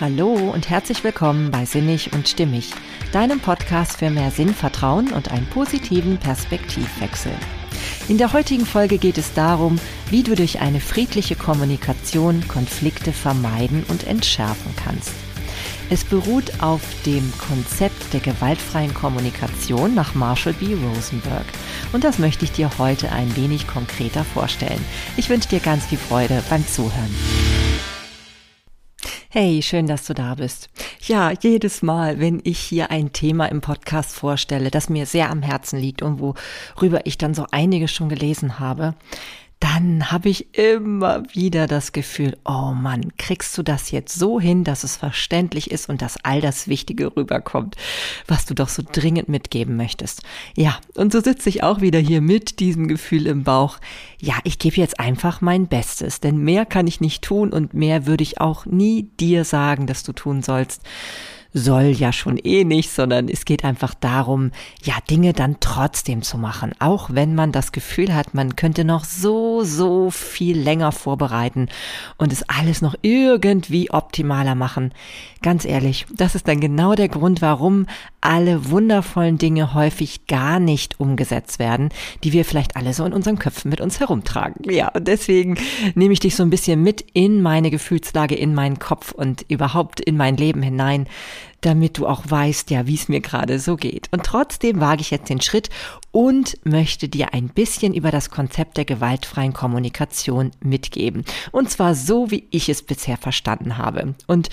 Hallo 0.00 0.32
und 0.32 0.70
herzlich 0.70 1.04
willkommen 1.04 1.52
bei 1.52 1.66
Sinnig 1.66 2.12
und 2.14 2.28
Stimmig, 2.28 2.72
deinem 3.12 3.38
Podcast 3.38 3.98
für 3.98 4.10
mehr 4.10 4.32
Sinn, 4.32 4.52
Vertrauen 4.52 5.12
und 5.12 5.30
einen 5.30 5.46
positiven 5.46 6.18
Perspektivwechsel. 6.18 7.30
In 8.08 8.18
der 8.18 8.32
heutigen 8.32 8.66
Folge 8.66 8.98
geht 8.98 9.18
es 9.18 9.34
darum, 9.34 9.78
wie 10.10 10.24
du 10.24 10.34
durch 10.34 10.58
eine 10.58 10.80
friedliche 10.80 11.36
Kommunikation 11.36 12.42
Konflikte 12.48 13.12
vermeiden 13.12 13.84
und 13.86 14.04
entschärfen 14.04 14.74
kannst. 14.74 15.12
Es 15.90 16.02
beruht 16.02 16.60
auf 16.60 16.80
dem 17.06 17.32
Konzept 17.38 18.12
der 18.12 18.20
gewaltfreien 18.20 18.94
Kommunikation 18.94 19.94
nach 19.94 20.16
Marshall 20.16 20.54
B. 20.54 20.74
Rosenberg. 20.74 21.46
Und 21.92 22.02
das 22.02 22.18
möchte 22.18 22.44
ich 22.44 22.50
dir 22.50 22.68
heute 22.78 23.12
ein 23.12 23.36
wenig 23.36 23.68
konkreter 23.68 24.24
vorstellen. 24.24 24.84
Ich 25.16 25.30
wünsche 25.30 25.50
dir 25.50 25.60
ganz 25.60 25.86
viel 25.86 25.98
Freude 25.98 26.42
beim 26.50 26.66
Zuhören. 26.66 27.14
Hey, 29.36 29.62
schön, 29.62 29.88
dass 29.88 30.06
du 30.06 30.14
da 30.14 30.36
bist. 30.36 30.70
Ja, 31.08 31.32
jedes 31.32 31.82
Mal, 31.82 32.20
wenn 32.20 32.40
ich 32.44 32.60
hier 32.60 32.92
ein 32.92 33.12
Thema 33.12 33.46
im 33.46 33.62
Podcast 33.62 34.14
vorstelle, 34.14 34.70
das 34.70 34.88
mir 34.88 35.06
sehr 35.06 35.28
am 35.28 35.42
Herzen 35.42 35.76
liegt 35.76 36.02
und 36.02 36.20
worüber 36.20 37.04
ich 37.04 37.18
dann 37.18 37.34
so 37.34 37.44
einiges 37.50 37.90
schon 37.90 38.08
gelesen 38.08 38.60
habe, 38.60 38.94
dann 39.60 40.12
habe 40.12 40.28
ich 40.28 40.58
immer 40.58 41.22
wieder 41.32 41.66
das 41.66 41.92
Gefühl, 41.92 42.36
oh 42.44 42.72
Mann, 42.74 43.16
kriegst 43.16 43.56
du 43.56 43.62
das 43.62 43.90
jetzt 43.90 44.14
so 44.14 44.38
hin, 44.38 44.62
dass 44.62 44.84
es 44.84 44.96
verständlich 44.96 45.70
ist 45.70 45.88
und 45.88 46.02
dass 46.02 46.22
all 46.22 46.40
das 46.40 46.68
Wichtige 46.68 47.16
rüberkommt, 47.16 47.76
was 48.26 48.44
du 48.44 48.54
doch 48.54 48.68
so 48.68 48.82
dringend 48.90 49.28
mitgeben 49.28 49.76
möchtest. 49.76 50.22
Ja, 50.56 50.78
und 50.94 51.12
so 51.12 51.20
sitze 51.20 51.48
ich 51.48 51.62
auch 51.62 51.80
wieder 51.80 51.98
hier 51.98 52.20
mit 52.20 52.60
diesem 52.60 52.88
Gefühl 52.88 53.26
im 53.26 53.44
Bauch. 53.44 53.78
Ja, 54.20 54.34
ich 54.44 54.58
gebe 54.58 54.76
jetzt 54.76 55.00
einfach 55.00 55.40
mein 55.40 55.66
Bestes, 55.66 56.20
denn 56.20 56.38
mehr 56.38 56.66
kann 56.66 56.86
ich 56.86 57.00
nicht 57.00 57.22
tun 57.22 57.50
und 57.50 57.74
mehr 57.74 58.06
würde 58.06 58.22
ich 58.22 58.40
auch 58.40 58.66
nie 58.66 59.08
dir 59.18 59.44
sagen, 59.44 59.86
dass 59.86 60.02
du 60.02 60.12
tun 60.12 60.42
sollst 60.42 60.82
soll 61.56 61.92
ja 61.92 62.12
schon 62.12 62.36
eh 62.36 62.64
nicht, 62.64 62.90
sondern 62.90 63.28
es 63.28 63.44
geht 63.44 63.64
einfach 63.64 63.94
darum, 63.94 64.50
ja, 64.82 64.94
Dinge 65.08 65.32
dann 65.32 65.58
trotzdem 65.60 66.22
zu 66.22 66.36
machen. 66.36 66.72
Auch 66.80 67.10
wenn 67.12 67.36
man 67.36 67.52
das 67.52 67.70
Gefühl 67.70 68.12
hat, 68.12 68.34
man 68.34 68.56
könnte 68.56 68.84
noch 68.84 69.04
so, 69.04 69.62
so 69.62 70.10
viel 70.10 70.58
länger 70.58 70.90
vorbereiten 70.90 71.68
und 72.18 72.32
es 72.32 72.42
alles 72.48 72.82
noch 72.82 72.96
irgendwie 73.02 73.90
optimaler 73.90 74.56
machen. 74.56 74.92
Ganz 75.42 75.64
ehrlich, 75.64 76.06
das 76.12 76.34
ist 76.34 76.48
dann 76.48 76.58
genau 76.58 76.94
der 76.96 77.08
Grund, 77.08 77.40
warum 77.40 77.86
alle 78.20 78.70
wundervollen 78.70 79.38
Dinge 79.38 79.74
häufig 79.74 80.26
gar 80.26 80.58
nicht 80.58 80.98
umgesetzt 80.98 81.58
werden, 81.58 81.90
die 82.24 82.32
wir 82.32 82.44
vielleicht 82.44 82.74
alle 82.74 82.94
so 82.94 83.04
in 83.04 83.12
unseren 83.12 83.38
Köpfen 83.38 83.68
mit 83.68 83.80
uns 83.80 84.00
herumtragen. 84.00 84.68
Ja, 84.68 84.88
und 84.88 85.06
deswegen 85.06 85.56
nehme 85.94 86.14
ich 86.14 86.20
dich 86.20 86.34
so 86.34 86.42
ein 86.42 86.50
bisschen 86.50 86.82
mit 86.82 87.04
in 87.12 87.42
meine 87.42 87.70
Gefühlslage, 87.70 88.34
in 88.34 88.54
meinen 88.54 88.78
Kopf 88.78 89.12
und 89.12 89.44
überhaupt 89.48 90.00
in 90.00 90.16
mein 90.16 90.36
Leben 90.36 90.62
hinein, 90.62 91.06
damit 91.60 91.98
du 91.98 92.06
auch 92.06 92.22
weißt, 92.26 92.70
ja, 92.70 92.86
wie 92.86 92.94
es 92.94 93.08
mir 93.08 93.20
gerade 93.20 93.58
so 93.58 93.76
geht. 93.76 94.08
Und 94.12 94.24
trotzdem 94.24 94.80
wage 94.80 95.00
ich 95.00 95.10
jetzt 95.10 95.28
den 95.28 95.40
Schritt 95.40 95.70
und 96.14 96.56
möchte 96.62 97.08
dir 97.08 97.34
ein 97.34 97.48
bisschen 97.48 97.92
über 97.92 98.12
das 98.12 98.30
Konzept 98.30 98.76
der 98.76 98.84
gewaltfreien 98.84 99.52
Kommunikation 99.52 100.52
mitgeben. 100.62 101.24
Und 101.50 101.70
zwar 101.70 101.96
so, 101.96 102.30
wie 102.30 102.46
ich 102.52 102.68
es 102.68 102.84
bisher 102.84 103.16
verstanden 103.16 103.78
habe. 103.78 104.14
Und 104.28 104.48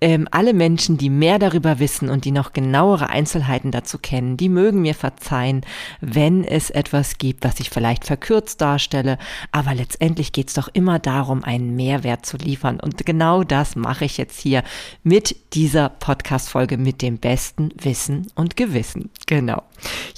ähm, 0.00 0.26
alle 0.32 0.52
Menschen, 0.52 0.98
die 0.98 1.10
mehr 1.10 1.38
darüber 1.38 1.78
wissen 1.78 2.10
und 2.10 2.24
die 2.24 2.32
noch 2.32 2.52
genauere 2.52 3.10
Einzelheiten 3.10 3.70
dazu 3.70 3.98
kennen, 3.98 4.36
die 4.36 4.48
mögen 4.48 4.82
mir 4.82 4.96
verzeihen, 4.96 5.60
wenn 6.00 6.42
es 6.42 6.70
etwas 6.70 7.16
gibt, 7.16 7.44
was 7.44 7.60
ich 7.60 7.70
vielleicht 7.70 8.04
verkürzt 8.04 8.60
darstelle. 8.60 9.18
Aber 9.52 9.72
letztendlich 9.72 10.32
geht 10.32 10.48
es 10.48 10.54
doch 10.54 10.66
immer 10.72 10.98
darum, 10.98 11.44
einen 11.44 11.76
Mehrwert 11.76 12.26
zu 12.26 12.38
liefern. 12.38 12.80
Und 12.80 13.06
genau 13.06 13.44
das 13.44 13.76
mache 13.76 14.04
ich 14.04 14.16
jetzt 14.16 14.40
hier 14.40 14.64
mit 15.04 15.54
dieser 15.54 15.90
Podcast 15.90 16.48
Folge 16.48 16.76
mit 16.76 17.02
dem 17.02 17.18
besten 17.18 17.68
Wissen 17.80 18.26
und 18.34 18.56
Gewissen. 18.56 19.10
Genau. 19.28 19.62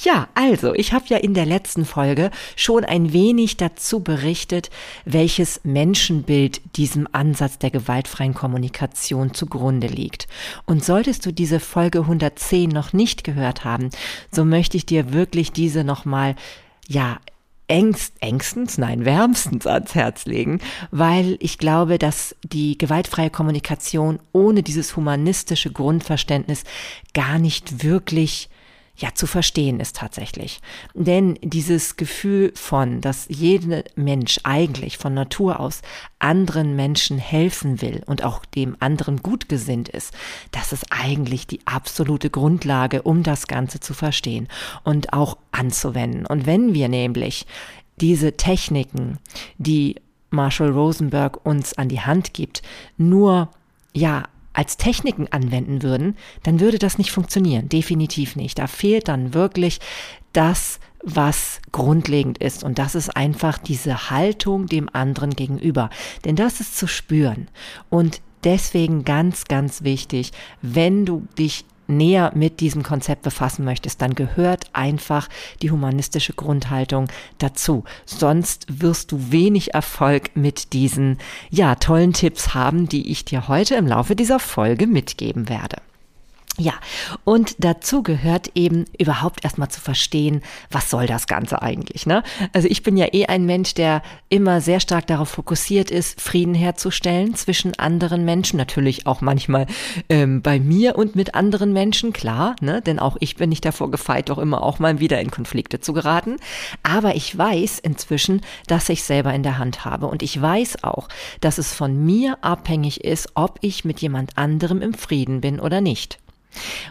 Ja, 0.02 0.28
also, 0.34 0.74
ich 0.74 0.85
habe 0.92 1.06
ja 1.08 1.16
in 1.18 1.34
der 1.34 1.46
letzten 1.46 1.84
Folge 1.84 2.30
schon 2.56 2.84
ein 2.84 3.12
wenig 3.12 3.56
dazu 3.56 4.00
berichtet, 4.00 4.70
welches 5.04 5.60
Menschenbild 5.64 6.60
diesem 6.76 7.08
Ansatz 7.12 7.58
der 7.58 7.70
gewaltfreien 7.70 8.34
Kommunikation 8.34 9.34
zugrunde 9.34 9.86
liegt. 9.86 10.28
Und 10.66 10.84
solltest 10.84 11.24
du 11.26 11.32
diese 11.32 11.60
Folge 11.60 12.00
110 12.00 12.70
noch 12.70 12.92
nicht 12.92 13.24
gehört 13.24 13.64
haben, 13.64 13.90
so 14.30 14.44
möchte 14.44 14.76
ich 14.76 14.86
dir 14.86 15.12
wirklich 15.12 15.52
diese 15.52 15.84
nochmal 15.84 16.36
ja, 16.88 17.18
engst, 17.68 18.14
engstens, 18.20 18.78
nein, 18.78 19.04
wärmstens 19.04 19.66
ans 19.66 19.94
Herz 19.94 20.26
legen, 20.26 20.60
weil 20.90 21.36
ich 21.40 21.58
glaube, 21.58 21.98
dass 21.98 22.36
die 22.44 22.78
gewaltfreie 22.78 23.30
Kommunikation 23.30 24.20
ohne 24.32 24.62
dieses 24.62 24.96
humanistische 24.96 25.72
Grundverständnis 25.72 26.64
gar 27.12 27.38
nicht 27.38 27.82
wirklich 27.82 28.48
ja 28.96 29.10
zu 29.14 29.26
verstehen 29.26 29.80
ist 29.80 29.96
tatsächlich. 29.96 30.60
Denn 30.94 31.38
dieses 31.42 31.96
Gefühl 31.96 32.52
von, 32.54 33.00
dass 33.00 33.26
jeder 33.28 33.84
Mensch 33.94 34.40
eigentlich 34.42 34.98
von 34.98 35.14
Natur 35.14 35.60
aus 35.60 35.82
anderen 36.18 36.76
Menschen 36.76 37.18
helfen 37.18 37.82
will 37.82 38.02
und 38.06 38.24
auch 38.24 38.44
dem 38.44 38.76
anderen 38.80 39.18
gut 39.22 39.48
gesinnt 39.48 39.88
ist, 39.88 40.14
das 40.50 40.72
ist 40.72 40.86
eigentlich 40.90 41.46
die 41.46 41.60
absolute 41.66 42.30
Grundlage, 42.30 43.02
um 43.02 43.22
das 43.22 43.46
Ganze 43.46 43.80
zu 43.80 43.92
verstehen 43.92 44.48
und 44.82 45.12
auch 45.12 45.36
anzuwenden. 45.52 46.26
Und 46.26 46.46
wenn 46.46 46.74
wir 46.74 46.88
nämlich 46.88 47.46
diese 48.00 48.36
Techniken, 48.36 49.18
die 49.58 49.96
Marshall 50.30 50.70
Rosenberg 50.70 51.44
uns 51.44 51.74
an 51.74 51.88
die 51.88 52.00
Hand 52.00 52.34
gibt, 52.34 52.62
nur 52.96 53.50
ja 53.94 54.24
als 54.56 54.78
Techniken 54.78 55.28
anwenden 55.30 55.82
würden, 55.82 56.16
dann 56.42 56.60
würde 56.60 56.78
das 56.78 56.96
nicht 56.96 57.12
funktionieren. 57.12 57.68
Definitiv 57.68 58.36
nicht. 58.36 58.58
Da 58.58 58.66
fehlt 58.66 59.08
dann 59.08 59.34
wirklich 59.34 59.80
das, 60.32 60.80
was 61.02 61.60
grundlegend 61.72 62.38
ist. 62.38 62.64
Und 62.64 62.78
das 62.78 62.94
ist 62.94 63.14
einfach 63.16 63.58
diese 63.58 64.10
Haltung 64.10 64.66
dem 64.66 64.88
anderen 64.92 65.30
gegenüber. 65.30 65.90
Denn 66.24 66.36
das 66.36 66.60
ist 66.60 66.76
zu 66.76 66.86
spüren. 66.86 67.48
Und 67.90 68.22
deswegen 68.44 69.04
ganz, 69.04 69.44
ganz 69.44 69.82
wichtig, 69.82 70.32
wenn 70.62 71.04
du 71.04 71.26
dich 71.38 71.66
näher 71.88 72.32
mit 72.34 72.60
diesem 72.60 72.82
Konzept 72.82 73.22
befassen 73.22 73.64
möchtest, 73.64 74.02
dann 74.02 74.14
gehört 74.14 74.64
einfach 74.72 75.28
die 75.62 75.70
humanistische 75.70 76.32
Grundhaltung 76.32 77.08
dazu. 77.38 77.84
Sonst 78.04 78.66
wirst 78.68 79.12
du 79.12 79.30
wenig 79.30 79.74
Erfolg 79.74 80.36
mit 80.36 80.72
diesen, 80.72 81.18
ja, 81.50 81.74
tollen 81.74 82.12
Tipps 82.12 82.54
haben, 82.54 82.88
die 82.88 83.10
ich 83.10 83.24
dir 83.24 83.48
heute 83.48 83.74
im 83.76 83.86
Laufe 83.86 84.16
dieser 84.16 84.38
Folge 84.38 84.86
mitgeben 84.86 85.48
werde. 85.48 85.76
Ja, 86.58 86.72
und 87.24 87.56
dazu 87.58 88.02
gehört 88.02 88.50
eben 88.54 88.86
überhaupt 88.98 89.44
erstmal 89.44 89.68
zu 89.68 89.78
verstehen, 89.78 90.40
was 90.70 90.88
soll 90.88 91.06
das 91.06 91.26
Ganze 91.26 91.60
eigentlich, 91.60 92.06
ne? 92.06 92.22
Also 92.54 92.66
ich 92.68 92.82
bin 92.82 92.96
ja 92.96 93.08
eh 93.12 93.26
ein 93.26 93.44
Mensch, 93.44 93.74
der 93.74 94.00
immer 94.30 94.62
sehr 94.62 94.80
stark 94.80 95.06
darauf 95.06 95.28
fokussiert 95.28 95.90
ist, 95.90 96.18
Frieden 96.18 96.54
herzustellen 96.54 97.34
zwischen 97.34 97.78
anderen 97.78 98.24
Menschen, 98.24 98.56
natürlich 98.56 99.06
auch 99.06 99.20
manchmal 99.20 99.66
ähm, 100.08 100.40
bei 100.40 100.58
mir 100.58 100.96
und 100.96 101.14
mit 101.14 101.34
anderen 101.34 101.74
Menschen, 101.74 102.14
klar, 102.14 102.56
ne? 102.62 102.80
Denn 102.80 103.00
auch 103.00 103.18
ich 103.20 103.36
bin 103.36 103.50
nicht 103.50 103.66
davor 103.66 103.90
gefeit, 103.90 104.30
doch 104.30 104.38
immer 104.38 104.62
auch 104.62 104.78
mal 104.78 104.98
wieder 104.98 105.20
in 105.20 105.30
Konflikte 105.30 105.80
zu 105.80 105.92
geraten. 105.92 106.36
Aber 106.82 107.16
ich 107.16 107.36
weiß 107.36 107.80
inzwischen, 107.80 108.40
dass 108.66 108.88
ich 108.88 109.04
selber 109.04 109.34
in 109.34 109.42
der 109.42 109.58
Hand 109.58 109.84
habe 109.84 110.06
und 110.06 110.22
ich 110.22 110.40
weiß 110.40 110.84
auch, 110.84 111.08
dass 111.42 111.58
es 111.58 111.74
von 111.74 112.02
mir 112.06 112.38
abhängig 112.40 113.04
ist, 113.04 113.32
ob 113.34 113.58
ich 113.60 113.84
mit 113.84 114.00
jemand 114.00 114.38
anderem 114.38 114.80
im 114.80 114.94
Frieden 114.94 115.42
bin 115.42 115.60
oder 115.60 115.82
nicht. 115.82 116.18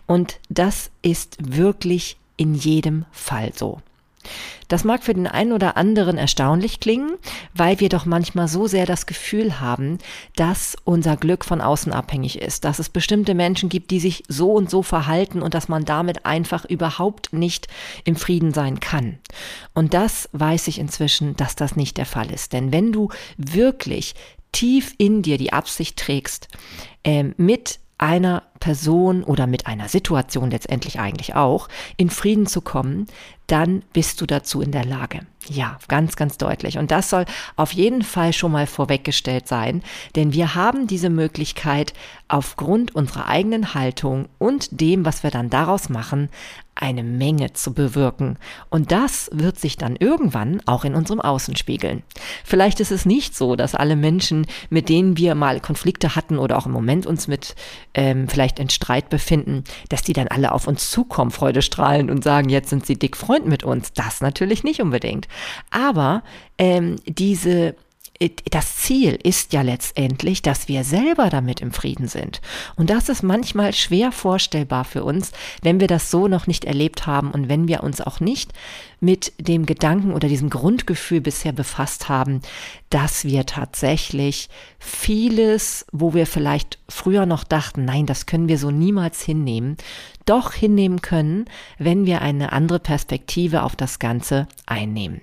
Und 0.08 0.40
das 0.50 0.92
ist 1.02 1.38
wirklich 1.40 2.18
in 2.38 2.56
jedem 2.56 3.06
Fall 3.12 3.52
so. 3.56 3.82
Das 4.68 4.84
mag 4.84 5.04
für 5.04 5.14
den 5.14 5.28
einen 5.28 5.52
oder 5.52 5.78
anderen 5.78 6.18
erstaunlich 6.18 6.80
klingen, 6.80 7.12
weil 7.54 7.80
wir 7.80 7.90
doch 7.90 8.06
manchmal 8.06 8.48
so 8.48 8.68
sehr 8.68 8.86
das 8.86 9.06
Gefühl 9.06 9.60
haben, 9.60 10.00
dass 10.36 10.76
unser 10.84 11.18
Glück 11.18 11.46
von 11.46 11.62
außen 11.62 11.94
abhängig 11.94 12.40
ist, 12.40 12.66
dass 12.66 12.80
es 12.80 12.90
bestimmte 12.90 13.36
Menschen 13.36 13.70
gibt, 13.70 13.92
die 13.92 14.00
sich 14.00 14.24
so 14.28 14.52
und 14.54 14.70
so 14.70 14.82
verhalten 14.82 15.42
und 15.42 15.54
dass 15.54 15.70
man 15.70 15.86
damit 15.86 16.26
einfach 16.26 16.66
überhaupt 16.66 17.34
nicht 17.34 17.68
im 18.04 18.16
Frieden 18.16 18.54
sein 18.54 18.80
kann. 18.80 19.20
Und 19.74 19.94
das 19.94 20.30
weiß 20.34 20.68
ich 20.68 20.80
inzwischen, 20.80 21.36
dass 21.36 21.56
das 21.56 21.76
nicht 21.76 21.98
der 21.98 22.08
Fall 22.08 22.32
ist. 22.32 22.54
Denn 22.54 22.72
wenn 22.72 22.92
du 22.92 23.10
wirklich 23.38 24.16
tief 24.52 24.96
in 24.98 25.22
dir 25.22 25.38
die 25.38 25.54
Absicht 25.54 25.98
trägst, 25.98 26.48
äh, 27.04 27.26
mit 27.38 27.80
einer 27.98 28.44
Person 28.60 29.24
oder 29.24 29.48
mit 29.48 29.68
einer 29.68 29.88
Situation 29.88 30.52
letztendlich 30.52 31.00
eigentlich 31.00 31.36
auch 31.36 31.70
in 31.98 32.10
Frieden 32.10 32.46
zu 32.46 32.62
kommen, 32.62 33.08
dann 33.48 33.84
bist 33.94 34.22
du 34.22 34.26
dazu 34.26 34.62
in 34.62 34.72
der 34.72 34.86
Lage. 34.86 35.22
Ja, 35.50 35.78
ganz, 35.88 36.16
ganz 36.16 36.38
deutlich. 36.38 36.78
Und 36.78 36.92
das 36.92 37.10
soll 37.10 37.26
auf 37.56 37.72
jeden 37.72 38.02
Fall 38.02 38.34
schon 38.34 38.52
mal 38.52 38.68
vorweggestellt 38.68 39.48
sein, 39.48 39.84
denn 40.16 40.34
wir 40.34 40.56
haben 40.56 40.88
diese 40.88 41.10
Möglichkeit, 41.10 41.94
aufgrund 42.28 42.96
unserer 42.96 43.28
eigenen 43.28 43.74
Haltung 43.74 44.28
und 44.40 44.82
dem, 44.82 45.06
was 45.06 45.24
wir 45.24 45.30
dann 45.30 45.50
daraus 45.50 45.90
machen, 45.90 46.30
eine 46.76 47.04
Menge 47.04 47.54
zu 47.54 47.74
bewirken. 47.74 48.38
Und 48.70 48.92
das 48.92 49.30
wird 49.32 49.58
sich 49.58 49.78
dann 49.78 49.96
irgendwann 49.96 50.62
auch 50.66 50.84
in 50.84 50.94
unserem 50.94 51.22
Außen 51.22 51.56
spiegeln. 51.56 52.04
Vielleicht 52.44 52.82
ist 52.82 52.92
es 52.92 53.06
nicht 53.06 53.36
so, 53.36 53.56
dass 53.56 53.76
alle 53.76 53.96
Menschen, 53.96 54.46
mit 54.70 54.90
denen 54.90 55.18
wir 55.18 55.36
mal 55.36 55.62
Konflikte 55.62 56.16
hatten 56.16 56.38
oder 56.38 56.58
auch 56.58 56.66
im 56.66 56.74
Moment 56.74 57.06
uns 57.06 57.28
mit 57.28 57.56
ähm, 57.94 58.28
vielleicht 58.28 58.60
in 58.60 58.70
Streit 58.70 59.10
befinden, 59.10 59.64
dass 59.88 60.02
die 60.02 60.14
dann 60.14 60.28
alle 60.28 60.52
auf 60.52 60.68
uns 60.68 60.92
zukommen, 60.92 61.32
Freude 61.32 61.62
strahlen 61.62 62.10
und 62.10 62.26
sagen, 62.26 62.50
jetzt 62.50 62.70
sind 62.70 62.86
sie 62.86 63.00
dick 63.00 63.16
Freund 63.16 63.46
mit 63.46 63.64
uns. 63.64 63.94
Das 63.94 64.20
natürlich 64.20 64.66
nicht 64.66 64.82
unbedingt. 64.82 65.30
Aber 65.72 66.24
ähm, 66.58 66.98
diese 67.06 67.76
das 68.50 68.78
Ziel 68.78 69.20
ist 69.22 69.52
ja 69.52 69.62
letztendlich, 69.62 70.42
dass 70.42 70.68
wir 70.70 70.84
selber 70.84 71.30
damit 71.30 71.60
im 71.60 71.72
Frieden 71.72 72.08
sind. 72.08 72.40
Und 72.76 72.90
das 72.90 73.10
ist 73.10 73.24
manchmal 73.24 73.74
schwer 73.74 74.12
vorstellbar 74.12 74.86
für 74.86 75.04
uns, 75.04 75.32
wenn 75.62 75.80
wir 75.82 75.88
das 75.88 76.12
so 76.12 76.28
noch 76.28 76.48
nicht 76.48 76.64
erlebt 76.64 77.08
haben 77.08 77.32
und 77.32 77.50
wenn 77.50 77.68
wir 77.68 77.84
uns 77.84 78.00
auch 78.00 78.22
nicht 78.22 78.54
mit 79.02 79.34
dem 79.38 79.66
Gedanken 79.66 80.14
oder 80.14 80.30
diesem 80.30 80.50
Grundgefühl 80.50 81.20
bisher 81.20 81.52
befasst 81.52 82.08
haben, 82.08 82.42
dass 82.90 83.26
wir 83.26 83.46
tatsächlich 83.46 84.50
vieles, 84.80 85.86
wo 85.92 86.14
wir 86.14 86.26
vielleicht 86.26 86.80
früher 86.88 87.26
noch 87.26 87.44
dachten, 87.44 87.84
nein, 87.84 88.06
das 88.06 88.26
können 88.26 88.48
wir 88.48 88.58
so 88.58 88.72
niemals 88.72 89.22
hinnehmen, 89.22 89.76
doch 90.26 90.54
hinnehmen 90.54 91.02
können, 91.02 91.46
wenn 91.78 92.06
wir 92.06 92.22
eine 92.22 92.54
andere 92.54 92.80
Perspektive 92.80 93.64
auf 93.64 93.76
das 93.76 94.00
Ganze 94.00 94.48
einnehmen. 94.66 95.22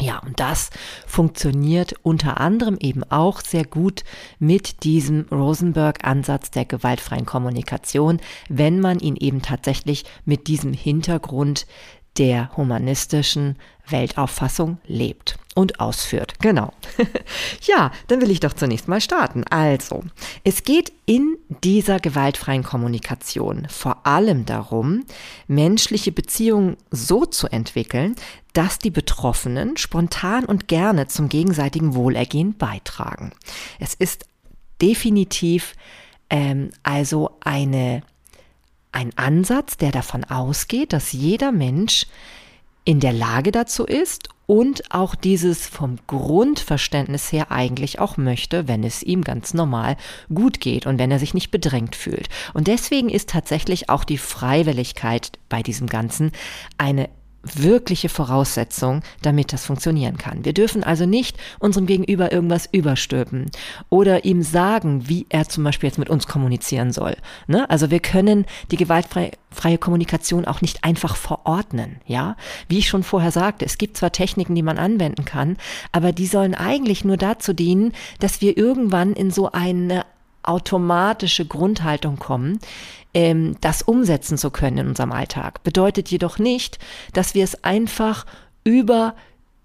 Ja, 0.00 0.18
und 0.18 0.40
das 0.40 0.70
funktioniert 1.06 1.94
unter 2.02 2.40
anderem 2.40 2.78
eben 2.80 3.04
auch 3.04 3.42
sehr 3.42 3.66
gut 3.66 4.02
mit 4.38 4.82
diesem 4.84 5.26
Rosenberg-Ansatz 5.30 6.50
der 6.50 6.64
gewaltfreien 6.64 7.26
Kommunikation, 7.26 8.18
wenn 8.48 8.80
man 8.80 8.98
ihn 8.98 9.16
eben 9.16 9.42
tatsächlich 9.42 10.04
mit 10.24 10.48
diesem 10.48 10.72
Hintergrund 10.72 11.66
der 12.16 12.56
humanistischen 12.56 13.56
Weltauffassung 13.90 14.78
lebt 14.86 15.38
und 15.54 15.80
ausführt. 15.80 16.34
Genau. 16.40 16.72
ja, 17.62 17.90
dann 18.06 18.20
will 18.20 18.30
ich 18.30 18.40
doch 18.40 18.52
zunächst 18.52 18.88
mal 18.88 19.00
starten. 19.00 19.44
Also, 19.50 20.04
es 20.44 20.62
geht 20.62 20.92
in 21.06 21.36
dieser 21.48 21.98
gewaltfreien 21.98 22.62
Kommunikation 22.62 23.66
vor 23.68 24.06
allem 24.06 24.46
darum, 24.46 25.04
menschliche 25.48 26.12
Beziehungen 26.12 26.76
so 26.90 27.26
zu 27.26 27.48
entwickeln, 27.48 28.14
dass 28.52 28.78
die 28.78 28.90
Betroffenen 28.90 29.76
spontan 29.76 30.44
und 30.44 30.68
gerne 30.68 31.06
zum 31.08 31.28
gegenseitigen 31.28 31.94
Wohlergehen 31.94 32.56
beitragen. 32.56 33.32
Es 33.78 33.94
ist 33.94 34.26
definitiv 34.80 35.74
ähm, 36.30 36.70
also 36.82 37.36
eine 37.40 38.02
ein 38.92 39.12
Ansatz, 39.16 39.76
der 39.76 39.92
davon 39.92 40.24
ausgeht, 40.24 40.92
dass 40.92 41.12
jeder 41.12 41.52
Mensch 41.52 42.06
in 42.90 42.98
der 42.98 43.12
Lage 43.12 43.52
dazu 43.52 43.84
ist 43.84 44.30
und 44.46 44.90
auch 44.90 45.14
dieses 45.14 45.68
vom 45.68 45.98
Grundverständnis 46.08 47.30
her 47.30 47.52
eigentlich 47.52 48.00
auch 48.00 48.16
möchte, 48.16 48.66
wenn 48.66 48.82
es 48.82 49.04
ihm 49.04 49.22
ganz 49.22 49.54
normal 49.54 49.96
gut 50.34 50.58
geht 50.58 50.86
und 50.86 50.98
wenn 50.98 51.12
er 51.12 51.20
sich 51.20 51.32
nicht 51.32 51.52
bedrängt 51.52 51.94
fühlt. 51.94 52.28
Und 52.52 52.66
deswegen 52.66 53.08
ist 53.08 53.28
tatsächlich 53.28 53.90
auch 53.90 54.02
die 54.02 54.18
Freiwilligkeit 54.18 55.38
bei 55.48 55.62
diesem 55.62 55.86
Ganzen 55.86 56.32
eine 56.78 57.08
wirkliche 57.42 58.08
Voraussetzung, 58.08 59.02
damit 59.22 59.52
das 59.52 59.64
funktionieren 59.64 60.18
kann. 60.18 60.44
Wir 60.44 60.52
dürfen 60.52 60.84
also 60.84 61.06
nicht 61.06 61.38
unserem 61.58 61.86
Gegenüber 61.86 62.32
irgendwas 62.32 62.68
überstülpen 62.70 63.50
oder 63.88 64.24
ihm 64.24 64.42
sagen, 64.42 65.08
wie 65.08 65.26
er 65.28 65.48
zum 65.48 65.64
Beispiel 65.64 65.88
jetzt 65.88 65.98
mit 65.98 66.10
uns 66.10 66.26
kommunizieren 66.26 66.92
soll. 66.92 67.16
Ne? 67.46 67.68
Also 67.70 67.90
wir 67.90 68.00
können 68.00 68.44
die 68.70 68.76
gewaltfreie 68.76 69.30
freie 69.52 69.78
Kommunikation 69.78 70.44
auch 70.44 70.60
nicht 70.60 70.84
einfach 70.84 71.16
verordnen. 71.16 71.96
Ja, 72.06 72.36
wie 72.68 72.78
ich 72.78 72.88
schon 72.88 73.02
vorher 73.02 73.32
sagte, 73.32 73.64
es 73.64 73.78
gibt 73.78 73.96
zwar 73.96 74.12
Techniken, 74.12 74.54
die 74.54 74.62
man 74.62 74.78
anwenden 74.78 75.24
kann, 75.24 75.56
aber 75.90 76.12
die 76.12 76.26
sollen 76.26 76.54
eigentlich 76.54 77.04
nur 77.04 77.16
dazu 77.16 77.52
dienen, 77.52 77.92
dass 78.20 78.40
wir 78.40 78.56
irgendwann 78.56 79.12
in 79.12 79.32
so 79.32 79.50
eine 79.50 80.04
automatische 80.42 81.44
Grundhaltung 81.46 82.18
kommen, 82.18 82.58
ähm, 83.14 83.56
das 83.60 83.82
umsetzen 83.82 84.38
zu 84.38 84.50
können 84.50 84.78
in 84.78 84.88
unserem 84.88 85.12
Alltag. 85.12 85.62
Bedeutet 85.62 86.10
jedoch 86.10 86.38
nicht, 86.38 86.78
dass 87.12 87.34
wir 87.34 87.44
es 87.44 87.64
einfach 87.64 88.26
über 88.64 89.14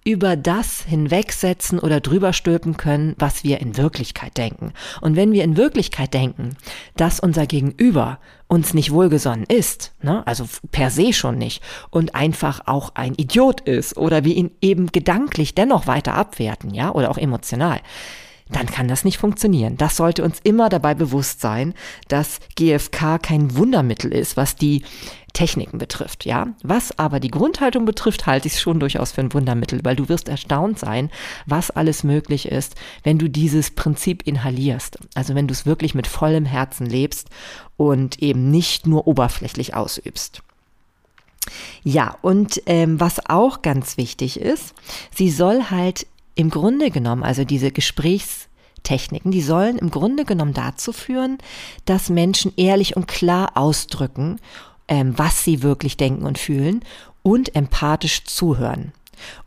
über 0.07 0.35
das 0.35 0.83
hinwegsetzen 0.83 1.79
oder 1.79 1.99
drüber 1.99 2.31
stülpen 2.31 2.77
können, 2.77 3.15
was 3.17 3.43
wir 3.43 3.59
in 3.59 3.75
Wirklichkeit 3.75 4.37
denken. 4.37 4.71
Und 5.01 5.15
wenn 5.15 5.31
wir 5.31 5.43
in 5.43 5.57
Wirklichkeit 5.57 6.13
denken, 6.13 6.55
dass 6.95 7.19
unser 7.19 7.47
Gegenüber 7.47 8.19
uns 8.47 8.75
nicht 8.75 8.91
wohlgesonnen 8.91 9.45
ist, 9.47 9.93
ne, 10.03 10.21
also 10.27 10.45
per 10.71 10.91
se 10.91 11.11
schon 11.11 11.39
nicht, 11.39 11.63
und 11.89 12.13
einfach 12.13 12.67
auch 12.67 12.91
ein 12.93 13.15
Idiot 13.15 13.61
ist 13.61 13.97
oder 13.97 14.23
wir 14.23 14.35
ihn 14.35 14.51
eben 14.61 14.91
gedanklich 14.91 15.55
dennoch 15.55 15.87
weiter 15.87 16.13
abwerten, 16.13 16.71
ja, 16.75 16.91
oder 16.91 17.09
auch 17.09 17.17
emotional, 17.17 17.81
dann 18.49 18.67
kann 18.67 18.87
das 18.87 19.03
nicht 19.03 19.17
funktionieren. 19.17 19.75
Das 19.77 19.97
sollte 19.97 20.23
uns 20.23 20.39
immer 20.43 20.69
dabei 20.69 20.93
bewusst 20.93 21.41
sein, 21.41 21.73
dass 22.07 22.39
GFK 22.55 23.17
kein 23.19 23.55
Wundermittel 23.55 24.13
ist, 24.13 24.37
was 24.37 24.55
die 24.55 24.83
Techniken 25.33 25.79
betrifft, 25.79 26.25
ja. 26.25 26.47
Was 26.63 26.97
aber 26.97 27.19
die 27.19 27.31
Grundhaltung 27.31 27.85
betrifft, 27.85 28.25
halte 28.25 28.47
ich 28.47 28.53
es 28.53 28.61
schon 28.61 28.79
durchaus 28.79 29.11
für 29.11 29.21
ein 29.21 29.33
Wundermittel, 29.33 29.81
weil 29.83 29.95
du 29.95 30.09
wirst 30.09 30.29
erstaunt 30.29 30.79
sein, 30.79 31.09
was 31.45 31.71
alles 31.71 32.03
möglich 32.03 32.47
ist, 32.47 32.75
wenn 33.03 33.17
du 33.17 33.29
dieses 33.29 33.71
Prinzip 33.71 34.25
inhalierst. 34.25 34.99
Also 35.15 35.35
wenn 35.35 35.47
du 35.47 35.51
es 35.51 35.65
wirklich 35.65 35.95
mit 35.95 36.07
vollem 36.07 36.45
Herzen 36.45 36.85
lebst 36.85 37.29
und 37.77 38.21
eben 38.21 38.49
nicht 38.51 38.87
nur 38.87 39.07
oberflächlich 39.07 39.73
ausübst. 39.73 40.41
Ja, 41.83 42.17
und 42.21 42.61
ähm, 42.65 42.99
was 42.99 43.25
auch 43.27 43.61
ganz 43.61 43.97
wichtig 43.97 44.39
ist, 44.39 44.73
sie 45.13 45.29
soll 45.29 45.65
halt 45.69 46.07
im 46.35 46.49
Grunde 46.49 46.91
genommen, 46.91 47.23
also 47.23 47.43
diese 47.43 47.71
Gesprächstechniken, 47.71 49.31
die 49.31 49.41
sollen 49.41 49.77
im 49.77 49.89
Grunde 49.89 50.25
genommen 50.25 50.53
dazu 50.53 50.91
führen, 50.91 51.37
dass 51.85 52.09
Menschen 52.09 52.53
ehrlich 52.57 52.95
und 52.95 53.07
klar 53.07 53.51
ausdrücken, 53.55 54.39
ähm, 54.87 55.13
was 55.17 55.43
sie 55.43 55.63
wirklich 55.63 55.97
denken 55.97 56.25
und 56.25 56.37
fühlen 56.37 56.83
und 57.23 57.55
empathisch 57.55 58.25
zuhören. 58.25 58.91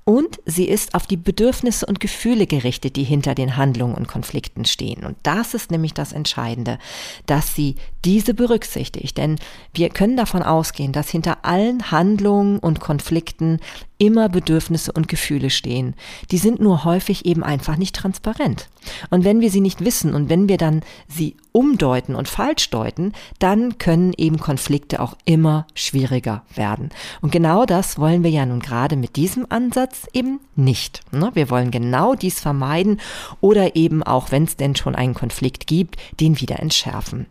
Und 0.08 0.40
sie 0.46 0.64
ist 0.64 0.94
auf 0.94 1.06
die 1.06 1.18
Bedürfnisse 1.18 1.84
und 1.84 2.00
Gefühle 2.00 2.46
gerichtet, 2.46 2.96
die 2.96 3.04
hinter 3.04 3.34
den 3.34 3.58
Handlungen 3.58 3.94
und 3.94 4.08
Konflikten 4.08 4.64
stehen. 4.64 5.04
Und 5.04 5.18
das 5.22 5.52
ist 5.52 5.70
nämlich 5.70 5.92
das 5.92 6.14
Entscheidende, 6.14 6.78
dass 7.26 7.54
sie 7.54 7.74
diese 8.06 8.32
berücksichtigt. 8.32 9.18
Denn 9.18 9.36
wir 9.74 9.90
können 9.90 10.16
davon 10.16 10.42
ausgehen, 10.42 10.92
dass 10.92 11.10
hinter 11.10 11.44
allen 11.44 11.90
Handlungen 11.90 12.58
und 12.58 12.80
Konflikten 12.80 13.60
immer 13.98 14.28
Bedürfnisse 14.28 14.92
und 14.92 15.08
Gefühle 15.08 15.50
stehen. 15.50 15.94
Die 16.30 16.38
sind 16.38 16.60
nur 16.60 16.84
häufig 16.84 17.26
eben 17.26 17.42
einfach 17.42 17.76
nicht 17.76 17.96
transparent. 17.96 18.68
Und 19.10 19.24
wenn 19.24 19.40
wir 19.40 19.50
sie 19.50 19.60
nicht 19.60 19.84
wissen 19.84 20.14
und 20.14 20.30
wenn 20.30 20.48
wir 20.48 20.56
dann 20.56 20.82
sie 21.08 21.36
umdeuten 21.52 22.14
und 22.14 22.28
falsch 22.28 22.70
deuten, 22.70 23.12
dann 23.40 23.78
können 23.78 24.12
eben 24.16 24.38
Konflikte 24.38 25.00
auch 25.00 25.16
immer 25.24 25.66
schwieriger 25.74 26.44
werden. 26.54 26.90
Und 27.20 27.32
genau 27.32 27.66
das 27.66 27.98
wollen 27.98 28.22
wir 28.22 28.30
ja 28.30 28.46
nun 28.46 28.60
gerade 28.60 28.96
mit 28.96 29.16
diesem 29.16 29.46
Ansatz 29.48 29.97
eben 30.12 30.40
nicht. 30.56 31.00
Ne? 31.12 31.30
Wir 31.34 31.50
wollen 31.50 31.70
genau 31.70 32.14
dies 32.14 32.40
vermeiden 32.40 33.00
oder 33.40 33.76
eben 33.76 34.02
auch, 34.02 34.30
wenn 34.30 34.44
es 34.44 34.56
denn 34.56 34.76
schon 34.76 34.94
einen 34.94 35.14
Konflikt 35.14 35.66
gibt, 35.66 35.96
den 36.20 36.40
wieder 36.40 36.60
entschärfen. 36.60 37.26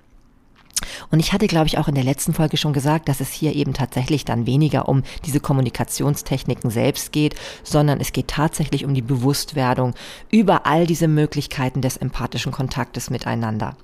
Und 1.12 1.19
ich 1.19 1.34
hatte, 1.34 1.48
glaube 1.48 1.67
ich, 1.67 1.77
auch 1.77 1.88
in 1.88 1.96
der 1.96 2.03
letzten 2.03 2.34
Folge 2.34 2.57
schon 2.57 2.74
gesagt, 2.74 3.10
dass 3.10 3.19
es 3.19 3.31
hier 3.31 3.55
eben 3.55 3.74
tatsächlich 3.74 4.25
dann 4.25 4.46
weniger 4.46 4.88
um 4.88 5.03
diese 5.25 5.39
Kommunikationstechniken 5.39 6.69
selbst 6.69 7.12
geht, 7.12 7.36
sondern 7.63 8.00
es 8.00 8.13
geht 8.13 8.27
tatsächlich 8.27 8.86
um 8.86 8.93
die 8.93 9.01
Bewusstwerdung 9.01 9.93
über 10.29 10.65
all 10.65 10.86
diese 10.86 11.07
Möglichkeiten 11.07 11.81
des 11.81 11.98
empathischen 11.98 12.51
Kontaktes 12.51 13.10
miteinander. 13.10 13.75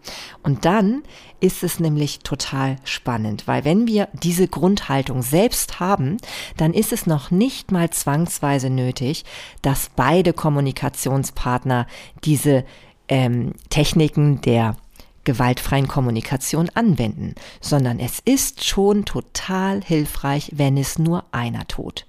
Und 0.43 0.65
dann 0.65 1.03
ist 1.39 1.63
es 1.63 1.79
nämlich 1.79 2.19
total 2.19 2.77
spannend, 2.85 3.47
weil 3.47 3.65
wenn 3.65 3.85
wir 3.88 4.07
diese 4.13 4.47
Grundhaltung 4.47 5.21
selbst 5.21 5.79
haben, 5.79 6.17
dann 6.57 6.73
ist 6.73 6.93
es 6.93 7.05
noch 7.05 7.31
nicht 7.31 7.71
mal 7.71 7.89
zwangsweise 7.89 8.69
nötig, 8.69 9.25
dass 9.62 9.89
beide 9.95 10.31
Kommunikationspartner 10.31 11.88
diese 12.23 12.63
ähm, 13.09 13.53
Techniken 13.69 14.39
der 14.41 14.77
gewaltfreien 15.23 15.87
Kommunikation 15.87 16.69
anwenden, 16.73 17.35
sondern 17.61 17.99
es 17.99 18.19
ist 18.23 18.63
schon 18.65 19.05
total 19.05 19.81
hilfreich, 19.83 20.51
wenn 20.55 20.77
es 20.77 20.99
nur 20.99 21.25
einer 21.31 21.67
tut. 21.67 22.05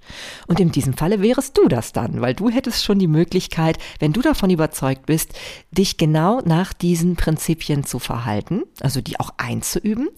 Und 0.47 0.59
in 0.59 0.71
diesem 0.71 0.93
Falle 0.93 1.21
wärest 1.21 1.57
du 1.57 1.67
das 1.67 1.93
dann, 1.93 2.21
weil 2.21 2.33
du 2.33 2.49
hättest 2.49 2.83
schon 2.83 2.99
die 2.99 3.07
Möglichkeit, 3.07 3.77
wenn 3.99 4.13
du 4.13 4.21
davon 4.21 4.49
überzeugt 4.49 5.05
bist, 5.05 5.33
dich 5.71 5.97
genau 5.97 6.41
nach 6.45 6.73
diesen 6.73 7.15
Prinzipien 7.15 7.83
zu 7.83 7.99
verhalten, 7.99 8.63
also 8.81 9.01
die 9.01 9.19
auch 9.19 9.31
einzuüben. 9.37 10.09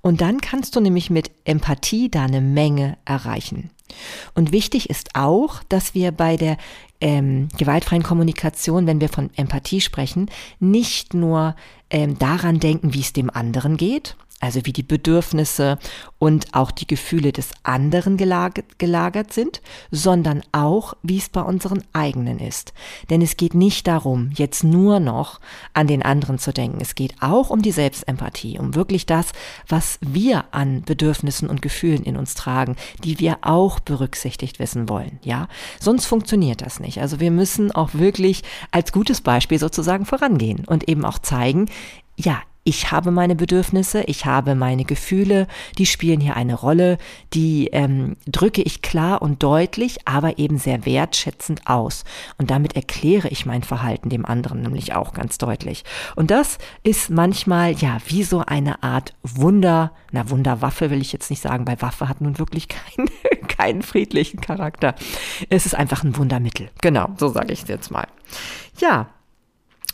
Und 0.00 0.20
dann 0.20 0.40
kannst 0.40 0.76
du 0.76 0.80
nämlich 0.80 1.10
mit 1.10 1.30
Empathie 1.44 2.10
da 2.10 2.24
eine 2.24 2.40
Menge 2.40 2.96
erreichen. 3.04 3.70
Und 4.34 4.52
wichtig 4.52 4.90
ist 4.90 5.10
auch, 5.14 5.62
dass 5.68 5.94
wir 5.94 6.12
bei 6.12 6.36
der 6.36 6.56
ähm, 7.00 7.48
gewaltfreien 7.58 8.02
Kommunikation, 8.02 8.86
wenn 8.86 9.00
wir 9.00 9.08
von 9.08 9.30
Empathie 9.36 9.80
sprechen, 9.80 10.30
nicht 10.58 11.14
nur 11.14 11.54
ähm, 11.90 12.18
daran 12.18 12.60
denken, 12.60 12.94
wie 12.94 13.00
es 13.00 13.12
dem 13.12 13.30
anderen 13.30 13.76
geht, 13.76 14.16
also 14.44 14.60
wie 14.64 14.72
die 14.72 14.82
Bedürfnisse 14.82 15.78
und 16.18 16.54
auch 16.54 16.70
die 16.70 16.86
Gefühle 16.86 17.32
des 17.32 17.50
anderen 17.62 18.16
gelagert, 18.16 18.78
gelagert, 18.78 19.32
sind, 19.32 19.60
sondern 19.90 20.42
auch, 20.52 20.94
wie 21.02 21.18
es 21.18 21.28
bei 21.28 21.40
unseren 21.40 21.82
eigenen 21.92 22.38
ist. 22.38 22.72
Denn 23.10 23.22
es 23.22 23.36
geht 23.36 23.54
nicht 23.54 23.86
darum, 23.86 24.30
jetzt 24.34 24.64
nur 24.64 25.00
noch 25.00 25.40
an 25.72 25.86
den 25.86 26.02
anderen 26.02 26.38
zu 26.38 26.52
denken. 26.52 26.78
Es 26.80 26.94
geht 26.94 27.14
auch 27.20 27.50
um 27.50 27.62
die 27.62 27.72
Selbstempathie, 27.72 28.58
um 28.58 28.74
wirklich 28.74 29.06
das, 29.06 29.32
was 29.68 29.98
wir 30.00 30.44
an 30.52 30.82
Bedürfnissen 30.82 31.48
und 31.48 31.62
Gefühlen 31.62 32.04
in 32.04 32.16
uns 32.16 32.34
tragen, 32.34 32.76
die 33.02 33.18
wir 33.18 33.38
auch 33.42 33.80
berücksichtigt 33.80 34.58
wissen 34.58 34.88
wollen. 34.88 35.18
Ja, 35.22 35.48
sonst 35.80 36.06
funktioniert 36.06 36.60
das 36.60 36.80
nicht. 36.80 37.00
Also 37.00 37.20
wir 37.20 37.30
müssen 37.30 37.72
auch 37.72 37.94
wirklich 37.94 38.42
als 38.70 38.92
gutes 38.92 39.20
Beispiel 39.20 39.58
sozusagen 39.58 40.04
vorangehen 40.04 40.64
und 40.66 40.88
eben 40.88 41.04
auch 41.04 41.18
zeigen, 41.18 41.66
ja, 42.16 42.42
ich 42.64 42.90
habe 42.90 43.10
meine 43.10 43.36
Bedürfnisse, 43.36 44.02
ich 44.04 44.24
habe 44.24 44.54
meine 44.54 44.86
Gefühle, 44.86 45.46
die 45.76 45.84
spielen 45.84 46.20
hier 46.20 46.34
eine 46.34 46.54
Rolle, 46.54 46.96
die 47.34 47.68
ähm, 47.68 48.16
drücke 48.26 48.62
ich 48.62 48.80
klar 48.80 49.20
und 49.20 49.42
deutlich, 49.42 49.98
aber 50.06 50.38
eben 50.38 50.56
sehr 50.56 50.86
wertschätzend 50.86 51.66
aus. 51.66 52.04
Und 52.38 52.50
damit 52.50 52.74
erkläre 52.74 53.28
ich 53.28 53.44
mein 53.44 53.62
Verhalten 53.62 54.08
dem 54.08 54.24
anderen 54.24 54.62
nämlich 54.62 54.94
auch 54.94 55.12
ganz 55.12 55.36
deutlich. 55.36 55.84
Und 56.16 56.30
das 56.30 56.56
ist 56.82 57.10
manchmal 57.10 57.72
ja 57.72 57.98
wie 58.06 58.22
so 58.22 58.40
eine 58.40 58.82
Art 58.82 59.14
Wunder, 59.22 59.92
na 60.10 60.30
Wunderwaffe 60.30 60.90
will 60.90 61.02
ich 61.02 61.12
jetzt 61.12 61.28
nicht 61.28 61.42
sagen, 61.42 61.66
weil 61.66 61.82
Waffe 61.82 62.08
hat 62.08 62.22
nun 62.22 62.38
wirklich 62.38 62.68
keinen, 62.68 63.10
keinen 63.46 63.82
friedlichen 63.82 64.40
Charakter. 64.40 64.94
Es 65.50 65.66
ist 65.66 65.74
einfach 65.74 66.02
ein 66.02 66.16
Wundermittel. 66.16 66.70
Genau, 66.80 67.10
so 67.18 67.28
sage 67.28 67.52
ich 67.52 67.62
es 67.62 67.68
jetzt 67.68 67.90
mal. 67.90 68.06
Ja, 68.78 69.08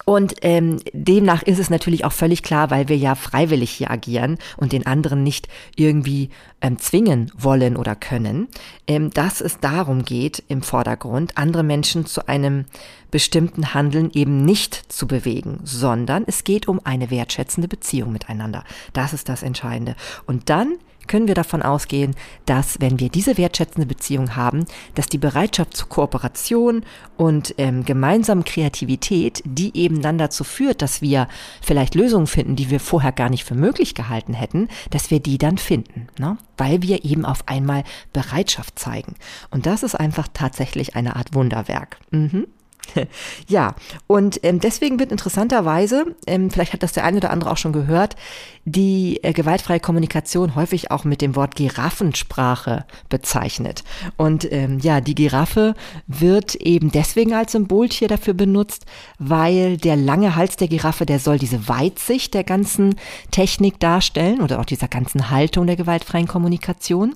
und 0.05 0.35
ähm, 0.43 0.81
demnach 0.93 1.43
ist 1.43 1.59
es 1.59 1.71
natürlich 1.71 2.05
auch 2.05 2.13
völlig 2.13 2.43
klar, 2.43 2.71
weil 2.71 2.89
wir 2.89 2.97
ja 2.97 3.15
freiwillig 3.15 3.71
hier 3.71 3.91
agieren 3.91 4.39
und 4.57 4.73
den 4.73 4.87
anderen 4.87 5.23
nicht 5.23 5.49
irgendwie 5.77 6.31
ähm, 6.61 6.79
zwingen 6.79 7.31
wollen 7.37 7.77
oder 7.77 7.95
können, 7.95 8.49
ähm, 8.87 9.11
dass 9.11 9.41
es 9.41 9.61
darum 9.61 10.05
geht 10.05 10.43
im 10.49 10.63
Vordergrund, 10.63 11.37
andere 11.37 11.63
Menschen 11.63 12.07
zu 12.07 12.29
einem 12.29 12.65
bestimmten 13.11 13.75
Handeln 13.75 14.11
eben 14.13 14.45
nicht 14.45 14.93
zu 14.93 15.07
bewegen, 15.07 15.61
sondern 15.65 16.25
es 16.27 16.45
geht 16.45 16.69
um 16.69 16.81
eine 16.85 17.11
wertschätzende 17.11 17.69
Beziehung 17.69 18.13
miteinander. 18.13 18.65
Das 18.93 19.13
ist 19.13 19.29
das 19.29 19.43
Entscheidende. 19.43 19.97
Und 20.27 20.49
dann 20.49 20.79
können 21.11 21.27
wir 21.27 21.35
davon 21.35 21.61
ausgehen, 21.61 22.15
dass 22.47 22.81
wenn 22.81 23.01
wir 23.01 23.09
diese 23.09 23.37
wertschätzende 23.37 23.85
Beziehung 23.85 24.37
haben, 24.37 24.65
dass 24.95 25.09
die 25.09 25.19
Bereitschaft 25.19 25.77
zur 25.77 25.89
Kooperation 25.89 26.85
und 27.17 27.53
ähm, 27.59 27.85
gemeinsamen 27.85 28.45
Kreativität, 28.45 29.43
die 29.45 29.77
eben 29.77 30.03
dann 30.03 30.19
dazu 30.19 30.45
führt, 30.45 30.83
dass 30.83 31.03
wir 31.03 31.27
vielleicht 31.63 31.97
Lösungen 31.97 32.29
finden, 32.29 32.55
die 32.55 32.71
wir 32.71 32.79
vorher 32.79 33.11
gar 33.11 33.29
nicht 33.29 33.43
für 33.43 33.57
möglich 33.57 33.97
gehalten 33.97 34.35
hätten, 34.35 34.69
dass 34.91 35.11
wir 35.11 35.19
die 35.19 35.37
dann 35.37 35.59
finden, 35.59 36.07
ne? 36.17 36.39
weil 36.57 36.81
wir 36.83 37.05
eben 37.05 37.25
auf 37.25 37.49
einmal 37.49 37.83
Bereitschaft 38.13 38.79
zeigen. 38.79 39.17
Und 39.51 39.67
das 39.67 39.83
ist 39.83 39.97
einfach 39.97 40.29
tatsächlich 40.33 40.95
eine 40.95 41.17
Art 41.17 41.35
Wunderwerk. 41.35 41.99
Mhm. 42.13 42.47
Ja, 43.49 43.75
und 44.07 44.41
ähm, 44.43 44.61
deswegen 44.61 44.99
wird 44.99 45.13
interessanterweise, 45.13 46.17
ähm, 46.27 46.51
vielleicht 46.51 46.73
hat 46.73 46.83
das 46.83 46.93
der 46.93 47.05
eine 47.05 47.19
oder 47.19 47.31
andere 47.31 47.51
auch 47.51 47.57
schon 47.57 47.73
gehört, 47.73 48.17
die 48.65 49.19
äh, 49.23 49.33
gewaltfreie 49.33 49.81
Kommunikation 49.81 50.55
häufig 50.55 50.91
auch 50.91 51.05
mit 51.05 51.23
dem 51.23 51.35
Wort 51.35 51.57
Giraffensprache 51.57 52.85
bezeichnet. 53.09 53.83
Und 54.17 54.51
ähm, 54.53 54.79
ja, 54.81 55.01
die 55.01 55.15
Giraffe 55.15 55.75
wird 56.07 56.55
eben 56.57 56.93
deswegen 56.93 57.35
als 57.35 57.53
Symboltier 57.53 58.09
dafür 58.09 58.35
benutzt, 58.35 58.87
weil 59.19 59.77
der 59.77 59.97
lange 59.97 60.37
Hals 60.37 60.57
der 60.57 60.69
Giraffe, 60.69 61.07
der 61.07 61.19
soll 61.19 61.39
diese 61.39 61.69
Weitsicht 61.69 62.35
der 62.35 62.45
ganzen 62.45 62.97
Technik 63.31 63.81
darstellen 63.81 64.41
oder 64.41 64.61
auch 64.61 64.67
dieser 64.67 64.89
ganzen 64.89 65.31
Haltung 65.31 65.67
der 65.67 65.77
gewaltfreien 65.77 66.29
Kommunikation. 66.29 67.15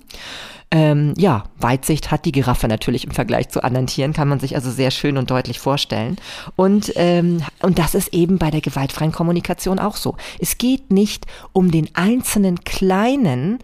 Ähm, 0.75 1.13
ja, 1.15 1.45
Weitsicht 1.57 2.11
hat 2.11 2.25
die 2.25 2.33
Giraffe 2.33 2.67
natürlich 2.67 3.05
im 3.05 3.11
Vergleich 3.11 3.47
zu 3.47 3.63
anderen 3.63 3.87
Tieren, 3.87 4.11
kann 4.11 4.27
man 4.27 4.41
sich 4.41 4.55
also 4.55 4.69
sehr 4.69 4.91
schön 4.91 5.17
und 5.17 5.31
deutlich 5.31 5.57
vorstellen. 5.57 6.17
Und, 6.57 6.91
ähm, 6.97 7.41
und 7.61 7.79
das 7.79 7.95
ist 7.95 8.13
eben 8.13 8.39
bei 8.39 8.51
der 8.51 8.59
gewaltfreien 8.59 9.13
Kommunikation 9.13 9.79
auch 9.79 9.95
so. 9.95 10.17
Es 10.37 10.57
geht 10.57 10.91
nicht 10.91 11.27
um 11.53 11.71
den 11.71 11.87
einzelnen 11.93 12.65
kleinen 12.65 13.59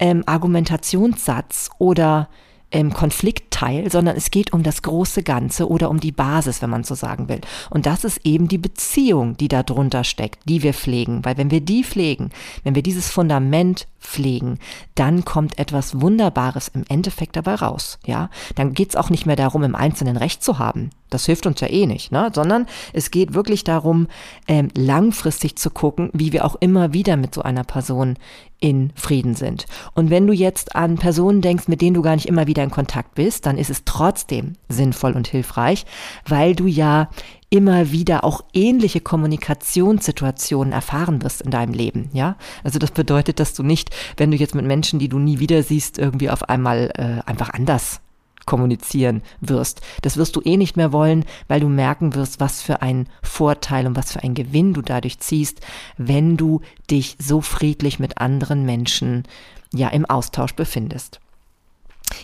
ähm, 0.00 0.24
Argumentationssatz 0.26 1.70
oder 1.78 2.28
ähm, 2.72 2.92
Konfliktteil, 2.92 3.90
sondern 3.90 4.16
es 4.16 4.30
geht 4.30 4.52
um 4.52 4.62
das 4.62 4.82
große 4.82 5.22
Ganze 5.22 5.68
oder 5.68 5.90
um 5.90 6.00
die 6.00 6.12
Basis, 6.12 6.62
wenn 6.62 6.70
man 6.70 6.84
so 6.84 6.94
sagen 6.94 7.28
will. 7.28 7.40
Und 7.70 7.86
das 7.86 8.04
ist 8.04 8.20
eben 8.24 8.48
die 8.48 8.58
Beziehung, 8.58 9.36
die 9.36 9.48
da 9.48 9.62
drunter 9.62 10.04
steckt, 10.04 10.40
die 10.48 10.62
wir 10.62 10.74
pflegen. 10.74 11.24
Weil 11.24 11.36
wenn 11.36 11.50
wir 11.50 11.60
die 11.60 11.84
pflegen, 11.84 12.30
wenn 12.64 12.74
wir 12.74 12.82
dieses 12.82 13.10
Fundament 13.10 13.86
pflegen, 14.00 14.58
dann 14.94 15.24
kommt 15.24 15.58
etwas 15.58 16.00
Wunderbares 16.00 16.68
im 16.68 16.84
Endeffekt 16.88 17.36
dabei 17.36 17.54
raus. 17.54 17.98
Ja, 18.06 18.30
dann 18.54 18.74
geht 18.74 18.90
es 18.90 18.96
auch 18.96 19.10
nicht 19.10 19.26
mehr 19.26 19.36
darum, 19.36 19.62
im 19.62 19.74
Einzelnen 19.74 20.16
Recht 20.16 20.42
zu 20.42 20.58
haben. 20.58 20.90
Das 21.10 21.26
hilft 21.26 21.46
uns 21.46 21.60
ja 21.60 21.68
eh 21.68 21.86
nicht, 21.86 22.12
ne? 22.12 22.30
sondern 22.34 22.66
es 22.92 23.10
geht 23.10 23.34
wirklich 23.34 23.64
darum, 23.64 24.08
ähm, 24.48 24.68
langfristig 24.76 25.56
zu 25.56 25.70
gucken, 25.70 26.10
wie 26.12 26.32
wir 26.32 26.44
auch 26.44 26.56
immer 26.60 26.92
wieder 26.92 27.16
mit 27.16 27.34
so 27.34 27.42
einer 27.42 27.64
Person 27.64 28.16
in 28.58 28.90
Frieden 28.94 29.34
sind. 29.34 29.66
Und 29.94 30.10
wenn 30.10 30.26
du 30.26 30.32
jetzt 30.32 30.74
an 30.74 30.96
Personen 30.96 31.42
denkst, 31.42 31.68
mit 31.68 31.80
denen 31.80 31.94
du 31.94 32.02
gar 32.02 32.14
nicht 32.14 32.26
immer 32.26 32.46
wieder 32.46 32.64
in 32.64 32.70
Kontakt 32.70 33.14
bist, 33.14 33.46
dann 33.46 33.58
ist 33.58 33.70
es 33.70 33.84
trotzdem 33.84 34.54
sinnvoll 34.68 35.12
und 35.12 35.28
hilfreich, 35.28 35.84
weil 36.26 36.54
du 36.54 36.66
ja 36.66 37.10
immer 37.50 37.92
wieder 37.92 38.24
auch 38.24 38.42
ähnliche 38.52 39.00
Kommunikationssituationen 39.00 40.72
erfahren 40.72 41.22
wirst 41.22 41.42
in 41.42 41.50
deinem 41.50 41.74
Leben, 41.74 42.10
ja? 42.12 42.36
Also 42.64 42.78
das 42.78 42.90
bedeutet, 42.90 43.38
dass 43.38 43.54
du 43.54 43.62
nicht, 43.62 43.90
wenn 44.16 44.32
du 44.32 44.36
jetzt 44.36 44.54
mit 44.54 44.64
Menschen, 44.64 44.98
die 44.98 45.08
du 45.08 45.18
nie 45.18 45.38
wieder 45.38 45.62
siehst, 45.62 45.98
irgendwie 45.98 46.30
auf 46.30 46.48
einmal 46.48 46.90
äh, 46.94 47.28
einfach 47.28 47.50
anders 47.50 48.00
kommunizieren 48.46 49.22
wirst. 49.40 49.82
Das 50.02 50.16
wirst 50.16 50.36
du 50.36 50.40
eh 50.44 50.56
nicht 50.56 50.76
mehr 50.76 50.92
wollen, 50.92 51.24
weil 51.48 51.60
du 51.60 51.68
merken 51.68 52.14
wirst, 52.14 52.40
was 52.40 52.62
für 52.62 52.80
ein 52.80 53.08
Vorteil 53.22 53.86
und 53.86 53.96
was 53.96 54.12
für 54.12 54.22
ein 54.22 54.34
Gewinn 54.34 54.72
du 54.72 54.82
dadurch 54.82 55.18
ziehst, 55.18 55.60
wenn 55.98 56.36
du 56.36 56.60
dich 56.90 57.16
so 57.20 57.40
friedlich 57.40 57.98
mit 57.98 58.18
anderen 58.18 58.64
Menschen 58.64 59.24
ja 59.72 59.88
im 59.88 60.06
Austausch 60.06 60.54
befindest. 60.54 61.20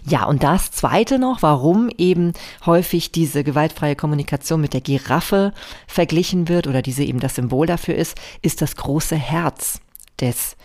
Ja, 0.04 0.26
und 0.26 0.42
das 0.42 0.70
Zweite 0.70 1.18
noch, 1.18 1.42
warum 1.42 1.90
eben 1.98 2.32
häufig 2.66 3.10
diese 3.10 3.42
gewaltfreie 3.44 3.96
Kommunikation 3.96 4.60
mit 4.60 4.74
der 4.74 4.80
Giraffe 4.80 5.52
verglichen 5.86 6.48
wird 6.48 6.66
oder 6.66 6.82
diese 6.82 7.02
eben 7.02 7.20
das 7.20 7.34
Symbol 7.34 7.66
dafür 7.66 7.96
ist, 7.96 8.16
ist 8.42 8.62
das 8.62 8.76
große 8.76 9.16
Herz 9.16 9.80
des 10.20 10.56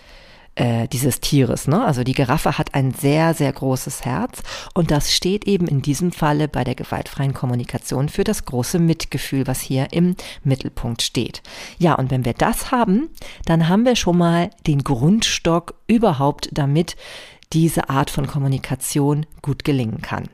äh, 0.58 0.88
dieses 0.88 1.20
Tieres. 1.20 1.68
Ne? 1.68 1.84
Also 1.84 2.04
die 2.04 2.14
Giraffe 2.14 2.58
hat 2.58 2.74
ein 2.74 2.92
sehr, 2.92 3.34
sehr 3.34 3.54
großes 3.54 4.06
Herz 4.06 4.42
und 4.74 4.92
das 4.92 5.14
steht 5.14 5.46
eben 5.46 5.68
in 5.68 5.82
diesem 5.82 6.12
Falle 6.12 6.48
bei 6.48 6.64
der 6.64 6.76
gewaltfreien 6.76 7.34
Kommunikation 7.34 8.10
für 8.10 8.24
das 8.24 8.46
große 8.46 8.80
Mitgefühl, 8.80 9.48
was 9.48 9.62
hier 9.62 9.88
im 9.92 10.16
Mittelpunkt 10.44 11.02
steht. 11.02 11.44
Ja, 11.78 11.94
und 11.96 12.12
wenn 12.12 12.26
wir 12.26 12.34
das 12.34 12.72
haben, 12.72 13.10
dann 13.46 13.70
haben 13.70 13.86
wir 13.86 13.96
schon 13.96 14.18
mal 14.18 14.50
den 14.66 14.84
Grundstock 14.84 15.76
überhaupt, 15.88 16.50
damit 16.52 16.96
diese 17.54 17.90
Art 17.90 18.10
von 18.10 18.28
Kommunikation 18.28 19.26
gut 19.42 19.64
gelingen 19.64 20.02
kann. 20.02 20.28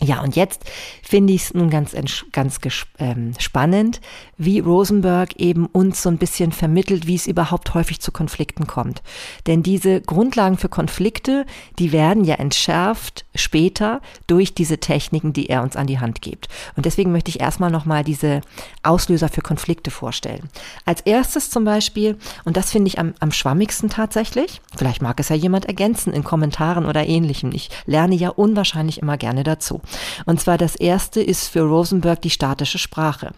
Ja, 0.00 0.20
und 0.22 0.36
jetzt 0.36 0.64
finde 1.02 1.32
ich 1.32 1.42
es 1.42 1.54
nun 1.54 1.70
ganz, 1.70 1.96
ganz 2.30 2.58
ähm, 2.98 3.32
spannend, 3.38 4.00
wie 4.36 4.60
Rosenberg 4.60 5.34
eben 5.36 5.66
uns 5.66 6.02
so 6.02 6.08
ein 6.08 6.18
bisschen 6.18 6.52
vermittelt, 6.52 7.08
wie 7.08 7.16
es 7.16 7.26
überhaupt 7.26 7.74
häufig 7.74 8.00
zu 8.00 8.12
Konflikten 8.12 8.68
kommt. 8.68 9.02
Denn 9.48 9.64
diese 9.64 10.00
Grundlagen 10.00 10.56
für 10.56 10.68
Konflikte, 10.68 11.46
die 11.80 11.90
werden 11.90 12.24
ja 12.24 12.36
entschärft 12.36 13.24
später 13.34 14.00
durch 14.28 14.54
diese 14.54 14.78
Techniken, 14.78 15.32
die 15.32 15.48
er 15.48 15.62
uns 15.62 15.74
an 15.74 15.88
die 15.88 15.98
Hand 15.98 16.22
gibt. 16.22 16.48
Und 16.76 16.86
deswegen 16.86 17.10
möchte 17.10 17.30
ich 17.30 17.40
erstmal 17.40 17.70
nochmal 17.70 18.04
diese 18.04 18.42
Auslöser 18.84 19.28
für 19.28 19.42
Konflikte 19.42 19.90
vorstellen. 19.90 20.48
Als 20.84 21.00
erstes 21.00 21.50
zum 21.50 21.64
Beispiel, 21.64 22.18
und 22.44 22.56
das 22.56 22.70
finde 22.70 22.86
ich 22.86 23.00
am, 23.00 23.14
am 23.18 23.32
schwammigsten 23.32 23.88
tatsächlich, 23.88 24.60
vielleicht 24.76 25.02
mag 25.02 25.18
es 25.18 25.28
ja 25.28 25.36
jemand 25.36 25.66
ergänzen 25.66 26.12
in 26.12 26.22
Kommentaren 26.22 26.86
oder 26.86 27.04
ähnlichem. 27.04 27.50
Ich 27.52 27.70
lerne 27.86 28.14
ja 28.14 28.28
unwahrscheinlich 28.28 29.02
immer 29.02 29.16
gerne 29.16 29.42
dazu. 29.42 29.80
Und 30.26 30.40
zwar 30.40 30.58
das 30.58 30.76
erste 30.76 31.22
ist 31.22 31.48
für 31.48 31.62
Rosenberg 31.62 32.22
die 32.22 32.30
statische 32.30 32.78
Sprache. 32.78 33.32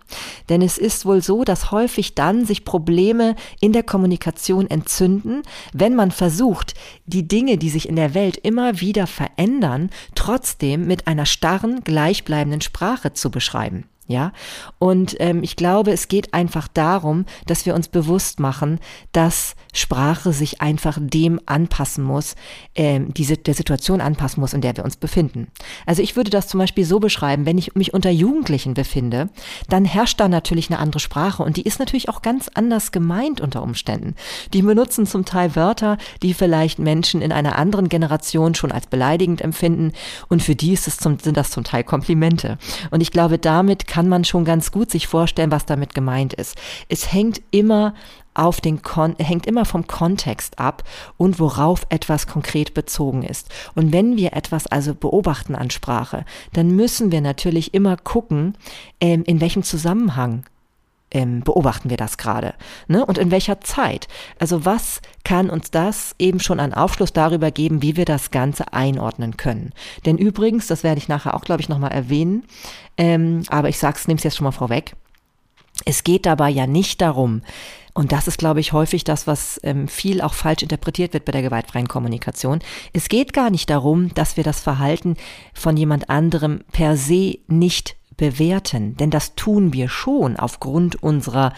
Denn 0.48 0.62
es 0.62 0.78
ist 0.78 1.04
wohl 1.04 1.22
so, 1.22 1.44
dass 1.44 1.70
häufig 1.70 2.14
dann 2.14 2.44
sich 2.44 2.64
Probleme 2.64 3.36
in 3.60 3.72
der 3.72 3.82
Kommunikation 3.82 4.68
entzünden, 4.68 5.42
wenn 5.72 5.94
man 5.94 6.10
versucht, 6.10 6.74
die 7.06 7.26
Dinge, 7.26 7.58
die 7.58 7.70
sich 7.70 7.88
in 7.88 7.96
der 7.96 8.14
Welt 8.14 8.36
immer 8.36 8.80
wieder 8.80 9.06
verändern, 9.06 9.90
trotzdem 10.14 10.86
mit 10.86 11.06
einer 11.06 11.26
starren, 11.26 11.80
gleichbleibenden 11.84 12.60
Sprache 12.60 13.12
zu 13.12 13.30
beschreiben. 13.30 13.84
Ja, 14.10 14.32
und 14.80 15.14
ähm, 15.20 15.44
ich 15.44 15.54
glaube, 15.54 15.92
es 15.92 16.08
geht 16.08 16.34
einfach 16.34 16.66
darum, 16.66 17.26
dass 17.46 17.64
wir 17.64 17.76
uns 17.76 17.86
bewusst 17.86 18.40
machen, 18.40 18.80
dass 19.12 19.54
Sprache 19.72 20.32
sich 20.32 20.60
einfach 20.60 20.98
dem 21.00 21.40
anpassen 21.46 22.04
muss, 22.04 22.34
ähm, 22.74 23.12
diese 23.14 23.36
der 23.36 23.54
Situation 23.54 24.00
anpassen 24.00 24.40
muss, 24.40 24.52
in 24.52 24.60
der 24.60 24.76
wir 24.76 24.84
uns 24.84 24.96
befinden. 24.96 25.48
Also 25.86 26.02
ich 26.02 26.16
würde 26.16 26.30
das 26.30 26.48
zum 26.48 26.58
Beispiel 26.58 26.84
so 26.84 27.00
beschreiben, 27.00 27.46
wenn 27.46 27.58
ich 27.58 27.74
mich 27.74 27.94
unter 27.94 28.10
Jugendlichen 28.10 28.74
befinde, 28.74 29.28
dann 29.68 29.84
herrscht 29.84 30.20
da 30.20 30.28
natürlich 30.28 30.70
eine 30.70 30.78
andere 30.78 31.00
Sprache 31.00 31.42
und 31.42 31.56
die 31.56 31.62
ist 31.62 31.78
natürlich 31.78 32.08
auch 32.08 32.22
ganz 32.22 32.48
anders 32.54 32.92
gemeint 32.92 33.40
unter 33.40 33.62
Umständen. 33.62 34.14
Die 34.52 34.62
benutzen 34.62 35.06
zum 35.06 35.24
Teil 35.24 35.56
Wörter, 35.56 35.98
die 36.22 36.34
vielleicht 36.34 36.78
Menschen 36.78 37.22
in 37.22 37.32
einer 37.32 37.56
anderen 37.56 37.88
Generation 37.88 38.54
schon 38.54 38.72
als 38.72 38.86
beleidigend 38.86 39.40
empfinden 39.40 39.92
und 40.28 40.42
für 40.42 40.54
die 40.54 40.72
ist 40.72 40.86
es 40.86 40.96
zum, 40.96 41.18
sind 41.18 41.36
das 41.36 41.50
zum 41.50 41.64
Teil 41.64 41.84
Komplimente. 41.84 42.58
Und 42.90 43.00
ich 43.00 43.10
glaube, 43.10 43.38
damit 43.38 43.86
kann 43.86 44.08
man 44.08 44.24
schon 44.24 44.44
ganz 44.44 44.72
gut 44.72 44.90
sich 44.90 45.06
vorstellen, 45.06 45.50
was 45.50 45.66
damit 45.66 45.94
gemeint 45.94 46.34
ist. 46.34 46.56
Es 46.88 47.12
hängt 47.12 47.40
immer 47.50 47.94
auf 48.34 48.60
den 48.60 48.82
Kon 48.82 49.16
hängt 49.18 49.46
immer 49.46 49.64
vom 49.64 49.86
Kontext 49.86 50.58
ab 50.58 50.84
und 51.16 51.38
worauf 51.38 51.86
etwas 51.88 52.26
konkret 52.26 52.74
bezogen 52.74 53.22
ist. 53.22 53.48
Und 53.74 53.92
wenn 53.92 54.16
wir 54.16 54.34
etwas 54.34 54.66
also 54.66 54.94
beobachten 54.94 55.54
an 55.54 55.70
Sprache, 55.70 56.24
dann 56.52 56.74
müssen 56.74 57.12
wir 57.12 57.20
natürlich 57.20 57.74
immer 57.74 57.96
gucken, 57.96 58.56
ähm, 59.00 59.24
in 59.24 59.40
welchem 59.40 59.62
Zusammenhang 59.62 60.44
ähm, 61.10 61.40
beobachten 61.40 61.90
wir 61.90 61.96
das 61.96 62.18
gerade? 62.18 62.54
Ne? 62.86 63.04
Und 63.04 63.18
in 63.18 63.30
welcher 63.30 63.60
Zeit? 63.60 64.08
Also 64.38 64.64
was 64.64 65.00
kann 65.24 65.50
uns 65.50 65.70
das 65.70 66.14
eben 66.18 66.40
schon 66.40 66.60
einen 66.60 66.74
Aufschluss 66.74 67.12
darüber 67.12 67.50
geben, 67.50 67.82
wie 67.82 67.96
wir 67.96 68.04
das 68.04 68.30
Ganze 68.30 68.72
einordnen 68.72 69.36
können? 69.36 69.72
Denn 70.06 70.18
übrigens, 70.18 70.66
das 70.66 70.84
werde 70.84 70.98
ich 70.98 71.08
nachher 71.08 71.34
auch, 71.34 71.42
glaube 71.42 71.62
ich, 71.62 71.68
nochmal 71.68 71.92
erwähnen, 71.92 72.44
ähm, 72.96 73.42
aber 73.48 73.68
ich 73.68 73.78
sag's, 73.78 74.06
nehme 74.06 74.18
es 74.18 74.24
jetzt 74.24 74.36
schon 74.36 74.44
mal 74.44 74.52
vorweg. 74.52 74.94
Es 75.84 76.04
geht 76.04 76.26
dabei 76.26 76.50
ja 76.50 76.66
nicht 76.66 77.00
darum, 77.00 77.42
und 77.94 78.12
das 78.12 78.28
ist, 78.28 78.38
glaube 78.38 78.60
ich, 78.60 78.72
häufig 78.72 79.04
das, 79.04 79.26
was 79.26 79.60
ähm, 79.62 79.88
viel 79.88 80.20
auch 80.20 80.34
falsch 80.34 80.62
interpretiert 80.62 81.12
wird 81.12 81.24
bei 81.24 81.32
der 81.32 81.42
gewaltfreien 81.42 81.88
Kommunikation. 81.88 82.60
Es 82.92 83.08
geht 83.08 83.32
gar 83.32 83.50
nicht 83.50 83.70
darum, 83.70 84.14
dass 84.14 84.36
wir 84.36 84.44
das 84.44 84.60
Verhalten 84.60 85.16
von 85.54 85.76
jemand 85.76 86.08
anderem 86.08 86.60
per 86.72 86.96
se 86.96 87.38
nicht 87.48 87.96
bewerten, 88.16 88.96
denn 88.96 89.10
das 89.10 89.34
tun 89.34 89.72
wir 89.72 89.88
schon 89.88 90.36
aufgrund 90.36 91.02
unserer 91.02 91.52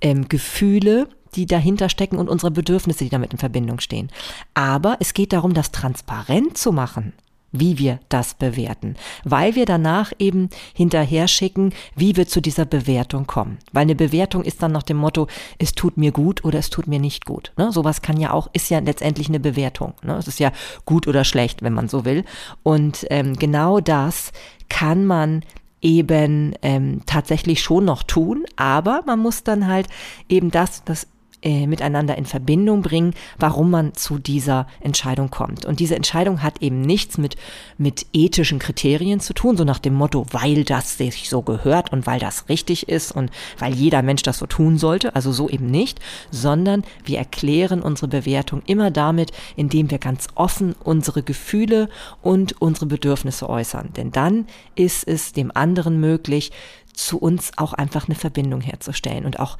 ähm, 0.00 0.28
Gefühle, 0.28 1.08
die 1.34 1.46
dahinter 1.46 1.88
stecken 1.88 2.18
und 2.18 2.28
unsere 2.28 2.50
Bedürfnisse, 2.50 3.04
die 3.04 3.10
damit 3.10 3.32
in 3.32 3.38
Verbindung 3.38 3.80
stehen. 3.80 4.10
Aber 4.52 4.98
es 5.00 5.14
geht 5.14 5.32
darum, 5.32 5.54
das 5.54 5.72
transparent 5.72 6.58
zu 6.58 6.70
machen 6.72 7.14
wie 7.52 7.78
wir 7.78 8.00
das 8.08 8.34
bewerten, 8.34 8.96
weil 9.24 9.54
wir 9.54 9.66
danach 9.66 10.12
eben 10.18 10.48
hinterher 10.74 11.28
schicken, 11.28 11.72
wie 11.94 12.16
wir 12.16 12.26
zu 12.26 12.40
dieser 12.40 12.64
Bewertung 12.64 13.26
kommen. 13.26 13.58
Weil 13.72 13.82
eine 13.82 13.94
Bewertung 13.94 14.42
ist 14.42 14.62
dann 14.62 14.72
nach 14.72 14.82
dem 14.82 14.96
Motto, 14.96 15.28
es 15.58 15.74
tut 15.74 15.96
mir 15.96 16.12
gut 16.12 16.44
oder 16.44 16.58
es 16.58 16.70
tut 16.70 16.86
mir 16.86 16.98
nicht 16.98 17.26
gut. 17.26 17.52
Ne? 17.56 17.70
Sowas 17.70 18.02
kann 18.02 18.18
ja 18.18 18.32
auch, 18.32 18.48
ist 18.52 18.70
ja 18.70 18.78
letztendlich 18.78 19.28
eine 19.28 19.40
Bewertung. 19.40 19.94
Ne? 20.02 20.16
Es 20.16 20.26
ist 20.26 20.40
ja 20.40 20.52
gut 20.86 21.06
oder 21.06 21.24
schlecht, 21.24 21.62
wenn 21.62 21.74
man 21.74 21.88
so 21.88 22.04
will. 22.04 22.24
Und 22.62 23.06
ähm, 23.10 23.36
genau 23.36 23.80
das 23.80 24.32
kann 24.68 25.04
man 25.04 25.42
eben 25.82 26.54
ähm, 26.62 27.02
tatsächlich 27.06 27.60
schon 27.60 27.84
noch 27.84 28.04
tun, 28.04 28.44
aber 28.56 29.02
man 29.04 29.18
muss 29.18 29.42
dann 29.42 29.66
halt 29.66 29.88
eben 30.28 30.50
das, 30.50 30.84
das 30.84 31.08
äh, 31.42 31.66
miteinander 31.66 32.16
in 32.16 32.24
Verbindung 32.24 32.82
bringen, 32.82 33.14
warum 33.38 33.70
man 33.70 33.94
zu 33.94 34.18
dieser 34.18 34.66
Entscheidung 34.80 35.30
kommt. 35.30 35.64
Und 35.64 35.80
diese 35.80 35.96
Entscheidung 35.96 36.42
hat 36.42 36.62
eben 36.62 36.80
nichts 36.80 37.18
mit, 37.18 37.36
mit 37.78 38.06
ethischen 38.12 38.58
Kriterien 38.58 39.20
zu 39.20 39.34
tun, 39.34 39.56
so 39.56 39.64
nach 39.64 39.78
dem 39.78 39.94
Motto, 39.94 40.26
weil 40.30 40.64
das 40.64 40.96
sich 40.98 41.28
so 41.28 41.42
gehört 41.42 41.92
und 41.92 42.06
weil 42.06 42.20
das 42.20 42.48
richtig 42.48 42.88
ist 42.88 43.12
und 43.12 43.30
weil 43.58 43.74
jeder 43.74 44.02
Mensch 44.02 44.22
das 44.22 44.38
so 44.38 44.46
tun 44.46 44.78
sollte, 44.78 45.14
also 45.14 45.32
so 45.32 45.48
eben 45.48 45.66
nicht, 45.66 46.00
sondern 46.30 46.84
wir 47.04 47.18
erklären 47.18 47.82
unsere 47.82 48.08
Bewertung 48.08 48.62
immer 48.66 48.90
damit, 48.90 49.32
indem 49.56 49.90
wir 49.90 49.98
ganz 49.98 50.28
offen 50.34 50.74
unsere 50.84 51.22
Gefühle 51.22 51.88
und 52.22 52.60
unsere 52.60 52.86
Bedürfnisse 52.86 53.48
äußern. 53.48 53.90
Denn 53.96 54.12
dann 54.12 54.46
ist 54.74 55.06
es 55.06 55.32
dem 55.32 55.50
anderen 55.54 56.00
möglich, 56.00 56.52
zu 56.94 57.18
uns 57.18 57.52
auch 57.56 57.72
einfach 57.72 58.06
eine 58.06 58.14
Verbindung 58.14 58.60
herzustellen 58.60 59.24
und 59.24 59.40
auch 59.40 59.56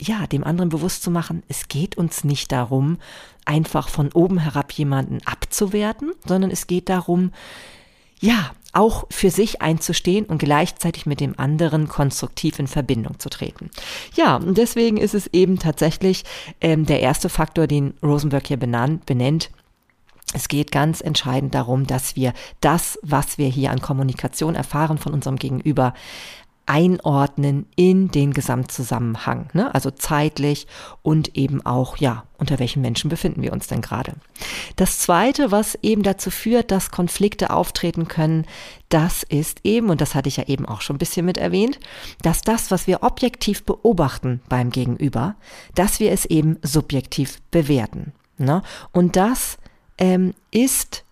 ja, 0.00 0.26
dem 0.26 0.44
anderen 0.44 0.68
bewusst 0.68 1.02
zu 1.02 1.10
machen, 1.10 1.42
es 1.48 1.68
geht 1.68 1.96
uns 1.96 2.24
nicht 2.24 2.52
darum, 2.52 2.98
einfach 3.44 3.88
von 3.88 4.12
oben 4.12 4.38
herab 4.38 4.72
jemanden 4.72 5.18
abzuwerten, 5.24 6.12
sondern 6.26 6.50
es 6.50 6.66
geht 6.66 6.88
darum, 6.88 7.32
ja, 8.20 8.52
auch 8.72 9.06
für 9.10 9.30
sich 9.30 9.62
einzustehen 9.62 10.26
und 10.26 10.38
gleichzeitig 10.38 11.06
mit 11.06 11.20
dem 11.20 11.38
anderen 11.38 11.88
konstruktiv 11.88 12.58
in 12.58 12.66
Verbindung 12.66 13.18
zu 13.18 13.30
treten. 13.30 13.70
Ja, 14.14 14.36
und 14.36 14.58
deswegen 14.58 14.98
ist 14.98 15.14
es 15.14 15.28
eben 15.28 15.58
tatsächlich 15.58 16.24
ähm, 16.60 16.84
der 16.84 17.00
erste 17.00 17.30
Faktor, 17.30 17.66
den 17.66 17.94
Rosenberg 18.02 18.46
hier 18.46 18.58
benannt, 18.58 19.06
benennt, 19.06 19.50
es 20.34 20.48
geht 20.48 20.72
ganz 20.72 21.00
entscheidend 21.00 21.54
darum, 21.54 21.86
dass 21.86 22.16
wir 22.16 22.34
das, 22.60 22.98
was 23.02 23.38
wir 23.38 23.48
hier 23.48 23.70
an 23.70 23.80
Kommunikation 23.80 24.54
erfahren 24.54 24.98
von 24.98 25.14
unserem 25.14 25.36
Gegenüber, 25.36 25.94
einordnen 26.66 27.66
in 27.76 28.10
den 28.10 28.32
Gesamtzusammenhang, 28.32 29.48
ne? 29.52 29.72
also 29.74 29.90
zeitlich 29.90 30.66
und 31.02 31.36
eben 31.36 31.64
auch, 31.64 31.96
ja, 31.96 32.24
unter 32.38 32.58
welchen 32.58 32.82
Menschen 32.82 33.08
befinden 33.08 33.42
wir 33.42 33.52
uns 33.52 33.68
denn 33.68 33.80
gerade. 33.80 34.14
Das 34.74 34.98
Zweite, 34.98 35.52
was 35.52 35.78
eben 35.82 36.02
dazu 36.02 36.30
führt, 36.30 36.70
dass 36.70 36.90
Konflikte 36.90 37.50
auftreten 37.50 38.08
können, 38.08 38.46
das 38.88 39.22
ist 39.22 39.60
eben, 39.64 39.90
und 39.90 40.00
das 40.00 40.14
hatte 40.14 40.28
ich 40.28 40.36
ja 40.36 40.44
eben 40.44 40.66
auch 40.66 40.80
schon 40.80 40.96
ein 40.96 40.98
bisschen 40.98 41.24
mit 41.24 41.38
erwähnt, 41.38 41.78
dass 42.22 42.42
das, 42.42 42.70
was 42.70 42.86
wir 42.86 43.02
objektiv 43.02 43.64
beobachten 43.64 44.40
beim 44.48 44.70
Gegenüber, 44.70 45.36
dass 45.74 46.00
wir 46.00 46.12
es 46.12 46.24
eben 46.24 46.58
subjektiv 46.62 47.40
bewerten. 47.50 48.12
Ne? 48.38 48.62
Und 48.92 49.16
das 49.16 49.56
ähm, 49.98 50.34
ist 50.50 51.04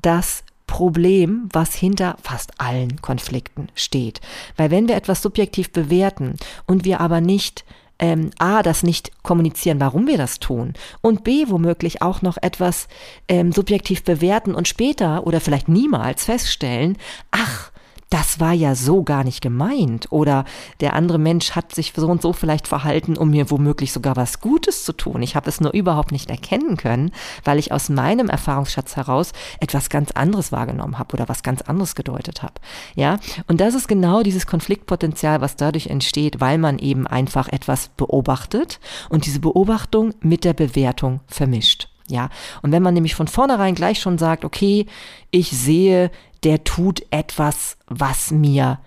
das 0.00 0.44
Problem, 0.70 1.48
was 1.52 1.74
hinter 1.74 2.16
fast 2.22 2.60
allen 2.60 3.02
Konflikten 3.02 3.66
steht. 3.74 4.20
Weil 4.56 4.70
wenn 4.70 4.86
wir 4.86 4.94
etwas 4.94 5.20
subjektiv 5.20 5.72
bewerten 5.72 6.36
und 6.64 6.84
wir 6.84 7.00
aber 7.00 7.20
nicht 7.20 7.64
ähm, 7.98 8.30
A, 8.38 8.62
das 8.62 8.84
nicht 8.84 9.10
kommunizieren, 9.24 9.80
warum 9.80 10.06
wir 10.06 10.16
das 10.16 10.38
tun 10.38 10.74
und 11.00 11.24
B, 11.24 11.46
womöglich 11.48 12.02
auch 12.02 12.22
noch 12.22 12.38
etwas 12.40 12.86
ähm, 13.26 13.50
subjektiv 13.50 14.04
bewerten 14.04 14.54
und 14.54 14.68
später 14.68 15.26
oder 15.26 15.40
vielleicht 15.40 15.68
niemals 15.68 16.24
feststellen, 16.24 16.96
ach, 17.32 17.72
das 18.10 18.40
war 18.40 18.52
ja 18.52 18.74
so 18.74 19.04
gar 19.04 19.24
nicht 19.24 19.40
gemeint. 19.40 20.08
Oder 20.10 20.44
der 20.80 20.94
andere 20.94 21.18
Mensch 21.18 21.52
hat 21.52 21.74
sich 21.74 21.92
so 21.94 22.08
und 22.08 22.20
so 22.20 22.32
vielleicht 22.32 22.66
verhalten, 22.66 23.16
um 23.16 23.30
mir 23.30 23.50
womöglich 23.50 23.92
sogar 23.92 24.16
was 24.16 24.40
Gutes 24.40 24.84
zu 24.84 24.92
tun. 24.92 25.22
Ich 25.22 25.36
habe 25.36 25.48
es 25.48 25.60
nur 25.60 25.72
überhaupt 25.72 26.12
nicht 26.12 26.28
erkennen 26.28 26.76
können, 26.76 27.12
weil 27.44 27.58
ich 27.58 27.72
aus 27.72 27.88
meinem 27.88 28.28
Erfahrungsschatz 28.28 28.96
heraus 28.96 29.32
etwas 29.60 29.88
ganz 29.88 30.10
anderes 30.10 30.50
wahrgenommen 30.50 30.98
habe 30.98 31.14
oder 31.14 31.28
was 31.28 31.42
ganz 31.42 31.62
anderes 31.62 31.94
gedeutet 31.94 32.42
habe. 32.42 32.54
Ja, 32.96 33.18
und 33.46 33.60
das 33.60 33.74
ist 33.74 33.86
genau 33.86 34.22
dieses 34.22 34.46
Konfliktpotenzial, 34.46 35.40
was 35.40 35.56
dadurch 35.56 35.86
entsteht, 35.86 36.40
weil 36.40 36.58
man 36.58 36.78
eben 36.78 37.06
einfach 37.06 37.48
etwas 37.48 37.90
beobachtet 37.96 38.80
und 39.08 39.24
diese 39.26 39.40
Beobachtung 39.40 40.14
mit 40.20 40.44
der 40.44 40.54
Bewertung 40.54 41.20
vermischt. 41.28 41.88
Ja, 42.10 42.28
und 42.62 42.72
wenn 42.72 42.82
man 42.82 42.94
nämlich 42.94 43.14
von 43.14 43.28
vornherein 43.28 43.74
gleich 43.74 44.00
schon 44.00 44.18
sagt, 44.18 44.44
okay, 44.44 44.86
ich 45.30 45.50
sehe 45.50 46.10
der 46.42 46.64
tut 46.64 47.02
etwas, 47.10 47.76
was 47.86 48.30
mir 48.30 48.78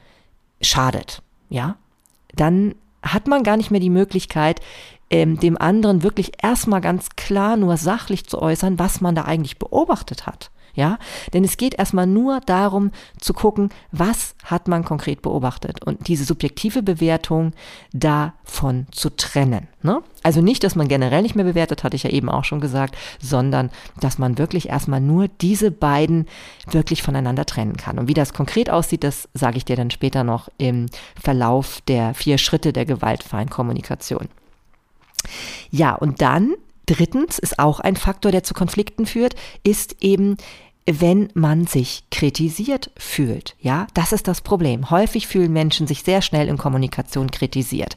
schadet, 0.61 1.21
ja, 1.49 1.77
dann 2.33 2.75
hat 3.03 3.27
man 3.27 3.43
gar 3.43 3.57
nicht 3.57 3.69
mehr 3.69 3.79
die 3.79 3.89
Möglichkeit, 3.89 4.59
ähm, 5.09 5.39
dem 5.39 5.57
anderen 5.57 6.01
wirklich 6.03 6.31
erstmal 6.41 6.81
ganz 6.81 7.09
klar 7.15 7.57
nur 7.57 7.77
sachlich 7.77 8.25
zu 8.25 8.41
äußern, 8.41 8.79
was 8.79 9.01
man 9.01 9.13
da 9.13 9.23
eigentlich 9.23 9.59
beobachtet 9.59 10.25
hat. 10.25 10.49
Ja, 10.75 10.97
denn 11.33 11.43
es 11.43 11.57
geht 11.57 11.75
erstmal 11.75 12.07
nur 12.07 12.39
darum 12.39 12.91
zu 13.19 13.33
gucken, 13.33 13.69
was 13.91 14.33
hat 14.43 14.67
man 14.67 14.83
konkret 14.83 15.21
beobachtet 15.21 15.83
und 15.85 16.07
diese 16.07 16.23
subjektive 16.23 16.81
Bewertung 16.81 17.51
davon 17.91 18.87
zu 18.89 19.11
trennen. 19.11 19.67
Ne? 19.83 20.01
Also 20.23 20.41
nicht, 20.41 20.63
dass 20.63 20.75
man 20.75 20.87
generell 20.87 21.21
nicht 21.21 21.35
mehr 21.35 21.45
bewertet, 21.45 21.83
hatte 21.83 21.95
ich 21.95 22.03
ja 22.03 22.09
eben 22.09 22.27
auch 22.27 22.43
schon 22.43 22.59
gesagt, 22.59 22.97
sondern 23.19 23.69
dass 23.99 24.17
man 24.17 24.39
wirklich 24.39 24.69
erstmal 24.69 24.99
nur 24.99 25.27
diese 25.27 25.69
beiden 25.69 26.25
wirklich 26.71 27.03
voneinander 27.03 27.45
trennen 27.45 27.77
kann. 27.77 27.99
Und 27.99 28.07
wie 28.07 28.15
das 28.15 28.33
konkret 28.33 28.71
aussieht, 28.71 29.03
das 29.03 29.29
sage 29.35 29.57
ich 29.57 29.65
dir 29.65 29.75
dann 29.75 29.91
später 29.91 30.23
noch 30.23 30.49
im 30.57 30.87
Verlauf 31.21 31.81
der 31.81 32.15
vier 32.15 32.39
Schritte 32.39 32.73
der 32.73 32.85
gewaltfreien 32.85 33.49
Kommunikation. 33.49 34.27
Ja, 35.69 35.93
und 35.93 36.21
dann 36.21 36.55
Drittens 36.85 37.39
ist 37.39 37.59
auch 37.59 37.79
ein 37.79 37.95
Faktor, 37.95 38.31
der 38.31 38.43
zu 38.43 38.53
Konflikten 38.53 39.05
führt, 39.05 39.35
ist 39.63 39.97
eben 40.01 40.37
wenn 40.85 41.29
man 41.33 41.65
sich 41.65 42.03
kritisiert 42.11 42.91
fühlt. 42.97 43.55
Ja, 43.59 43.87
das 43.93 44.11
ist 44.11 44.27
das 44.27 44.41
Problem. 44.41 44.89
Häufig 44.89 45.27
fühlen 45.27 45.53
Menschen 45.53 45.87
sich 45.87 46.03
sehr 46.03 46.21
schnell 46.21 46.47
in 46.49 46.57
Kommunikation 46.57 47.31
kritisiert. 47.31 47.95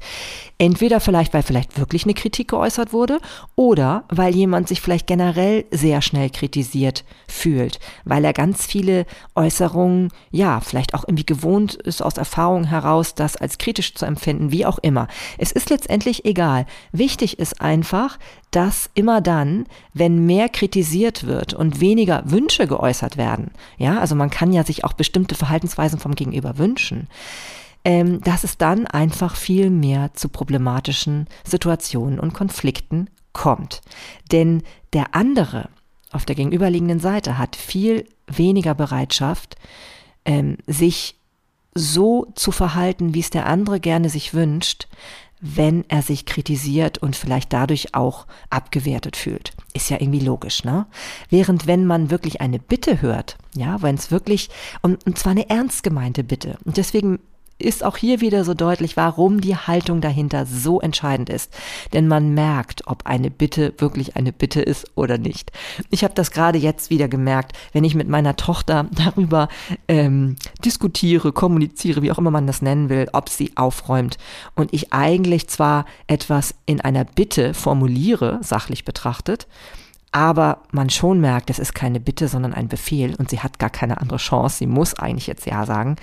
Entweder 0.59 1.01
vielleicht, 1.01 1.35
weil 1.35 1.43
vielleicht 1.43 1.79
wirklich 1.79 2.05
eine 2.05 2.15
Kritik 2.15 2.49
geäußert 2.49 2.93
wurde 2.93 3.21
oder 3.57 4.05
weil 4.09 4.35
jemand 4.35 4.69
sich 4.69 4.81
vielleicht 4.81 5.07
generell 5.07 5.65
sehr 5.71 6.01
schnell 6.01 6.31
kritisiert 6.31 7.05
fühlt, 7.27 7.81
weil 8.05 8.25
er 8.25 8.33
ganz 8.33 8.65
viele 8.65 9.05
Äußerungen, 9.35 10.13
ja, 10.31 10.61
vielleicht 10.61 10.95
auch 10.95 11.05
irgendwie 11.05 11.27
gewohnt 11.27 11.75
ist 11.75 12.03
aus 12.03 12.17
Erfahrung 12.17 12.65
heraus, 12.65 13.15
das 13.15 13.37
als 13.37 13.59
kritisch 13.59 13.95
zu 13.95 14.07
empfinden, 14.07 14.53
wie 14.53 14.65
auch 14.65 14.79
immer. 14.79 15.09
Es 15.39 15.53
ist 15.53 15.71
letztendlich 15.71 16.25
egal. 16.25 16.67
Wichtig 16.93 17.39
ist 17.39 17.61
einfach, 17.61 18.19
dass 18.51 18.89
immer 18.95 19.21
dann, 19.21 19.67
wenn 19.93 20.25
mehr 20.25 20.49
kritisiert 20.49 21.27
wird 21.27 21.53
und 21.53 21.81
weniger 21.81 22.23
Wünsche 22.31 22.67
geäußert 22.77 23.17
werden, 23.17 23.51
ja, 23.79 23.99
also 23.99 24.15
man 24.15 24.31
kann 24.31 24.53
ja 24.53 24.65
sich 24.65 24.85
auch 24.85 24.93
bestimmte 24.93 25.35
Verhaltensweisen 25.35 25.99
vom 25.99 26.15
Gegenüber 26.15 26.59
wünschen, 26.59 27.09
ähm, 27.85 28.21
dass 28.23 28.45
es 28.45 28.59
dann 28.59 28.87
einfach 28.87 29.37
viel 29.37 29.71
mehr 29.71 30.13
zu 30.15 30.29
problematischen 30.29 31.27
Situationen 31.45 32.19
und 32.19 32.35
Konflikten 32.35 33.09
kommt. 33.33 33.81
Denn 34.33 34.63
der 34.93 35.15
andere 35.15 35.69
auf 36.11 36.25
der 36.25 36.37
gegenüberliegenden 36.37 37.01
Seite 37.01 37.39
hat 37.39 37.57
viel 37.57 38.09
weniger 38.27 38.75
Bereitschaft, 38.75 39.57
ähm, 40.25 40.57
sich 40.67 41.17
so 41.75 42.27
zu 42.35 42.53
verhalten, 42.53 43.15
wie 43.15 43.21
es 43.21 43.31
der 43.31 43.47
andere 43.47 43.81
gerne 43.81 44.09
sich 44.09 44.33
wünscht, 44.33 44.89
wenn 45.41 45.85
er 45.89 46.03
sich 46.03 46.25
kritisiert 46.25 46.99
und 46.99 47.15
vielleicht 47.15 47.53
dadurch 47.53 47.95
auch 47.95 48.27
abgewertet 48.51 49.17
fühlt. 49.17 49.53
Ist 49.75 49.91
ja 49.91 50.01
irgendwie 50.01 50.21
logisch, 50.21 50.65
ne? 50.65 50.87
Während 51.29 51.67
wenn 51.67 51.85
man 51.85 52.11
wirklich 52.11 52.41
eine 52.41 52.59
Bitte 52.59 53.03
hört, 53.03 53.37
ja, 53.55 53.83
wenn 53.83 53.97
es 53.97 54.11
wirklich, 54.11 54.49
und, 54.83 55.05
und 55.07 55.19
zwar 55.19 55.33
eine 55.33 55.49
ernst 55.51 55.83
gemeinte 55.83 56.25
Bitte, 56.25 56.59
und 56.65 56.77
deswegen 56.79 57.19
ist 57.59 57.85
auch 57.85 57.97
hier 57.97 58.21
wieder 58.21 58.45
so 58.45 58.55
deutlich, 58.55 58.97
warum 58.97 59.41
die 59.41 59.57
Haltung 59.57 60.01
dahinter 60.01 60.45
so 60.45 60.81
entscheidend 60.81 61.31
ist. 61.31 61.53
Denn 61.93 62.07
man 62.07 62.35
merkt, 62.35 62.87
ob 62.87 63.07
eine 63.07 63.31
Bitte 63.31 63.73
wirklich 63.79 64.17
eine 64.17 64.33
Bitte 64.33 64.61
ist 64.61 64.91
oder 64.95 65.17
nicht. 65.17 65.53
Ich 65.91 66.05
habe 66.05 66.15
das 66.15 66.31
gerade 66.31 66.59
jetzt 66.59 66.91
wieder 66.91 67.09
gemerkt, 67.09 67.57
wenn 67.73 67.85
ich 67.85 67.95
mit 67.95 68.09
meiner 68.09 68.37
Tochter 68.37 68.87
darüber 68.93 69.49
ähm, 69.89 70.37
diskutiere, 70.65 71.33
kommuniziere, 71.33 72.03
wie 72.03 72.13
auch 72.13 72.19
immer 72.19 72.31
man 72.31 72.47
das 72.47 72.63
nennen 72.63 72.89
will, 72.89 73.09
ob 73.13 73.31
sie 73.31 73.57
aufräumt. 73.57 74.19
Und 74.55 74.75
ich 74.75 74.93
eigentlich 74.93 75.49
zwar 75.49 75.87
etwas 76.07 76.55
in 76.67 76.81
einer 76.81 77.05
Bitte 77.05 77.55
formuliere, 77.55 78.39
sachlich 78.43 78.85
betrachtet, 78.85 79.47
aber 80.13 80.63
man 80.73 80.91
schon 80.91 81.21
merkt, 81.21 81.51
es 81.51 81.59
ist 81.59 81.75
keine 81.75 82.01
Bitte, 82.01 82.29
sondern 82.29 82.55
ein 82.55 82.69
Befehl 82.69 83.15
und 83.17 83.31
sie 83.31 83.41
hat 83.41 83.59
gar 83.59 83.71
keine 83.71 84.01
andere 84.01 84.19
Chance. 84.19 84.59
Sie 84.59 84.67
muss 84.67 84.95
eigentlich 84.95 85.27
jetzt 85.27 85.47
Ja 85.47 85.67
sagen 85.67 85.97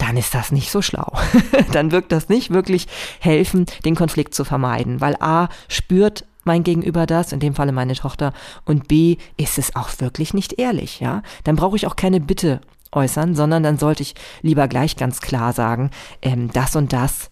dann 0.00 0.16
ist 0.16 0.34
das 0.34 0.50
nicht 0.50 0.70
so 0.70 0.82
schlau. 0.82 1.12
dann 1.72 1.92
wirkt 1.92 2.12
das 2.12 2.28
nicht 2.28 2.50
wirklich 2.50 2.86
helfen, 3.20 3.66
den 3.84 3.94
Konflikt 3.94 4.34
zu 4.34 4.44
vermeiden, 4.44 5.00
weil 5.00 5.16
A 5.20 5.48
spürt 5.68 6.24
mein 6.44 6.64
Gegenüber 6.64 7.06
das, 7.06 7.32
in 7.32 7.40
dem 7.40 7.54
Falle 7.54 7.72
meine 7.72 7.94
Tochter, 7.94 8.32
und 8.64 8.88
B 8.88 9.18
ist 9.36 9.58
es 9.58 9.76
auch 9.76 9.90
wirklich 9.98 10.32
nicht 10.34 10.58
ehrlich, 10.58 11.00
ja? 11.00 11.22
Dann 11.44 11.56
brauche 11.56 11.76
ich 11.76 11.86
auch 11.86 11.96
keine 11.96 12.18
Bitte 12.18 12.60
äußern, 12.92 13.34
sondern 13.34 13.62
dann 13.62 13.78
sollte 13.78 14.02
ich 14.02 14.14
lieber 14.42 14.66
gleich 14.66 14.96
ganz 14.96 15.20
klar 15.20 15.52
sagen, 15.52 15.90
ähm, 16.22 16.50
das 16.52 16.74
und 16.76 16.92
das 16.92 17.29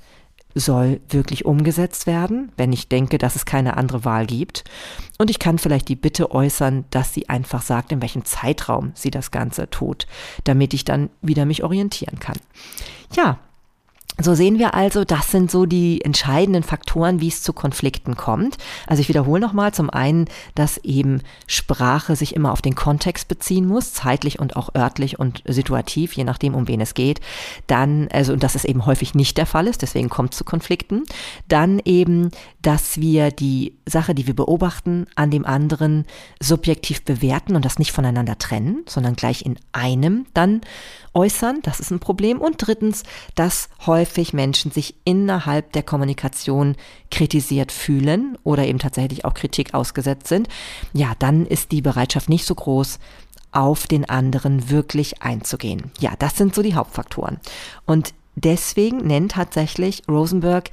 soll 0.59 1.01
wirklich 1.09 1.45
umgesetzt 1.45 2.07
werden, 2.07 2.53
wenn 2.57 2.73
ich 2.73 2.89
denke, 2.89 3.19
dass 3.19 3.37
es 3.37 3.45
keine 3.45 3.77
andere 3.77 4.05
Wahl 4.05 4.27
gibt. 4.27 4.65
Und 5.19 5.31
ich 5.31 5.39
kann 5.39 5.59
vielleicht 5.59 5.89
die 5.89 5.97
Bitte 5.97 6.31
äußern, 6.31 6.85
dass 6.91 7.15
sie 7.15 7.29
einfach 7.29 7.63
sagt, 7.63 7.93
in 7.93 8.03
welchem 8.03 8.25
Zeitraum 8.25 8.93
sie 8.95 9.11
das 9.11 9.31
Ganze 9.31 9.71
tut, 9.71 10.07
damit 10.45 10.75
ich 10.75 10.85
dann 10.85 11.11
wieder 11.23 11.45
mich 11.45 11.65
orientieren 11.65 12.19
kann. 12.19 12.37
Ja, 13.15 13.39
so 14.21 14.35
sehen 14.35 14.59
wir 14.59 14.75
also, 14.75 15.05
das 15.05 15.31
sind 15.31 15.51
so 15.51 15.65
die 15.65 16.05
entscheidenden 16.05 16.65
Faktoren, 16.65 17.21
wie 17.21 17.29
es 17.29 17.43
zu 17.43 17.53
Konflikten 17.53 18.17
kommt. 18.17 18.57
Also 18.87 19.01
ich 19.01 19.09
wiederhole 19.09 19.41
nochmal 19.41 19.73
zum 19.73 19.91
einen, 19.91 20.27
dass 20.57 20.79
eben 20.79 21.23
Sprache 21.47 22.17
sich 22.17 22.35
immer 22.35 22.53
auf 22.53 22.61
den 22.61 22.75
Kontext 22.75 23.29
beziehen 23.29 23.67
muss, 23.67 23.93
zeitlich 23.93 24.41
und 24.41 24.57
auch 24.57 24.75
örtlich 24.75 25.21
und 25.21 25.43
situativ, 25.47 26.15
je 26.15 26.25
nachdem, 26.25 26.57
um 26.57 26.67
wen 26.67 26.81
es 26.81 26.95
geht. 26.95 27.21
Dann, 27.69 28.09
also, 28.13 28.33
und 28.33 28.43
dass 28.43 28.57
es 28.57 28.65
eben 28.65 28.87
häufig 28.87 29.15
nicht 29.15 29.39
der 29.39 29.47
Fall 29.47 29.69
ist, 29.69 29.83
deswegen 29.83 30.09
kommt 30.09 30.33
es 30.33 30.39
zu 30.39 30.45
Konflikten. 30.45 31.05
Dann 31.47 31.81
eben, 31.85 32.31
dass 32.61 33.01
wir 33.01 33.31
die 33.31 33.75
Sache, 33.87 34.15
die 34.15 34.27
wir 34.27 34.35
beobachten, 34.35 35.07
an 35.15 35.31
dem 35.31 35.47
anderen 35.47 36.07
subjektiv 36.41 37.05
bewerten 37.05 37.55
und 37.55 37.65
das 37.65 37.79
nicht 37.79 37.93
voneinander 37.93 38.37
trennen, 38.37 38.83
sondern 38.89 39.15
gleich 39.15 39.43
in 39.43 39.59
einem 39.73 40.27
dann 40.35 40.61
äußern. 41.15 41.61
Das 41.63 41.81
ist 41.81 41.91
ein 41.91 42.01
Problem. 42.01 42.41
Und 42.41 42.57
drittens, 42.59 43.03
dass 43.35 43.69
häufig 43.87 44.33
Menschen 44.33 44.71
sich 44.71 44.95
innerhalb 45.05 45.73
der 45.73 45.83
Kommunikation 45.83 46.77
kritisiert 47.11 47.73
fühlen 47.73 48.37
oder 48.45 48.67
eben 48.67 48.79
tatsächlich 48.79 49.25
auch 49.25 49.35
Kritik 49.35 49.75
ausgesetzt 49.75 50.29
sind. 50.29 50.49
Ja, 50.93 51.13
dann 51.19 51.47
ist 51.47 51.73
die 51.73 51.83
Bereitschaft 51.83 52.29
nicht 52.29 52.45
so 52.45 52.55
groß, 52.55 52.99
auf 53.51 53.87
den 53.87 54.09
anderen 54.09 54.71
wirklich 54.71 55.23
einzugehen. 55.23 55.91
Ja, 56.01 56.13
das 56.19 56.37
sind 56.37 56.55
so 56.55 56.63
die 56.63 56.75
Hauptfaktoren. 56.75 57.39
Und 57.87 58.13
deswegen 58.37 58.99
nennt 58.99 59.33
tatsächlich 59.33 60.03
Rosenberg 60.09 60.71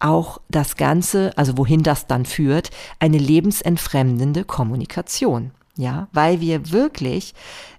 auch 0.00 0.40
das 0.48 0.76
Ganze, 0.76 1.36
also 1.36 1.58
wohin 1.58 1.82
das 1.82 2.06
dann 2.06 2.24
führt, 2.24 2.70
eine 2.98 3.18
lebensentfremdende 3.18 4.44
Kommunikation. 4.44 5.52
Ja, 5.76 6.08
weil 6.12 6.40
wir 6.40 6.70
wirklich 6.70 7.34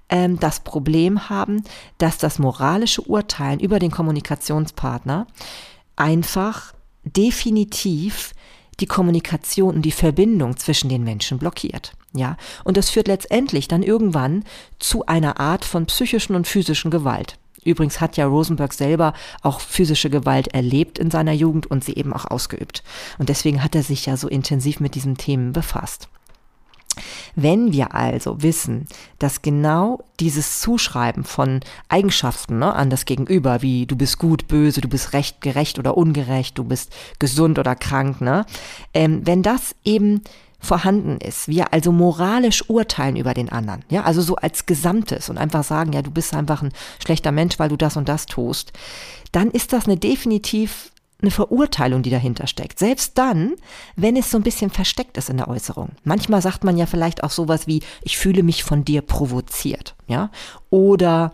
ähm, 0.09 0.39
das 0.39 0.59
Problem 0.59 1.29
haben, 1.29 1.63
dass 1.97 2.17
das 2.17 2.39
moralische 2.39 3.01
Urteilen 3.01 3.59
über 3.59 3.79
den 3.79 3.91
Kommunikationspartner 3.91 5.27
einfach 5.95 6.73
definitiv 7.03 8.33
die 8.79 8.85
Kommunikation 8.85 9.75
und 9.75 9.81
die 9.83 9.91
Verbindung 9.91 10.57
zwischen 10.57 10.89
den 10.89 11.03
Menschen 11.03 11.37
blockiert. 11.37 11.93
Ja, 12.13 12.35
und 12.63 12.77
das 12.77 12.89
führt 12.89 13.07
letztendlich 13.07 13.67
dann 13.67 13.83
irgendwann 13.83 14.43
zu 14.79 15.05
einer 15.05 15.39
Art 15.39 15.63
von 15.63 15.85
psychischen 15.85 16.35
und 16.35 16.47
physischen 16.47 16.91
Gewalt. 16.91 17.37
Übrigens 17.63 18.01
hat 18.01 18.17
ja 18.17 18.25
Rosenberg 18.25 18.73
selber 18.73 19.13
auch 19.43 19.59
physische 19.59 20.09
Gewalt 20.09 20.47
erlebt 20.47 20.97
in 20.97 21.11
seiner 21.11 21.31
Jugend 21.31 21.67
und 21.67 21.83
sie 21.83 21.93
eben 21.93 22.11
auch 22.11 22.25
ausgeübt. 22.25 22.83
Und 23.19 23.29
deswegen 23.29 23.63
hat 23.63 23.75
er 23.75 23.83
sich 23.83 24.07
ja 24.07 24.17
so 24.17 24.27
intensiv 24.27 24.79
mit 24.79 24.95
diesen 24.95 25.15
Themen 25.15 25.53
befasst. 25.53 26.09
Wenn 27.35 27.71
wir 27.71 27.95
also 27.95 28.41
wissen, 28.41 28.87
dass 29.19 29.41
genau 29.41 30.03
dieses 30.19 30.59
Zuschreiben 30.61 31.23
von 31.23 31.61
Eigenschaften 31.89 32.59
ne, 32.59 32.73
an 32.73 32.89
das 32.89 33.05
Gegenüber, 33.05 33.61
wie 33.61 33.85
du 33.85 33.95
bist 33.95 34.19
gut, 34.19 34.47
böse, 34.47 34.81
du 34.81 34.87
bist 34.87 35.13
recht, 35.13 35.41
gerecht 35.41 35.79
oder 35.79 35.97
ungerecht, 35.97 36.57
du 36.57 36.63
bist 36.63 36.93
gesund 37.19 37.59
oder 37.59 37.75
krank, 37.75 38.21
ne, 38.21 38.45
ähm, 38.93 39.21
wenn 39.25 39.43
das 39.43 39.75
eben 39.83 40.21
vorhanden 40.59 41.17
ist, 41.17 41.47
wir 41.47 41.73
also 41.73 41.91
moralisch 41.91 42.69
urteilen 42.69 43.15
über 43.15 43.33
den 43.33 43.49
anderen, 43.49 43.83
ja, 43.89 44.03
also 44.03 44.21
so 44.21 44.35
als 44.35 44.67
Gesamtes 44.67 45.29
und 45.29 45.37
einfach 45.37 45.63
sagen, 45.63 45.91
ja, 45.91 46.03
du 46.03 46.11
bist 46.11 46.35
einfach 46.35 46.61
ein 46.61 46.71
schlechter 47.03 47.31
Mensch, 47.31 47.57
weil 47.57 47.69
du 47.69 47.77
das 47.77 47.97
und 47.97 48.07
das 48.07 48.27
tust, 48.27 48.71
dann 49.31 49.49
ist 49.49 49.73
das 49.73 49.85
eine 49.85 49.97
definitiv 49.97 50.91
eine 51.21 51.31
Verurteilung, 51.31 52.03
die 52.03 52.09
dahinter 52.09 52.47
steckt. 52.47 52.79
Selbst 52.79 53.17
dann, 53.17 53.55
wenn 53.95 54.15
es 54.15 54.31
so 54.31 54.37
ein 54.37 54.43
bisschen 54.43 54.69
versteckt 54.69 55.17
ist 55.17 55.29
in 55.29 55.37
der 55.37 55.47
Äußerung. 55.47 55.89
Manchmal 56.03 56.41
sagt 56.41 56.63
man 56.63 56.77
ja 56.77 56.85
vielleicht 56.85 57.23
auch 57.23 57.31
sowas 57.31 57.67
wie, 57.67 57.81
ich 58.01 58.17
fühle 58.17 58.43
mich 58.43 58.63
von 58.63 58.85
dir 58.85 59.01
provoziert, 59.01 59.95
ja, 60.07 60.31
oder 60.69 61.31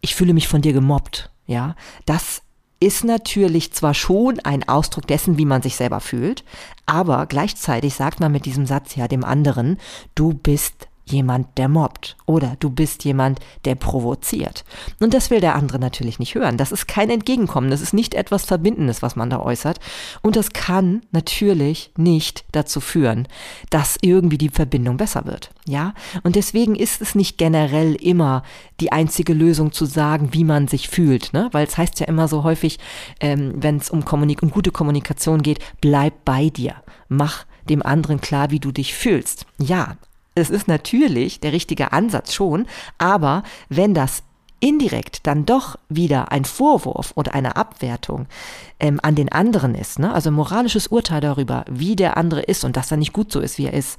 ich 0.00 0.14
fühle 0.14 0.34
mich 0.34 0.48
von 0.48 0.62
dir 0.62 0.72
gemobbt, 0.72 1.30
ja. 1.46 1.74
Das 2.06 2.42
ist 2.80 3.04
natürlich 3.04 3.72
zwar 3.72 3.92
schon 3.92 4.40
ein 4.40 4.66
Ausdruck 4.66 5.06
dessen, 5.06 5.36
wie 5.36 5.44
man 5.44 5.60
sich 5.60 5.76
selber 5.76 6.00
fühlt, 6.00 6.44
aber 6.86 7.26
gleichzeitig 7.26 7.94
sagt 7.94 8.20
man 8.20 8.32
mit 8.32 8.46
diesem 8.46 8.66
Satz 8.66 8.96
ja 8.96 9.06
dem 9.06 9.24
anderen, 9.24 9.78
du 10.14 10.32
bist 10.32 10.88
jemand, 11.10 11.58
der 11.58 11.68
mobbt 11.68 12.16
oder 12.26 12.56
du 12.60 12.70
bist 12.70 13.04
jemand, 13.04 13.40
der 13.64 13.74
provoziert. 13.74 14.64
Und 15.00 15.14
das 15.14 15.30
will 15.30 15.40
der 15.40 15.54
andere 15.54 15.78
natürlich 15.78 16.18
nicht 16.18 16.34
hören. 16.34 16.56
Das 16.56 16.72
ist 16.72 16.88
kein 16.88 17.10
Entgegenkommen, 17.10 17.70
das 17.70 17.80
ist 17.80 17.92
nicht 17.92 18.14
etwas 18.14 18.44
Verbindendes, 18.44 19.02
was 19.02 19.16
man 19.16 19.30
da 19.30 19.40
äußert. 19.40 19.80
Und 20.22 20.36
das 20.36 20.50
kann 20.50 21.02
natürlich 21.10 21.92
nicht 21.96 22.44
dazu 22.52 22.80
führen, 22.80 23.28
dass 23.70 23.96
irgendwie 24.00 24.38
die 24.38 24.48
Verbindung 24.48 24.96
besser 24.96 25.24
wird. 25.26 25.50
Ja? 25.66 25.94
Und 26.22 26.36
deswegen 26.36 26.74
ist 26.74 27.00
es 27.00 27.14
nicht 27.14 27.38
generell 27.38 27.94
immer 27.94 28.42
die 28.80 28.92
einzige 28.92 29.34
Lösung 29.34 29.72
zu 29.72 29.84
sagen, 29.84 30.30
wie 30.32 30.44
man 30.44 30.68
sich 30.68 30.88
fühlt, 30.88 31.32
ne? 31.32 31.48
Weil 31.52 31.66
es 31.66 31.76
heißt 31.76 32.00
ja 32.00 32.06
immer 32.06 32.28
so 32.28 32.44
häufig, 32.44 32.78
ähm, 33.20 33.54
wenn 33.56 33.76
es 33.76 33.90
um, 33.90 34.02
um 34.02 34.50
gute 34.50 34.70
Kommunikation 34.70 35.42
geht, 35.42 35.58
bleib 35.80 36.24
bei 36.24 36.48
dir. 36.48 36.76
Mach 37.08 37.44
dem 37.68 37.82
anderen 37.82 38.20
klar, 38.20 38.50
wie 38.50 38.60
du 38.60 38.72
dich 38.72 38.94
fühlst. 38.94 39.46
Ja, 39.58 39.96
es 40.34 40.50
ist 40.50 40.68
natürlich 40.68 41.40
der 41.40 41.52
richtige 41.52 41.92
Ansatz 41.92 42.32
schon, 42.32 42.66
aber 42.98 43.42
wenn 43.68 43.94
das 43.94 44.22
indirekt 44.60 45.26
dann 45.26 45.46
doch 45.46 45.76
wieder 45.88 46.30
ein 46.32 46.44
Vorwurf 46.44 47.12
oder 47.16 47.34
eine 47.34 47.56
Abwertung 47.56 48.26
ähm, 48.78 49.00
an 49.02 49.14
den 49.14 49.32
anderen 49.32 49.74
ist, 49.74 49.98
ne? 49.98 50.12
also 50.12 50.30
moralisches 50.30 50.86
Urteil 50.86 51.22
darüber, 51.22 51.64
wie 51.68 51.96
der 51.96 52.18
andere 52.18 52.42
ist 52.42 52.64
und 52.64 52.76
dass 52.76 52.90
er 52.90 52.98
nicht 52.98 53.14
gut 53.14 53.32
so 53.32 53.40
ist, 53.40 53.56
wie 53.56 53.66
er 53.66 53.72
ist, 53.72 53.98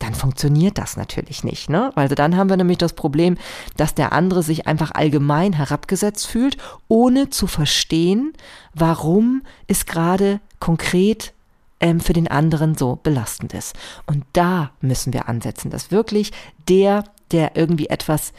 dann 0.00 0.14
funktioniert 0.14 0.78
das 0.78 0.96
natürlich 0.96 1.44
nicht. 1.44 1.70
Ne? 1.70 1.92
Also 1.94 2.16
dann 2.16 2.36
haben 2.36 2.50
wir 2.50 2.56
nämlich 2.56 2.78
das 2.78 2.92
Problem, 2.92 3.38
dass 3.76 3.94
der 3.94 4.12
andere 4.12 4.42
sich 4.42 4.66
einfach 4.66 4.90
allgemein 4.92 5.52
herabgesetzt 5.52 6.26
fühlt, 6.26 6.56
ohne 6.88 7.30
zu 7.30 7.46
verstehen, 7.46 8.32
warum 8.74 9.42
es 9.68 9.86
gerade 9.86 10.40
konkret 10.58 11.32
ähm, 11.80 12.00
für 12.00 12.12
den 12.12 12.28
anderen 12.28 12.76
so 12.76 12.98
belastend 13.02 13.54
ist. 13.54 13.74
Und 14.06 14.24
da 14.32 14.70
müssen 14.80 15.12
wir 15.12 15.28
ansetzen, 15.28 15.70
dass 15.70 15.90
wirklich 15.90 16.32
der, 16.68 17.04
der 17.32 17.56
irgendwie 17.56 17.88
etwas 17.88 18.32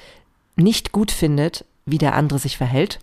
nicht 0.55 0.91
gut 0.91 1.11
findet, 1.11 1.65
wie 1.85 1.97
der 1.97 2.15
andere 2.15 2.39
sich 2.39 2.57
verhält, 2.57 2.99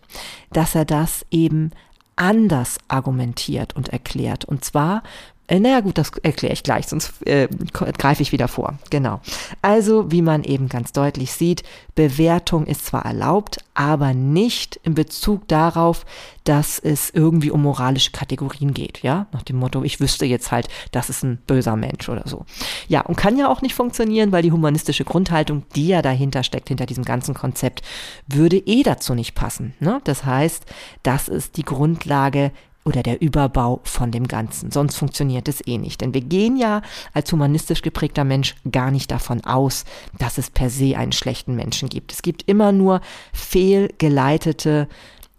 dass 0.53 0.74
er 0.74 0.85
das 0.85 1.27
eben 1.31 1.72
anders 2.16 2.79
argumentiert 2.88 3.77
und 3.77 3.88
erklärt. 3.90 4.44
Und 4.44 4.64
zwar 4.64 5.03
äh, 5.48 5.61
naja 5.61 5.80
gut, 5.80 5.96
das 5.98 6.12
erkläre 6.22 6.52
ich 6.52 6.62
gleich, 6.62 6.87
sonst 6.87 7.26
äh, 7.26 7.48
greife 7.72 8.22
ich 8.22 8.32
wieder 8.32 8.48
vor. 8.48 8.78
Genau. 8.90 9.20
Also, 9.62 10.12
wie 10.12 10.22
man 10.22 10.44
eben 10.44 10.68
ganz 10.68 10.92
deutlich 10.92 11.32
sieht, 11.32 11.62
Bewertung 11.94 12.66
ist 12.66 12.87
zwar 12.87 13.06
erlaubt, 13.06 13.58
aber 13.74 14.12
nicht 14.12 14.78
in 14.84 14.94
Bezug 14.94 15.48
darauf, 15.48 16.04
dass 16.44 16.78
es 16.78 17.11
irgendwie 17.11 17.50
um 17.50 17.62
moralische 17.62 18.11
Kategorien 18.11 18.74
geht, 18.74 19.02
ja, 19.02 19.26
nach 19.32 19.42
dem 19.42 19.56
Motto, 19.56 19.82
ich 19.82 20.00
wüsste 20.00 20.26
jetzt 20.26 20.52
halt, 20.52 20.68
das 20.92 21.08
ist 21.11 21.24
ein 21.24 21.38
böser 21.46 21.76
Mensch 21.76 22.08
oder 22.08 22.22
so. 22.26 22.44
Ja, 22.87 23.00
und 23.02 23.16
kann 23.16 23.38
ja 23.38 23.48
auch 23.48 23.62
nicht 23.62 23.74
funktionieren, 23.74 24.32
weil 24.32 24.42
die 24.42 24.52
humanistische 24.52 25.04
Grundhaltung, 25.04 25.64
die 25.74 25.88
ja 25.88 26.02
dahinter 26.02 26.42
steckt, 26.42 26.68
hinter 26.68 26.87
diesem 26.87 27.04
ganzen 27.04 27.34
Konzept, 27.34 27.82
würde 28.26 28.58
eh 28.58 28.82
dazu 28.82 29.14
nicht 29.14 29.34
passen. 29.34 29.74
Ne? 29.80 30.00
Das 30.04 30.24
heißt, 30.24 30.66
das 31.02 31.28
ist 31.28 31.56
die 31.56 31.64
Grundlage 31.64 32.52
oder 32.88 33.03
der 33.03 33.20
Überbau 33.20 33.81
von 33.85 34.11
dem 34.11 34.27
Ganzen. 34.27 34.70
Sonst 34.70 34.96
funktioniert 34.96 35.46
es 35.46 35.64
eh 35.66 35.77
nicht. 35.77 36.01
Denn 36.01 36.14
wir 36.14 36.22
gehen 36.22 36.57
ja 36.57 36.81
als 37.12 37.31
humanistisch 37.31 37.83
geprägter 37.83 38.24
Mensch 38.24 38.55
gar 38.70 38.90
nicht 38.90 39.11
davon 39.11 39.44
aus, 39.44 39.85
dass 40.18 40.38
es 40.38 40.48
per 40.48 40.70
se 40.70 40.96
einen 40.96 41.12
schlechten 41.12 41.55
Menschen 41.55 41.90
gibt. 41.90 42.12
Es 42.12 42.22
gibt 42.22 42.48
immer 42.48 42.72
nur 42.72 43.03
fehlgeleitete 43.35 44.88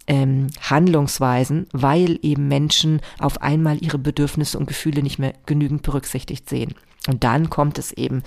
ähm, 0.06 0.46
Handlungsweisen, 0.62 1.66
weil 1.72 2.20
eben 2.22 2.46
Menschen 2.46 3.00
auf 3.18 3.42
einmal 3.42 3.82
ihre 3.82 3.98
Bedürfnisse 3.98 4.56
und 4.56 4.66
Gefühle 4.66 5.02
nicht 5.02 5.18
mehr 5.18 5.34
genügend 5.46 5.82
berücksichtigt 5.82 6.48
sehen. 6.48 6.74
Und 7.08 7.24
dann 7.24 7.50
kommt 7.50 7.78
es 7.78 7.90
eben, 7.90 8.22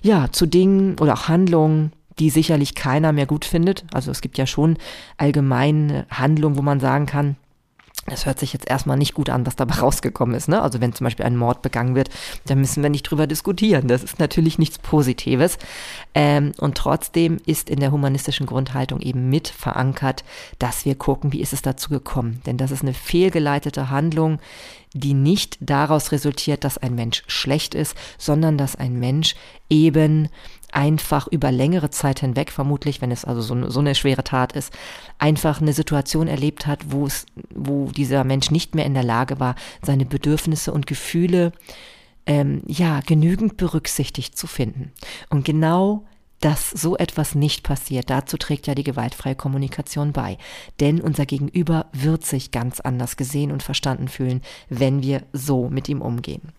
ja, 0.00 0.30
zu 0.30 0.46
Dingen 0.46 0.96
oder 1.00 1.14
auch 1.14 1.26
Handlungen, 1.28 1.92
die 2.20 2.30
sicherlich 2.30 2.76
keiner 2.76 3.10
mehr 3.12 3.26
gut 3.26 3.44
findet. 3.44 3.84
Also 3.92 4.12
es 4.12 4.20
gibt 4.20 4.38
ja 4.38 4.46
schon 4.46 4.76
allgemeine 5.16 6.06
Handlungen, 6.10 6.56
wo 6.56 6.62
man 6.62 6.78
sagen 6.78 7.06
kann, 7.06 7.36
das 8.10 8.26
hört 8.26 8.38
sich 8.38 8.52
jetzt 8.52 8.68
erstmal 8.68 8.96
nicht 8.96 9.14
gut 9.14 9.30
an, 9.30 9.46
was 9.46 9.56
dabei 9.56 9.74
rausgekommen 9.80 10.34
ist. 10.34 10.48
Ne? 10.48 10.60
Also 10.60 10.80
wenn 10.80 10.92
zum 10.92 11.04
Beispiel 11.04 11.24
ein 11.24 11.36
Mord 11.36 11.62
begangen 11.62 11.94
wird, 11.94 12.10
dann 12.46 12.58
müssen 12.58 12.82
wir 12.82 12.90
nicht 12.90 13.04
drüber 13.04 13.26
diskutieren. 13.26 13.88
Das 13.88 14.02
ist 14.02 14.18
natürlich 14.18 14.58
nichts 14.58 14.78
Positives. 14.78 15.58
Ähm, 16.14 16.52
und 16.58 16.76
trotzdem 16.76 17.38
ist 17.46 17.70
in 17.70 17.80
der 17.80 17.92
humanistischen 17.92 18.46
Grundhaltung 18.46 19.00
eben 19.00 19.28
mit 19.28 19.48
verankert, 19.48 20.24
dass 20.58 20.84
wir 20.84 20.94
gucken, 20.94 21.32
wie 21.32 21.40
ist 21.40 21.52
es 21.52 21.62
dazu 21.62 21.90
gekommen. 21.90 22.42
Denn 22.46 22.56
das 22.56 22.70
ist 22.70 22.82
eine 22.82 22.94
fehlgeleitete 22.94 23.90
Handlung, 23.90 24.40
die 24.92 25.14
nicht 25.14 25.56
daraus 25.60 26.10
resultiert, 26.10 26.64
dass 26.64 26.78
ein 26.78 26.94
Mensch 26.94 27.22
schlecht 27.28 27.74
ist, 27.74 27.94
sondern 28.18 28.58
dass 28.58 28.74
ein 28.74 28.98
Mensch 28.98 29.36
eben 29.68 30.28
einfach 30.72 31.26
über 31.28 31.52
längere 31.52 31.90
Zeit 31.90 32.20
hinweg, 32.20 32.50
vermutlich, 32.50 33.00
wenn 33.00 33.10
es 33.10 33.24
also 33.24 33.40
so, 33.40 33.70
so 33.70 33.80
eine 33.80 33.94
schwere 33.94 34.24
Tat 34.24 34.52
ist, 34.52 34.72
einfach 35.18 35.60
eine 35.60 35.72
Situation 35.72 36.28
erlebt 36.28 36.66
hat, 36.66 36.92
wo 36.92 37.06
es, 37.06 37.26
wo 37.54 37.90
dieser 37.90 38.24
Mensch 38.24 38.50
nicht 38.50 38.74
mehr 38.74 38.86
in 38.86 38.94
der 38.94 39.04
Lage 39.04 39.40
war, 39.40 39.54
seine 39.82 40.06
Bedürfnisse 40.06 40.72
und 40.72 40.86
Gefühle 40.86 41.52
ähm, 42.26 42.62
ja 42.66 43.00
genügend 43.00 43.56
berücksichtigt 43.56 44.36
zu 44.36 44.46
finden. 44.46 44.92
Und 45.28 45.44
genau 45.44 46.04
dass 46.40 46.70
so 46.70 46.96
etwas 46.96 47.34
nicht 47.34 47.62
passiert. 47.62 48.10
Dazu 48.10 48.36
trägt 48.38 48.66
ja 48.66 48.74
die 48.74 48.82
gewaltfreie 48.82 49.34
Kommunikation 49.34 50.12
bei. 50.12 50.38
Denn 50.80 51.00
unser 51.00 51.26
Gegenüber 51.26 51.86
wird 51.92 52.24
sich 52.24 52.50
ganz 52.50 52.80
anders 52.80 53.16
gesehen 53.16 53.52
und 53.52 53.62
verstanden 53.62 54.08
fühlen, 54.08 54.40
wenn 54.68 55.02
wir 55.02 55.22
so 55.32 55.68
mit 55.68 55.88
ihm 55.88 56.00
umgehen. 56.00 56.52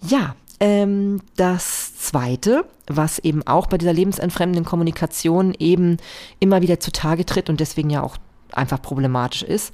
Ja, 0.00 0.36
ähm, 0.60 1.20
das 1.36 1.91
Zweite, 2.02 2.64
was 2.88 3.20
eben 3.20 3.46
auch 3.46 3.68
bei 3.68 3.78
dieser 3.78 3.92
lebensentfremdenden 3.92 4.64
Kommunikation 4.64 5.54
eben 5.56 5.98
immer 6.40 6.60
wieder 6.60 6.80
zutage 6.80 7.24
tritt 7.24 7.48
und 7.48 7.60
deswegen 7.60 7.90
ja 7.90 8.02
auch 8.02 8.16
einfach 8.50 8.82
problematisch 8.82 9.44
ist, 9.44 9.72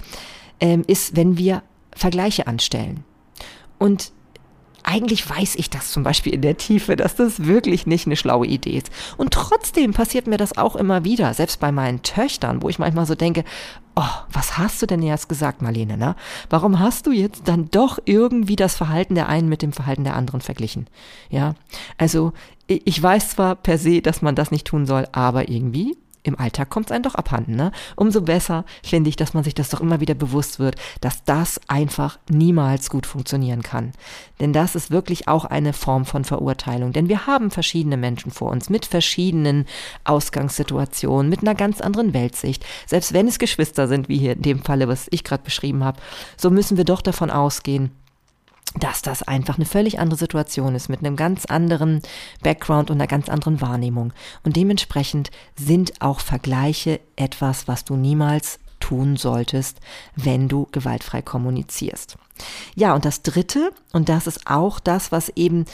ähm, 0.61 0.85
ist, 0.87 1.17
wenn 1.17 1.39
wir 1.39 1.63
Vergleiche 1.93 2.47
anstellen. 2.47 3.03
Und 3.79 4.13
eigentlich 4.85 5.29
weiß 5.29 5.57
ich 5.57 5.71
das 5.71 5.91
zum 5.91 6.03
Beispiel 6.03 6.35
in 6.35 6.43
der 6.43 6.57
Tiefe, 6.57 6.97
dass 6.97 7.17
das 7.17 7.45
wirklich 7.45 7.87
nicht 7.87 8.07
eine 8.07 8.17
schlaue 8.17 8.47
Idee 8.47 8.79
ist. 8.79 8.91
Und 9.17 9.33
trotzdem 9.33 9.93
passiert 9.93 10.27
mir 10.27 10.37
das 10.37 10.57
auch 10.57 10.77
immer 10.77 11.05
wieder, 11.05 11.35
selbst 11.35 11.61
bei 11.61 11.73
meinen 11.73 12.03
Töchtern, 12.03 12.63
wo 12.63 12.69
ich 12.69 12.79
manchmal 12.79 13.07
so 13.07 13.15
denke, 13.15 13.45
oh, 13.97 14.03
was 14.33 14.59
hast 14.59 14.81
du 14.81 14.87
denn 14.87 15.03
jetzt 15.03 15.29
gesagt, 15.29 15.61
Marlene, 15.61 15.97
ne? 15.97 16.15
Warum 16.51 16.79
hast 16.79 17.07
du 17.07 17.13
jetzt 17.13 17.49
dann 17.49 17.71
doch 17.71 17.99
irgendwie 18.05 18.57
das 18.57 18.77
Verhalten 18.77 19.15
der 19.15 19.29
einen 19.29 19.49
mit 19.49 19.63
dem 19.63 19.73
Verhalten 19.73 20.05
der 20.05 20.15
anderen 20.15 20.41
verglichen? 20.41 20.87
Ja, 21.31 21.55
also 21.97 22.33
ich 22.67 23.03
weiß 23.03 23.31
zwar 23.31 23.57
per 23.57 23.79
se, 23.79 24.03
dass 24.03 24.23
man 24.23 24.35
das 24.35 24.51
nicht 24.51 24.67
tun 24.67 24.87
soll, 24.87 25.09
aber 25.13 25.49
irgendwie 25.49 25.97
im 26.23 26.39
Alltag 26.39 26.71
kommt 26.71 26.87
es 26.87 26.93
einem 26.93 27.03
doch 27.03 27.15
abhanden. 27.15 27.57
Ne? 27.57 27.73
Umso 27.97 28.23
besser 28.23 28.65
finde 28.83 29.09
ich, 29.09 29.17
dass 29.17 29.35
man 29.35 29.45
sich 29.45 29.55
das 29.55 29.69
doch 29.69 29.81
immer 29.81 30.01
wieder 30.01 30.15
bewusst 30.15 30.59
wird, 30.59 30.77
dass 31.01 31.25
das 31.25 31.61
einfach 31.69 32.19
niemals 32.29 32.91
gut 32.91 33.07
funktionieren 33.07 33.63
kann. 33.63 33.93
Denn 34.41 34.53
das 34.53 34.75
ist 34.75 34.91
wirklich 34.91 35.29
auch 35.29 35.45
eine 35.45 35.73
Form 35.73 36.05
von 36.05 36.25
Verurteilung. 36.25 36.93
Denn 36.93 37.09
wir 37.09 37.27
haben 37.27 37.51
verschiedene 37.51 37.97
Menschen 37.97 38.31
vor 38.31 38.51
uns 38.51 38.71
mit 38.71 38.87
verschiedenen 38.87 39.67
Ausgangssituationen, 40.05 41.31
mit 41.31 41.41
einer 41.41 41.55
ganz 41.55 41.81
anderen 41.81 42.15
Weltsicht. 42.15 42.65
Selbst 42.87 43.13
wenn 43.13 43.29
es 43.29 43.39
Geschwister 43.39 43.89
sind, 43.89 44.09
wie 44.09 44.19
hier 44.19 44.33
in 44.33 44.43
dem 44.43 44.63
Falle, 44.63 44.89
was 44.89 45.09
ich 45.11 45.25
gerade 45.25 45.43
beschrieben 45.43 45.85
habe, 45.85 46.01
so 46.37 46.51
müssen 46.51 46.77
wir 46.77 46.85
doch 46.85 47.03
davon 47.03 47.31
ausgehen, 47.31 47.91
dass 48.75 49.03
das 49.03 49.23
einfach 49.23 49.57
eine 49.57 49.65
völlig 49.65 49.99
andere 49.99 50.19
Situation 50.19 50.75
ist, 50.75 50.89
mit 50.89 51.01
einem 51.01 51.17
ganz 51.17 51.47
anderen 51.47 52.03
Background 52.43 52.91
und 52.91 52.99
einer 52.99 53.07
ganz 53.07 53.29
anderen 53.29 53.61
Wahrnehmung. 53.61 54.13
Und 54.45 54.57
dementsprechend 54.57 55.31
sind 55.57 56.01
auch 56.01 56.21
Vergleiche 56.21 57.01
etwas, 57.17 57.69
was 57.69 57.85
du 57.85 57.97
niemals 57.97 58.59
tun 58.81 59.17
solltest, 59.17 59.81
wenn 60.15 60.49
du 60.49 60.69
gewaltfrei 60.71 61.23
kommunizierst. 61.23 62.17
Ja, 62.75 62.95
und 62.95 63.05
das 63.05 63.23
Dritte, 63.23 63.73
und 63.93 64.09
das 64.09 64.27
ist 64.27 64.47
auch 64.47 64.79
das, 64.79 65.11
was 65.11 65.31
eben 65.31 65.65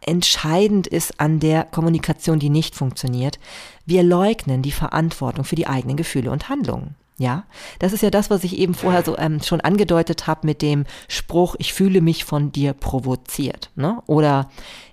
entscheidend 0.00 0.86
ist 0.86 1.20
an 1.20 1.40
der 1.40 1.64
Kommunikation, 1.64 2.38
die 2.38 2.50
nicht 2.50 2.74
funktioniert, 2.74 3.38
wir 3.84 4.02
leugnen 4.02 4.62
die 4.62 4.72
Verantwortung 4.72 5.44
für 5.44 5.56
die 5.56 5.66
eigenen 5.66 5.96
Gefühle 5.96 6.30
und 6.30 6.48
Handlungen. 6.48 6.94
Ja, 7.20 7.44
das 7.80 7.92
ist 7.92 8.02
ja 8.02 8.08
das, 8.08 8.30
was 8.30 8.44
ich 8.44 8.56
eben 8.56 8.72
vorher 8.72 9.04
so 9.04 9.14
ähm, 9.18 9.42
schon 9.42 9.60
angedeutet 9.60 10.26
habe 10.26 10.46
mit 10.46 10.62
dem 10.62 10.86
Spruch, 11.06 11.54
ich 11.58 11.74
fühle 11.74 12.00
mich 12.00 12.24
von 12.24 12.50
dir 12.50 12.72
provoziert. 12.72 13.68
Ne? 13.76 14.02
Oder 14.06 14.48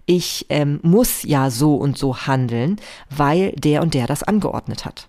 ich 0.06 0.46
ähm, 0.50 0.82
muss 0.84 1.24
ja 1.24 1.50
so 1.50 1.76
und 1.76 1.98
so 1.98 2.18
handeln, 2.28 2.82
weil 3.10 3.54
der 3.54 3.82
und 3.82 3.94
der 3.94 4.08
das 4.08 4.24
angeordnet 4.24 4.84
hat. 4.84 5.08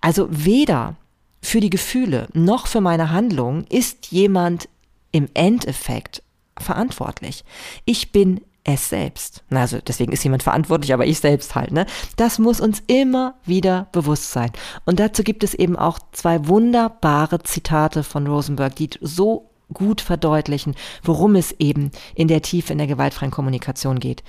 Also 0.00 0.26
weder 0.32 0.96
für 1.42 1.60
die 1.60 1.70
Gefühle 1.70 2.26
noch 2.32 2.66
für 2.66 2.80
meine 2.80 3.12
Handlung 3.12 3.62
ist 3.68 4.08
jemand 4.10 4.68
im 5.12 5.28
Endeffekt 5.34 6.24
verantwortlich. 6.58 7.44
Ich 7.84 8.10
bin 8.10 8.40
es 8.64 8.88
selbst. 8.88 9.42
Also 9.50 9.78
deswegen 9.86 10.12
ist 10.12 10.24
jemand 10.24 10.42
verantwortlich, 10.42 10.92
aber 10.92 11.06
ich 11.06 11.20
selbst 11.20 11.54
halt. 11.54 11.72
Ne? 11.72 11.86
Das 12.16 12.38
muss 12.38 12.60
uns 12.60 12.82
immer 12.86 13.34
wieder 13.44 13.88
bewusst 13.92 14.30
sein. 14.32 14.50
Und 14.84 15.00
dazu 15.00 15.22
gibt 15.22 15.44
es 15.44 15.54
eben 15.54 15.76
auch 15.76 15.98
zwei 16.12 16.46
wunderbare 16.48 17.42
Zitate 17.42 18.02
von 18.02 18.26
Rosenberg, 18.26 18.76
die 18.76 18.90
so 19.00 19.50
gut 19.72 20.00
verdeutlichen, 20.00 20.74
worum 21.02 21.36
es 21.36 21.52
eben 21.58 21.90
in 22.14 22.28
der 22.28 22.42
Tiefe 22.42 22.72
in 22.72 22.78
der 22.78 22.86
gewaltfreien 22.86 23.30
Kommunikation 23.30 24.00
geht. 24.00 24.22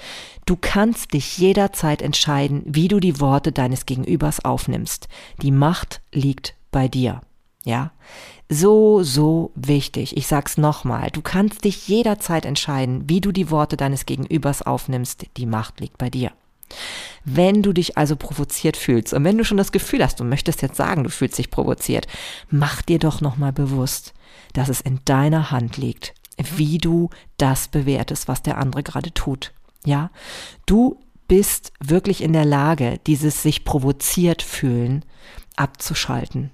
Du 0.45 0.57
kannst 0.59 1.13
dich 1.13 1.37
jederzeit 1.37 2.01
entscheiden, 2.01 2.63
wie 2.65 2.87
du 2.87 2.99
die 2.99 3.19
Worte 3.19 3.51
deines 3.51 3.85
Gegenübers 3.85 4.43
aufnimmst. 4.43 5.07
Die 5.41 5.51
Macht 5.51 6.01
liegt 6.11 6.55
bei 6.71 6.87
dir. 6.87 7.21
Ja, 7.65 7.91
so, 8.47 9.03
so 9.03 9.51
wichtig. 9.55 10.17
Ich 10.17 10.27
sag's 10.27 10.57
nochmal. 10.57 11.09
Du 11.11 11.21
kannst 11.21 11.65
dich 11.65 11.87
jederzeit 11.87 12.45
entscheiden, 12.45 13.03
wie 13.07 13.21
du 13.21 13.31
die 13.31 13.51
Worte 13.51 13.77
deines 13.77 14.05
Gegenübers 14.05 14.61
aufnimmst. 14.61 15.25
Die 15.37 15.45
Macht 15.45 15.79
liegt 15.79 15.97
bei 15.97 16.09
dir. 16.09 16.31
Wenn 17.25 17.61
du 17.61 17.73
dich 17.73 17.97
also 17.97 18.15
provoziert 18.15 18.77
fühlst 18.77 19.13
und 19.13 19.23
wenn 19.23 19.37
du 19.37 19.43
schon 19.43 19.57
das 19.57 19.71
Gefühl 19.71 20.03
hast, 20.03 20.19
du 20.19 20.23
möchtest 20.23 20.61
jetzt 20.61 20.77
sagen, 20.77 21.03
du 21.03 21.09
fühlst 21.09 21.37
dich 21.37 21.51
provoziert, 21.51 22.07
mach 22.49 22.81
dir 22.81 22.99
doch 22.99 23.21
nochmal 23.21 23.51
bewusst, 23.51 24.13
dass 24.53 24.69
es 24.69 24.81
in 24.81 24.99
deiner 25.05 25.51
Hand 25.51 25.77
liegt, 25.77 26.13
wie 26.55 26.77
du 26.77 27.09
das 27.37 27.67
bewertest, 27.67 28.27
was 28.27 28.43
der 28.43 28.57
andere 28.57 28.83
gerade 28.83 29.13
tut. 29.13 29.51
Ja, 29.85 30.11
du 30.65 30.99
bist 31.27 31.73
wirklich 31.79 32.21
in 32.21 32.33
der 32.33 32.45
Lage, 32.45 32.99
dieses 33.05 33.43
sich 33.43 33.63
provoziert 33.63 34.41
fühlen 34.41 35.05
abzuschalten. 35.55 36.51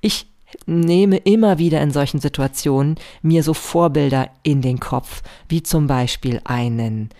Ich 0.00 0.26
nehme 0.66 1.16
immer 1.16 1.58
wieder 1.58 1.80
in 1.80 1.90
solchen 1.90 2.20
Situationen 2.20 2.96
mir 3.22 3.42
so 3.42 3.54
Vorbilder 3.54 4.30
in 4.42 4.62
den 4.62 4.80
Kopf, 4.80 5.22
wie 5.48 5.62
zum 5.62 5.86
Beispiel 5.86 6.40
einen 6.44 7.10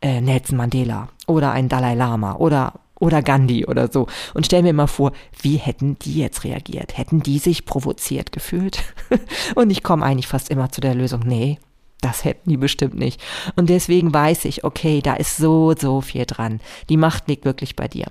äh, 0.00 0.20
Nelson 0.20 0.56
Mandela 0.56 1.08
oder 1.26 1.52
einen 1.52 1.68
Dalai 1.68 1.94
Lama 1.94 2.36
oder 2.36 2.80
oder 3.00 3.22
Gandhi 3.22 3.66
oder 3.66 3.90
so 3.90 4.06
und 4.34 4.46
stell 4.46 4.62
mir 4.62 4.72
mal 4.72 4.86
vor, 4.86 5.12
wie 5.42 5.56
hätten 5.56 5.98
die 5.98 6.14
jetzt 6.14 6.44
reagiert? 6.44 6.96
Hätten 6.96 7.22
die 7.22 7.38
sich 7.38 7.66
provoziert 7.66 8.30
gefühlt? 8.30 8.82
und 9.56 9.70
ich 9.70 9.82
komme 9.82 10.04
eigentlich 10.04 10.28
fast 10.28 10.48
immer 10.48 10.70
zu 10.70 10.80
der 10.80 10.94
Lösung, 10.94 11.22
nee, 11.26 11.58
das 12.00 12.24
hätten 12.24 12.50
die 12.50 12.56
bestimmt 12.56 12.94
nicht. 12.94 13.20
Und 13.56 13.68
deswegen 13.68 14.14
weiß 14.14 14.44
ich, 14.44 14.62
okay, 14.62 15.00
da 15.02 15.14
ist 15.14 15.36
so, 15.36 15.74
so 15.76 16.02
viel 16.02 16.24
dran. 16.26 16.60
Die 16.88 16.96
Macht 16.96 17.28
liegt 17.28 17.44
wirklich 17.44 17.76
bei 17.76 17.88
dir. 17.88 18.06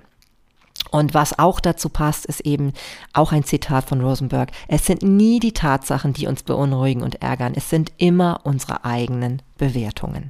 Und 0.92 1.14
was 1.14 1.40
auch 1.40 1.60
dazu 1.60 1.90
passt, 1.90 2.26
ist 2.26 2.42
eben 2.42 2.74
auch 3.14 3.32
ein 3.32 3.44
Zitat 3.44 3.86
von 3.90 4.02
Rosenberg. 4.02 4.52
Es 4.68 4.86
sind 4.86 5.02
nie 5.02 5.40
die 5.40 5.54
Tatsachen, 5.54 6.14
die 6.14 6.28
uns 6.28 6.44
beunruhigen 6.44 7.02
und 7.02 7.22
ärgern. 7.22 7.54
Es 7.56 7.70
sind 7.70 7.92
immer 7.98 8.42
unsere 8.44 8.86
eigenen 8.86 9.42
Bewertungen. 9.58 10.30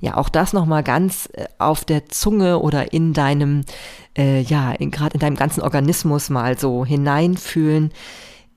Ja, 0.00 0.16
auch 0.16 0.28
das 0.28 0.52
nochmal 0.52 0.82
ganz 0.82 1.28
äh, 1.32 1.46
auf 1.58 1.84
der 1.84 2.08
Zunge 2.08 2.58
oder 2.58 2.92
in 2.92 3.12
deinem, 3.12 3.64
äh, 4.16 4.40
ja, 4.40 4.74
gerade 4.78 5.14
in 5.14 5.20
deinem 5.20 5.36
ganzen 5.36 5.62
Organismus 5.62 6.30
mal 6.30 6.58
so 6.58 6.84
hineinfühlen 6.84 7.92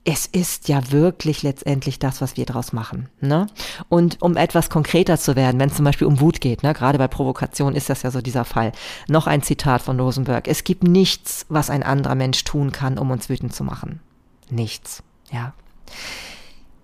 es 0.06 0.26
ist 0.26 0.68
ja 0.68 0.92
wirklich 0.92 1.44
letztendlich 1.44 1.98
das, 1.98 2.20
was 2.20 2.36
wir 2.36 2.46
daraus 2.46 2.74
machen. 2.74 3.08
Ne? 3.22 3.48
Und 3.88 4.22
um 4.22 4.36
etwas 4.36 4.70
konkreter 4.70 5.18
zu 5.18 5.36
werden, 5.36 5.60
wenn 5.60 5.70
es 5.70 5.76
zum 5.76 5.86
Beispiel 5.86 6.08
um 6.08 6.20
Wut 6.20 6.42
geht, 6.42 6.62
ne? 6.62 6.74
gerade 6.74 6.98
bei 6.98 7.08
Provokation 7.08 7.74
ist 7.74 7.90
das 7.90 8.04
ja 8.04 8.12
so 8.12 8.22
dieser 8.22 8.44
Fall. 8.44 8.74
Noch 9.08 9.28
ein 9.28 9.42
Zitat 9.42 9.82
von 9.82 10.00
Rosenberg. 10.00 10.48
Es 10.48 10.66
gibt 10.66 10.84
nichts, 10.84 11.46
was 11.48 11.70
ein 11.70 11.84
anderer 11.84 12.16
Mensch 12.16 12.44
tun 12.44 12.74
kann, 12.74 12.98
um 12.98 13.12
uns 13.12 13.30
wütend 13.30 13.54
zu 13.56 13.64
machen. 13.64 14.02
Nichts. 14.50 15.04
Ja. 15.32 15.54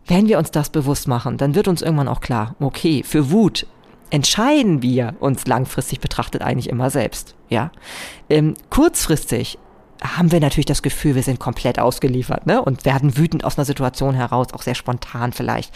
Wenn 0.08 0.28
wir 0.28 0.38
uns 0.40 0.52
das 0.52 0.70
bewusst 0.70 1.08
machen, 1.08 1.38
dann 1.38 1.56
wird 1.56 1.68
uns 1.68 1.82
irgendwann 1.82 2.08
auch 2.08 2.22
klar, 2.22 2.56
okay, 2.60 3.04
für 3.04 3.32
Wut 3.32 3.68
entscheiden 4.12 4.82
wir 4.82 5.16
uns 5.20 5.46
langfristig 5.46 6.00
betrachtet 6.00 6.42
eigentlich 6.42 6.70
immer 6.70 6.90
selbst. 6.90 7.36
Ja. 7.50 7.72
Ähm, 8.30 8.56
kurzfristig 8.70 9.60
haben 10.02 10.32
wir 10.32 10.40
natürlich 10.40 10.66
das 10.66 10.82
Gefühl, 10.82 11.16
wir 11.16 11.24
sind 11.24 11.40
komplett 11.40 11.80
ausgeliefert 11.80 12.46
ne? 12.46 12.62
und 12.62 12.86
werden 12.86 13.18
wütend 13.18 13.44
aus 13.44 13.58
einer 13.58 13.66
Situation 13.66 14.16
heraus, 14.16 14.54
auch 14.54 14.62
sehr 14.62 14.76
spontan 14.76 15.34
vielleicht 15.34 15.74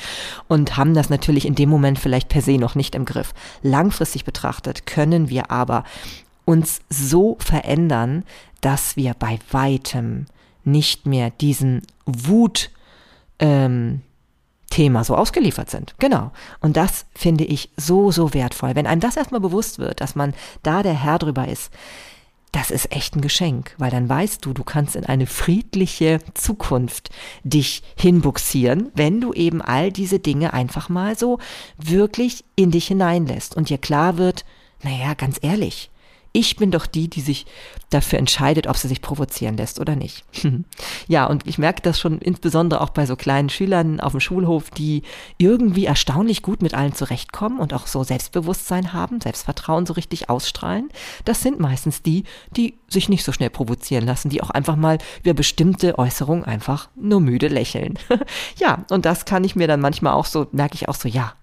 und 0.47 0.77
haben 0.77 0.93
das 0.93 1.09
natürlich 1.09 1.45
in 1.45 1.55
dem 1.55 1.69
Moment 1.69 1.99
vielleicht 1.99 2.29
per 2.29 2.41
se 2.41 2.57
noch 2.57 2.75
nicht 2.75 2.95
im 2.95 3.05
Griff. 3.05 3.33
Langfristig 3.61 4.25
betrachtet 4.25 4.85
können 4.85 5.29
wir 5.29 5.51
aber 5.51 5.83
uns 6.45 6.81
so 6.89 7.37
verändern, 7.39 8.23
dass 8.61 8.95
wir 8.95 9.13
bei 9.13 9.39
weitem 9.51 10.25
nicht 10.63 11.05
mehr 11.05 11.29
diesen 11.29 11.81
Wut 12.05 12.69
ähm, 13.39 14.01
Thema 14.69 15.03
so 15.03 15.15
ausgeliefert 15.15 15.69
sind. 15.69 15.93
Genau. 15.99 16.31
Und 16.59 16.77
das 16.77 17.05
finde 17.13 17.43
ich 17.43 17.69
so, 17.77 18.11
so 18.11 18.33
wertvoll. 18.33 18.75
Wenn 18.75 18.87
einem 18.87 19.01
das 19.01 19.17
erstmal 19.17 19.41
bewusst 19.41 19.77
wird, 19.77 20.01
dass 20.01 20.15
man 20.15 20.33
da 20.63 20.81
der 20.81 20.93
Herr 20.93 21.19
drüber 21.19 21.47
ist, 21.47 21.71
das 22.53 22.69
ist 22.69 22.95
echt 22.95 23.15
ein 23.15 23.21
Geschenk, 23.21 23.73
weil 23.79 23.89
dann 23.89 24.07
weißt 24.07 24.45
du, 24.45 24.53
du 24.53 24.63
kannst 24.63 24.95
in 24.95 25.05
eine 25.05 25.25
friedliche 25.25 26.19
Zukunft 26.35 27.09
dich 27.43 27.81
hinbuxieren, 27.97 28.91
wenn 28.93 29.19
du 29.19 29.33
eben 29.33 29.61
all 29.61 29.91
diese 29.91 30.19
Dinge 30.19 30.53
einfach 30.53 30.87
mal 30.87 31.17
so 31.17 31.39
wirklich 31.77 32.45
in 32.55 32.69
dich 32.69 32.87
hineinlässt. 32.87 33.57
Und 33.57 33.69
dir 33.69 33.79
klar 33.79 34.17
wird, 34.17 34.45
naja, 34.83 35.15
ganz 35.15 35.39
ehrlich, 35.41 35.89
ich 36.35 36.55
bin 36.55 36.71
doch 36.71 36.87
die, 36.87 37.07
die 37.07 37.21
sich 37.21 37.45
dafür 37.91 38.17
entscheidet, 38.17 38.65
ob 38.65 38.75
sie 38.75 38.87
sich 38.87 39.01
provozieren 39.01 39.55
lässt 39.55 39.79
oder 39.79 39.95
nicht. 39.95 40.25
ja, 41.07 41.27
und 41.27 41.47
ich 41.47 41.59
merke 41.59 41.83
das 41.83 41.99
schon 41.99 42.17
insbesondere 42.17 42.81
auch 42.81 42.89
bei 42.89 43.05
so 43.05 43.15
kleinen 43.15 43.49
Schülern 43.49 43.99
auf 43.99 44.13
dem 44.13 44.19
Schulhof, 44.19 44.71
die 44.71 45.03
irgendwie 45.37 45.85
erstaunlich 45.85 46.41
gut 46.41 46.63
mit 46.63 46.73
allen 46.73 46.93
zurechtkommen 46.93 47.59
und 47.59 47.73
auch 47.73 47.85
so 47.85 48.03
Selbstbewusstsein 48.03 48.93
haben, 48.93 49.21
Selbstvertrauen 49.21 49.85
so 49.85 49.93
richtig 49.93 50.29
ausstrahlen. 50.31 50.89
Das 51.23 51.41
sind 51.41 51.59
meistens 51.59 52.01
die, 52.01 52.23
die 52.57 52.79
sich 52.87 53.09
nicht 53.09 53.23
so 53.23 53.31
schnell 53.31 53.51
provozieren 53.51 54.05
lassen, 54.05 54.29
die 54.29 54.41
auch 54.41 54.49
einfach 54.49 54.75
mal 54.75 54.97
über 55.23 55.35
bestimmte 55.35 55.99
Äußerungen 55.99 56.45
einfach 56.45 56.89
nur 56.95 57.21
müde 57.21 57.47
lächeln. 57.47 57.99
ja, 58.57 58.85
und 58.89 59.05
das 59.05 59.25
kann 59.25 59.43
ich 59.43 59.55
mir 59.55 59.67
dann 59.67 59.81
manchmal 59.81 60.13
auch 60.13 60.25
so, 60.25 60.47
merke 60.51 60.73
ich 60.73 60.89
auch 60.89 60.95
so, 60.95 61.07
ja, 61.07 61.33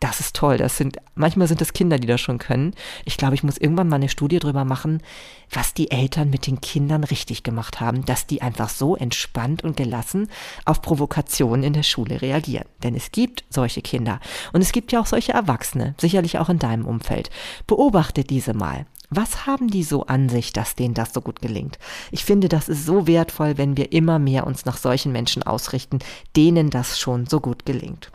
das 0.00 0.20
ist 0.20 0.36
toll. 0.36 0.58
Das 0.58 0.76
sind, 0.76 0.98
manchmal 1.14 1.48
sind 1.48 1.60
es 1.60 1.72
Kinder, 1.72 1.98
die 1.98 2.06
das 2.06 2.20
schon 2.20 2.38
können. 2.38 2.74
Ich 3.04 3.16
glaube, 3.16 3.34
ich 3.34 3.42
muss 3.42 3.58
irgendwann 3.58 3.88
mal 3.88 3.96
eine 3.96 4.08
Studie 4.08 4.38
drüber 4.38 4.64
machen, 4.64 5.02
was 5.50 5.74
die 5.74 5.90
Eltern 5.90 6.30
mit 6.30 6.46
den 6.46 6.60
Kindern 6.60 7.04
richtig 7.04 7.42
gemacht 7.42 7.80
haben, 7.80 8.04
dass 8.04 8.26
die 8.26 8.42
einfach 8.42 8.68
so 8.68 8.96
entspannt 8.96 9.64
und 9.64 9.76
gelassen 9.76 10.28
auf 10.64 10.82
Provokationen 10.82 11.64
in 11.64 11.72
der 11.72 11.82
Schule 11.82 12.22
reagieren. 12.22 12.66
Denn 12.82 12.94
es 12.94 13.10
gibt 13.10 13.44
solche 13.50 13.82
Kinder. 13.82 14.20
Und 14.52 14.60
es 14.60 14.72
gibt 14.72 14.92
ja 14.92 15.00
auch 15.00 15.06
solche 15.06 15.32
Erwachsene, 15.32 15.94
sicherlich 15.98 16.38
auch 16.38 16.48
in 16.48 16.58
deinem 16.58 16.86
Umfeld. 16.86 17.30
Beobachte 17.66 18.24
diese 18.24 18.54
mal. 18.54 18.86
Was 19.10 19.46
haben 19.46 19.68
die 19.68 19.84
so 19.84 20.04
an 20.04 20.28
sich, 20.28 20.52
dass 20.52 20.74
denen 20.74 20.92
das 20.92 21.14
so 21.14 21.22
gut 21.22 21.40
gelingt? 21.40 21.78
Ich 22.10 22.26
finde, 22.26 22.48
das 22.50 22.68
ist 22.68 22.84
so 22.84 23.06
wertvoll, 23.06 23.56
wenn 23.56 23.76
wir 23.76 23.92
immer 23.92 24.18
mehr 24.18 24.46
uns 24.46 24.66
nach 24.66 24.76
solchen 24.76 25.12
Menschen 25.12 25.42
ausrichten, 25.42 26.00
denen 26.36 26.68
das 26.68 27.00
schon 27.00 27.26
so 27.26 27.40
gut 27.40 27.64
gelingt. 27.64 28.12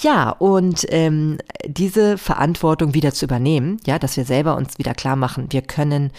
Ja, 0.00 0.30
und 0.30 0.86
ähm, 0.88 1.38
diese 1.66 2.18
Verantwortung 2.18 2.94
wieder 2.94 3.12
zu 3.12 3.26
übernehmen, 3.26 3.78
ja, 3.86 3.98
dass 3.98 4.16
wir 4.16 4.24
selber 4.24 4.56
uns 4.56 4.78
wieder 4.78 4.94
klar 4.94 5.16
machen, 5.16 5.48
wir 5.50 5.62
können 5.62 6.10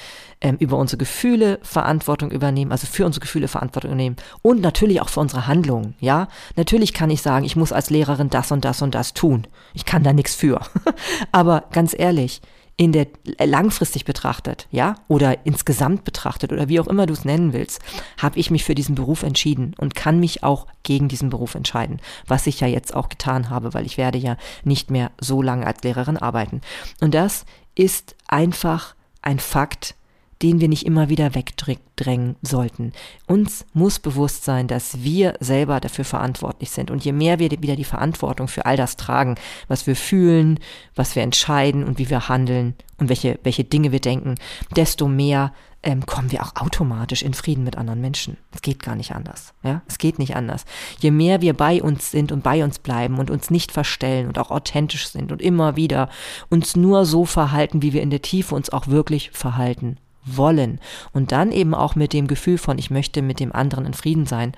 ähm, 0.41 0.57
über 0.59 0.77
unsere 0.77 0.97
Gefühle 0.97 1.59
Verantwortung 1.63 2.31
übernehmen, 2.31 2.71
also 2.71 2.87
für 2.87 3.05
unsere 3.05 3.21
Gefühle 3.21 3.47
Verantwortung 3.47 3.91
übernehmen 3.91 4.15
und 4.41 4.61
natürlich 4.61 5.01
auch 5.01 5.09
für 5.09 5.19
unsere 5.19 5.47
Handlungen, 5.47 5.95
ja. 5.99 6.27
Natürlich 6.55 6.93
kann 6.93 7.09
ich 7.09 7.21
sagen, 7.21 7.45
ich 7.45 7.55
muss 7.55 7.73
als 7.73 7.89
Lehrerin 7.89 8.29
das 8.29 8.51
und 8.51 8.63
das 8.63 8.81
und 8.81 8.95
das 8.95 9.13
tun. 9.13 9.47
Ich 9.73 9.85
kann 9.85 10.03
da 10.03 10.13
nichts 10.13 10.35
für. 10.35 10.61
Aber 11.31 11.65
ganz 11.71 11.95
ehrlich, 11.97 12.41
in 12.75 12.91
der 12.91 13.07
äh, 13.37 13.45
langfristig 13.45 14.05
betrachtet, 14.05 14.67
ja, 14.71 14.95
oder 15.07 15.45
insgesamt 15.45 16.03
betrachtet 16.03 16.51
oder 16.51 16.69
wie 16.69 16.79
auch 16.79 16.87
immer 16.87 17.05
du 17.05 17.13
es 17.13 17.25
nennen 17.25 17.53
willst, 17.53 17.81
habe 18.17 18.39
ich 18.39 18.49
mich 18.49 18.63
für 18.63 18.75
diesen 18.75 18.95
Beruf 18.95 19.23
entschieden 19.23 19.75
und 19.77 19.95
kann 19.95 20.19
mich 20.19 20.43
auch 20.43 20.67
gegen 20.81 21.07
diesen 21.07 21.29
Beruf 21.29 21.55
entscheiden, 21.55 21.99
was 22.27 22.47
ich 22.47 22.59
ja 22.59 22.67
jetzt 22.67 22.95
auch 22.95 23.09
getan 23.09 23.49
habe, 23.49 23.73
weil 23.73 23.85
ich 23.85 23.97
werde 23.97 24.17
ja 24.17 24.37
nicht 24.63 24.89
mehr 24.89 25.11
so 25.19 25.41
lange 25.41 25.67
als 25.67 25.83
Lehrerin 25.83 26.17
arbeiten. 26.17 26.61
Und 26.99 27.13
das 27.13 27.45
ist 27.75 28.15
einfach 28.27 28.95
ein 29.21 29.39
Fakt, 29.39 29.95
den 30.43 30.59
wir 30.59 30.67
nicht 30.67 30.85
immer 30.85 31.07
wieder 31.07 31.35
wegdrängen 31.35 32.35
sollten. 32.41 32.91
Uns 33.27 33.65
muss 33.73 33.99
bewusst 33.99 34.43
sein, 34.43 34.67
dass 34.67 35.01
wir 35.01 35.35
selber 35.39 35.79
dafür 35.79 36.03
verantwortlich 36.03 36.69
sind. 36.69 36.91
Und 36.91 37.05
je 37.05 37.13
mehr 37.13 37.39
wir 37.39 37.49
wieder 37.49 37.77
die 37.77 37.85
Verantwortung 37.85 38.49
für 38.49 38.65
all 38.65 38.75
das 38.75 38.97
tragen, 38.97 39.35
was 39.69 39.87
wir 39.87 39.95
fühlen, 39.95 40.59
was 40.95 41.15
wir 41.15 41.23
entscheiden 41.23 41.85
und 41.85 41.97
wie 41.97 42.09
wir 42.09 42.27
handeln 42.27 42.75
und 42.97 43.07
welche, 43.07 43.39
welche 43.43 43.63
Dinge 43.63 43.93
wir 43.93 44.01
denken, 44.01 44.35
desto 44.75 45.07
mehr 45.07 45.53
ähm, 45.81 46.05
kommen 46.05 46.31
wir 46.33 46.43
auch 46.43 46.55
automatisch 46.57 47.21
in 47.21 47.33
Frieden 47.33 47.63
mit 47.63 47.77
anderen 47.77 48.01
Menschen. 48.01 48.35
Es 48.53 48.61
geht 48.61 48.83
gar 48.83 48.97
nicht 48.97 49.15
anders. 49.15 49.53
Ja, 49.63 49.81
es 49.87 49.97
geht 49.97 50.19
nicht 50.19 50.35
anders. 50.35 50.65
Je 50.99 51.11
mehr 51.11 51.41
wir 51.41 51.53
bei 51.53 51.81
uns 51.81 52.11
sind 52.11 52.33
und 52.33 52.43
bei 52.43 52.65
uns 52.65 52.79
bleiben 52.79 53.17
und 53.17 53.31
uns 53.31 53.49
nicht 53.49 53.71
verstellen 53.71 54.27
und 54.27 54.37
auch 54.39 54.51
authentisch 54.51 55.07
sind 55.07 55.31
und 55.31 55.41
immer 55.41 55.77
wieder 55.77 56.09
uns 56.49 56.75
nur 56.75 57.05
so 57.05 57.23
verhalten, 57.23 57.81
wie 57.81 57.93
wir 57.93 58.01
in 58.01 58.09
der 58.09 58.21
Tiefe 58.21 58.55
uns 58.55 58.69
auch 58.71 58.87
wirklich 58.87 59.31
verhalten 59.31 59.97
wollen. 60.25 60.79
Und 61.11 61.31
dann 61.31 61.51
eben 61.51 61.73
auch 61.73 61.95
mit 61.95 62.13
dem 62.13 62.27
Gefühl 62.27 62.57
von, 62.57 62.77
ich 62.77 62.89
möchte 62.89 63.21
mit 63.21 63.39
dem 63.39 63.53
anderen 63.53 63.85
in 63.85 63.93
Frieden 63.93 64.25
sein. 64.25 64.53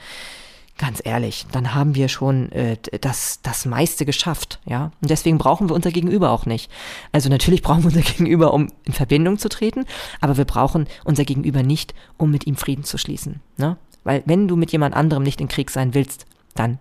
Ganz 0.78 1.02
ehrlich, 1.04 1.46
dann 1.54 1.74
haben 1.74 1.96
wir 1.96 2.10
schon 2.10 2.52
äh, 2.52 2.78
das, 3.00 3.40
das 3.42 3.66
meiste 3.66 4.06
geschafft, 4.06 4.60
ja. 4.66 4.92
Und 5.02 5.10
deswegen 5.10 5.38
brauchen 5.38 5.70
wir 5.70 5.76
unser 5.76 5.92
Gegenüber 5.92 6.32
auch 6.32 6.46
nicht. 6.46 6.70
Also 7.14 7.30
natürlich 7.30 7.62
brauchen 7.64 7.84
wir 7.84 7.88
unser 7.88 8.02
Gegenüber, 8.02 8.54
um 8.54 8.68
in 8.84 8.94
Verbindung 8.94 9.38
zu 9.38 9.48
treten, 9.48 9.86
aber 10.20 10.36
wir 10.36 10.46
brauchen 10.46 10.88
unser 11.06 11.24
Gegenüber 11.24 11.64
nicht, 11.64 11.94
um 12.18 12.30
mit 12.30 12.46
ihm 12.46 12.58
Frieden 12.58 12.84
zu 12.84 12.98
schließen. 12.98 13.40
Ne? 13.56 13.78
Weil 14.04 14.22
wenn 14.26 14.50
du 14.50 14.58
mit 14.58 14.74
jemand 14.74 14.96
anderem 14.96 15.24
nicht 15.24 15.40
im 15.40 15.48
Krieg 15.48 15.72
sein 15.72 15.94
willst, 15.94 16.26
dann 16.56 16.80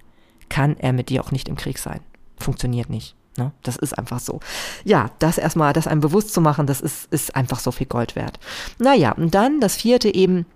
kann 0.48 0.76
er 0.78 0.92
mit 0.92 1.08
dir 1.08 1.22
auch 1.22 1.30
nicht 1.30 1.48
im 1.48 1.56
Krieg 1.56 1.78
sein. 1.78 2.00
Funktioniert 2.36 2.90
nicht. 2.90 3.14
Ne? 3.36 3.52
Das 3.62 3.76
ist 3.76 3.98
einfach 3.98 4.20
so. 4.20 4.40
Ja, 4.84 5.10
das 5.18 5.38
erstmal, 5.38 5.72
das 5.72 5.86
einem 5.86 6.00
bewusst 6.00 6.32
zu 6.32 6.40
machen, 6.40 6.66
das 6.66 6.80
ist, 6.80 7.12
ist 7.12 7.34
einfach 7.34 7.58
so 7.58 7.72
viel 7.72 7.86
Gold 7.86 8.16
wert. 8.16 8.38
Naja, 8.78 9.12
und 9.12 9.34
dann 9.34 9.60
das 9.60 9.76
vierte 9.76 10.14
eben, 10.14 10.46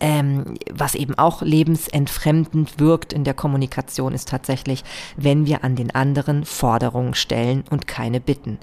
ähm, 0.00 0.54
was 0.72 0.94
eben 0.94 1.18
auch 1.18 1.42
lebensentfremdend 1.42 2.78
wirkt 2.78 3.12
in 3.12 3.24
der 3.24 3.34
Kommunikation, 3.34 4.12
ist 4.12 4.28
tatsächlich, 4.28 4.84
wenn 5.16 5.46
wir 5.46 5.64
an 5.64 5.74
den 5.74 5.92
anderen 5.92 6.44
Forderungen 6.44 7.14
stellen 7.14 7.64
und 7.70 7.88
keine 7.88 8.20
bitten. 8.20 8.58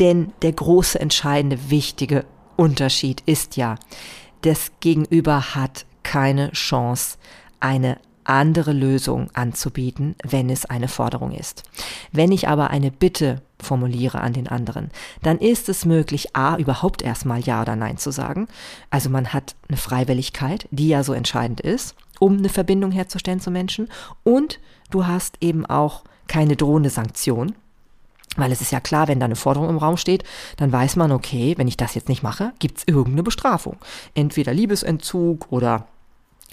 Denn 0.00 0.32
der 0.42 0.52
große, 0.52 0.98
entscheidende, 0.98 1.70
wichtige 1.70 2.24
Unterschied 2.56 3.22
ist 3.26 3.56
ja, 3.56 3.76
das 4.42 4.72
Gegenüber 4.80 5.54
hat 5.54 5.86
keine 6.02 6.50
Chance, 6.52 7.18
eine 7.60 7.98
andere 8.24 8.72
Lösungen 8.72 9.30
anzubieten, 9.34 10.14
wenn 10.22 10.50
es 10.50 10.64
eine 10.64 10.88
Forderung 10.88 11.32
ist. 11.32 11.64
Wenn 12.12 12.32
ich 12.32 12.48
aber 12.48 12.70
eine 12.70 12.90
Bitte 12.90 13.42
formuliere 13.60 14.20
an 14.20 14.32
den 14.32 14.48
anderen, 14.48 14.90
dann 15.22 15.38
ist 15.38 15.68
es 15.68 15.84
möglich, 15.84 16.34
a, 16.34 16.56
überhaupt 16.56 17.02
erstmal 17.02 17.40
Ja 17.40 17.62
oder 17.62 17.76
Nein 17.76 17.98
zu 17.98 18.10
sagen. 18.10 18.48
Also 18.90 19.10
man 19.10 19.32
hat 19.32 19.54
eine 19.68 19.76
Freiwilligkeit, 19.76 20.68
die 20.70 20.88
ja 20.88 21.02
so 21.02 21.12
entscheidend 21.12 21.60
ist, 21.60 21.94
um 22.18 22.38
eine 22.38 22.48
Verbindung 22.48 22.90
herzustellen 22.92 23.40
zu 23.40 23.50
Menschen. 23.50 23.88
Und 24.22 24.60
du 24.90 25.06
hast 25.06 25.36
eben 25.40 25.66
auch 25.66 26.04
keine 26.28 26.56
drohende 26.56 26.90
Sanktion. 26.90 27.54
Weil 28.36 28.52
es 28.52 28.60
ist 28.60 28.70
ja 28.70 28.78
klar, 28.78 29.08
wenn 29.08 29.18
da 29.18 29.24
eine 29.24 29.34
Forderung 29.34 29.68
im 29.68 29.78
Raum 29.78 29.96
steht, 29.96 30.22
dann 30.56 30.70
weiß 30.70 30.94
man, 30.94 31.10
okay, 31.10 31.54
wenn 31.58 31.66
ich 31.66 31.76
das 31.76 31.96
jetzt 31.96 32.08
nicht 32.08 32.22
mache, 32.22 32.52
gibt 32.60 32.78
es 32.78 32.84
irgendeine 32.86 33.24
Bestrafung. 33.24 33.76
Entweder 34.14 34.54
Liebesentzug 34.54 35.50
oder 35.50 35.88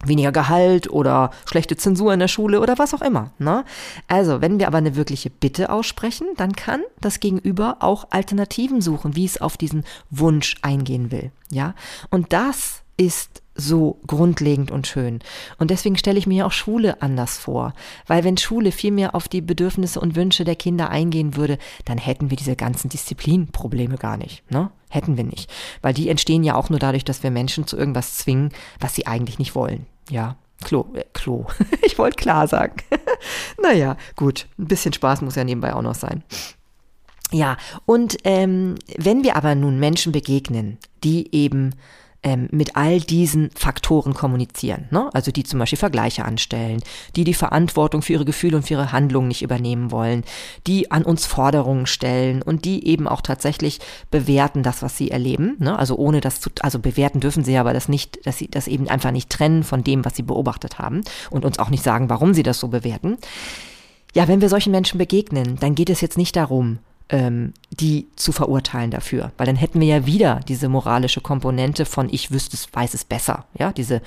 weniger 0.05 0.31
Gehalt 0.31 0.89
oder 0.89 1.31
schlechte 1.45 1.77
Zensur 1.77 2.13
in 2.13 2.19
der 2.19 2.27
Schule 2.27 2.61
oder 2.61 2.77
was 2.77 2.93
auch 2.93 3.01
immer. 3.01 3.31
Ne? 3.39 3.65
Also, 4.07 4.41
wenn 4.41 4.59
wir 4.59 4.67
aber 4.67 4.77
eine 4.77 4.95
wirkliche 4.95 5.29
Bitte 5.29 5.69
aussprechen, 5.69 6.27
dann 6.37 6.53
kann 6.53 6.81
das 7.01 7.19
Gegenüber 7.19 7.77
auch 7.79 8.07
Alternativen 8.11 8.81
suchen, 8.81 9.15
wie 9.15 9.25
es 9.25 9.41
auf 9.41 9.57
diesen 9.57 9.83
Wunsch 10.09 10.55
eingehen 10.61 11.11
will. 11.11 11.31
Ja, 11.49 11.73
und 12.09 12.33
das 12.33 12.81
ist 12.97 13.41
so 13.57 13.99
grundlegend 14.07 14.71
und 14.71 14.87
schön. 14.87 15.19
Und 15.57 15.71
deswegen 15.71 15.97
stelle 15.97 16.19
ich 16.19 16.27
mir 16.27 16.45
auch 16.45 16.51
Schule 16.51 17.01
anders 17.01 17.37
vor. 17.37 17.73
Weil 18.05 18.23
wenn 18.23 18.37
Schule 18.37 18.71
viel 18.71 18.91
mehr 18.91 19.15
auf 19.15 19.27
die 19.27 19.41
Bedürfnisse 19.41 19.99
und 19.99 20.15
Wünsche 20.15 20.45
der 20.45 20.55
Kinder 20.55 20.89
eingehen 20.89 21.35
würde, 21.35 21.57
dann 21.85 21.97
hätten 21.97 22.29
wir 22.29 22.37
diese 22.37 22.55
ganzen 22.55 22.89
Disziplinprobleme 22.89 23.97
gar 23.97 24.17
nicht. 24.17 24.49
Ne? 24.51 24.69
Hätten 24.89 25.17
wir 25.17 25.23
nicht. 25.23 25.51
Weil 25.81 25.93
die 25.93 26.07
entstehen 26.07 26.43
ja 26.43 26.55
auch 26.55 26.69
nur 26.69 26.79
dadurch, 26.79 27.03
dass 27.03 27.23
wir 27.23 27.31
Menschen 27.31 27.67
zu 27.67 27.77
irgendwas 27.77 28.15
zwingen, 28.15 28.51
was 28.79 28.95
sie 28.95 29.07
eigentlich 29.07 29.39
nicht 29.39 29.55
wollen. 29.55 29.85
Ja, 30.09 30.37
Klo, 30.63 30.85
äh, 30.93 31.03
Klo. 31.13 31.45
ich 31.81 31.97
wollte 31.97 32.15
klar 32.15 32.47
sagen. 32.47 32.75
naja, 33.61 33.97
gut. 34.15 34.47
Ein 34.57 34.67
bisschen 34.67 34.93
Spaß 34.93 35.21
muss 35.21 35.35
ja 35.35 35.43
nebenbei 35.43 35.73
auch 35.73 35.81
noch 35.81 35.95
sein. 35.95 36.23
Ja, 37.31 37.57
und 37.85 38.17
ähm, 38.23 38.75
wenn 38.97 39.23
wir 39.23 39.35
aber 39.35 39.53
nun 39.53 39.79
Menschen 39.79 40.13
begegnen, 40.13 40.77
die 41.03 41.33
eben 41.35 41.75
ähm, 42.23 42.47
mit 42.51 42.75
all 42.75 42.99
diesen 42.99 43.51
Faktoren 43.55 44.13
kommunizieren. 44.13 44.87
Ne? 44.91 45.09
Also 45.13 45.31
die 45.31 45.43
zum 45.43 45.59
Beispiel 45.59 45.77
Vergleiche 45.77 46.25
anstellen, 46.25 46.81
die 47.15 47.23
die 47.23 47.33
Verantwortung 47.33 48.01
für 48.01 48.13
ihre 48.13 48.25
Gefühle 48.25 48.57
und 48.57 48.63
für 48.63 48.75
ihre 48.75 48.91
Handlungen 48.91 49.27
nicht 49.27 49.41
übernehmen 49.41 49.91
wollen, 49.91 50.23
die 50.65 50.91
an 50.91 51.03
uns 51.03 51.25
Forderungen 51.25 51.85
stellen 51.85 52.41
und 52.41 52.65
die 52.65 52.87
eben 52.87 53.07
auch 53.07 53.21
tatsächlich 53.21 53.79
bewerten 54.11 54.63
das, 54.63 54.81
was 54.81 54.97
sie 54.97 55.11
erleben. 55.11 55.55
Ne? 55.59 55.77
Also 55.77 55.95
ohne 55.95 56.21
das 56.21 56.41
zu, 56.41 56.49
also 56.61 56.79
bewerten 56.79 57.19
dürfen 57.19 57.43
sie 57.43 57.57
aber 57.57 57.73
das 57.73 57.87
nicht, 57.87 58.25
dass 58.25 58.37
sie 58.37 58.47
das 58.47 58.67
eben 58.67 58.87
einfach 58.87 59.11
nicht 59.11 59.29
trennen 59.29 59.63
von 59.63 59.83
dem, 59.83 60.03
was 60.03 60.15
sie 60.15 60.23
beobachtet 60.23 60.79
haben 60.79 61.01
und 61.29 61.45
uns 61.45 61.59
auch 61.59 61.69
nicht 61.69 61.83
sagen, 61.83 62.09
warum 62.09 62.33
sie 62.33 62.43
das 62.43 62.59
so 62.59 62.67
bewerten. 62.67 63.17
Ja, 64.13 64.27
wenn 64.27 64.41
wir 64.41 64.49
solchen 64.49 64.71
Menschen 64.71 64.97
begegnen, 64.97 65.57
dann 65.59 65.75
geht 65.75 65.89
es 65.89 66.01
jetzt 66.01 66.17
nicht 66.17 66.35
darum, 66.35 66.79
ähm, 67.09 67.53
die 67.69 68.07
zu 68.15 68.31
verurteilen 68.31 68.91
dafür. 68.91 69.31
Weil 69.37 69.47
dann 69.47 69.55
hätten 69.55 69.79
wir 69.79 69.87
ja 69.87 70.05
wieder 70.05 70.41
diese 70.47 70.69
moralische 70.69 71.21
Komponente 71.21 71.85
von 71.85 72.09
ich 72.11 72.31
wüsste 72.31 72.55
es, 72.55 72.67
weiß 72.71 72.93
es 72.93 73.05
besser. 73.05 73.45
Ja, 73.57 73.71
diese, 73.71 74.01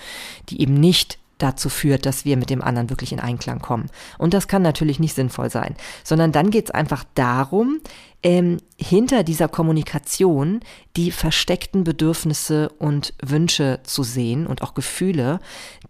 die 0.48 0.60
eben 0.60 0.74
nicht 0.74 1.18
dazu 1.42 1.68
führt, 1.68 2.06
dass 2.06 2.24
wir 2.24 2.36
mit 2.36 2.50
dem 2.50 2.62
anderen 2.62 2.90
wirklich 2.90 3.12
in 3.12 3.20
Einklang 3.20 3.60
kommen. 3.60 3.90
Und 4.18 4.34
das 4.34 4.48
kann 4.48 4.62
natürlich 4.62 5.00
nicht 5.00 5.14
sinnvoll 5.14 5.50
sein, 5.50 5.74
sondern 6.04 6.32
dann 6.32 6.50
geht 6.50 6.66
es 6.66 6.70
einfach 6.70 7.04
darum, 7.14 7.80
ähm, 8.22 8.58
hinter 8.76 9.22
dieser 9.22 9.48
Kommunikation 9.48 10.60
die 10.96 11.10
versteckten 11.10 11.84
Bedürfnisse 11.84 12.68
und 12.78 13.14
Wünsche 13.22 13.80
zu 13.82 14.02
sehen 14.02 14.46
und 14.46 14.62
auch 14.62 14.74
Gefühle, 14.74 15.40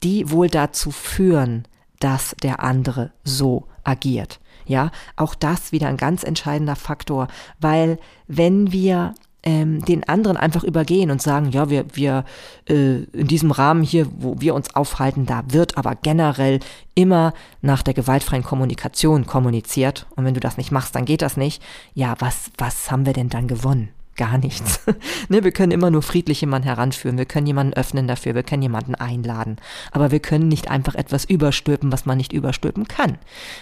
die 0.03 0.31
wohl 0.31 0.49
dazu 0.49 0.93
führen, 0.93 1.67
dass 1.99 2.35
der 2.43 2.63
andere 2.63 3.13
so 3.25 3.67
agiert. 3.83 4.41
Ja, 4.67 4.91
auch 5.17 5.35
das 5.35 5.73
wieder 5.73 5.89
ein 5.89 5.97
ganz 5.97 6.23
entscheidender 6.23 6.77
Faktor, 6.77 7.29
weil 7.61 7.99
wenn 8.27 8.73
wir 8.73 9.15
ähm, 9.43 9.85
den 9.85 10.07
anderen 10.09 10.37
einfach 10.37 10.65
übergehen 10.65 11.11
und 11.11 11.23
sagen, 11.23 11.51
ja, 11.51 11.71
wir, 11.71 11.87
wir 11.95 12.25
äh, 12.69 13.05
in 13.05 13.27
diesem 13.27 13.51
Rahmen 13.51 13.83
hier, 13.83 14.07
wo 14.19 14.41
wir 14.41 14.55
uns 14.55 14.75
aufhalten, 14.75 15.27
da 15.27 15.43
wird 15.49 15.79
aber 15.79 15.95
generell 15.95 16.61
immer 16.95 17.33
nach 17.63 17.83
der 17.83 17.95
gewaltfreien 17.95 18.43
Kommunikation 18.43 19.27
kommuniziert. 19.27 20.07
Und 20.17 20.25
wenn 20.25 20.35
du 20.35 20.41
das 20.41 20.57
nicht 20.59 20.73
machst, 20.73 20.95
dann 20.95 21.07
geht 21.07 21.23
das 21.23 21.37
nicht. 21.37 21.63
Ja, 21.95 22.15
was, 22.19 22.51
was 22.59 22.91
haben 22.91 23.07
wir 23.07 23.13
denn 23.13 23.31
dann 23.31 23.49
gewonnen? 23.49 23.89
Gar 24.21 24.37
nichts. 24.37 24.81
ne, 25.31 25.43
wir 25.43 25.51
können 25.51 25.73
immer 25.73 25.91
nur 25.91 26.03
friedlich 26.03 26.43
jemanden 26.43 26.69
heranführen, 26.69 27.17
wir 27.17 27.25
können 27.25 27.47
jemanden 27.47 27.73
öffnen 27.73 28.07
dafür, 28.07 28.35
wir 28.35 28.43
können 28.43 28.61
jemanden 28.61 28.95
einladen. 28.95 29.57
Aber 29.93 30.11
wir 30.11 30.21
können 30.21 30.47
nicht 30.47 30.71
einfach 30.71 30.95
etwas 30.95 31.25
überstülpen, 31.25 31.91
was 31.91 32.05
man 32.05 32.19
nicht 32.19 32.35
überstülpen 32.35 32.87
kann. 32.87 33.17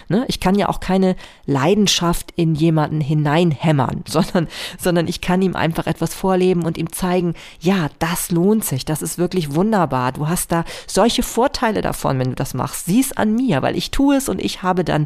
Ne, 0.09 0.25
ich 0.27 0.41
kann 0.41 0.55
ja 0.55 0.67
auch 0.67 0.81
keine 0.81 1.15
Leidenschaft 1.45 2.33
in 2.35 2.55
jemanden 2.55 2.99
hineinhämmern, 2.99 4.03
sondern, 4.07 4.49
sondern 4.77 5.07
ich 5.07 5.21
kann 5.21 5.41
ihm 5.41 5.55
einfach 5.55 5.87
etwas 5.87 6.13
vorleben 6.13 6.65
und 6.65 6.77
ihm 6.77 6.91
zeigen, 6.91 7.35
ja, 7.61 7.89
das 7.99 8.29
lohnt 8.29 8.65
sich, 8.65 8.83
das 8.83 9.01
ist 9.01 9.17
wirklich 9.17 9.55
wunderbar. 9.55 10.11
Du 10.11 10.27
hast 10.27 10.51
da 10.51 10.65
solche 10.87 11.23
Vorteile 11.23 11.81
davon, 11.81 12.19
wenn 12.19 12.31
du 12.31 12.35
das 12.35 12.53
machst. 12.53 12.85
Sieh 12.85 12.99
es 12.99 13.15
an 13.15 13.33
mir, 13.33 13.61
weil 13.61 13.77
ich 13.77 13.91
tue 13.91 14.17
es 14.17 14.27
und 14.27 14.43
ich 14.43 14.61
habe 14.61 14.83
dann 14.83 15.05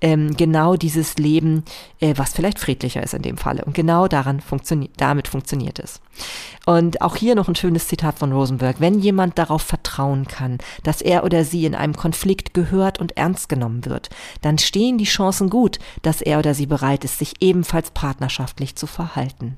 ähm, 0.00 0.36
genau 0.36 0.76
dieses 0.76 1.16
Leben, 1.16 1.64
äh, 1.98 2.14
was 2.16 2.34
vielleicht 2.34 2.60
friedlicher 2.60 3.02
ist 3.02 3.14
in 3.14 3.22
dem 3.22 3.36
Falle. 3.36 3.64
Und 3.64 3.74
genau 3.74 4.06
daran 4.06 4.40
funktioniert 4.40 4.91
damit 4.96 5.28
funktioniert 5.28 5.78
es. 5.78 6.00
Und 6.66 7.00
auch 7.02 7.16
hier 7.16 7.34
noch 7.34 7.48
ein 7.48 7.56
schönes 7.56 7.88
Zitat 7.88 8.18
von 8.18 8.32
Rosenberg. 8.32 8.80
Wenn 8.80 8.98
jemand 8.98 9.38
darauf 9.38 9.62
vertrauen 9.62 10.26
kann, 10.26 10.58
dass 10.84 11.00
er 11.00 11.24
oder 11.24 11.44
sie 11.44 11.64
in 11.64 11.74
einem 11.74 11.96
Konflikt 11.96 12.54
gehört 12.54 13.00
und 13.00 13.16
ernst 13.16 13.48
genommen 13.48 13.84
wird, 13.84 14.10
dann 14.42 14.58
stehen 14.58 14.98
die 14.98 15.04
Chancen 15.04 15.50
gut, 15.50 15.78
dass 16.02 16.20
er 16.20 16.38
oder 16.38 16.54
sie 16.54 16.66
bereit 16.66 17.04
ist, 17.04 17.18
sich 17.18 17.34
ebenfalls 17.40 17.90
partnerschaftlich 17.90 18.76
zu 18.76 18.86
verhalten. 18.86 19.56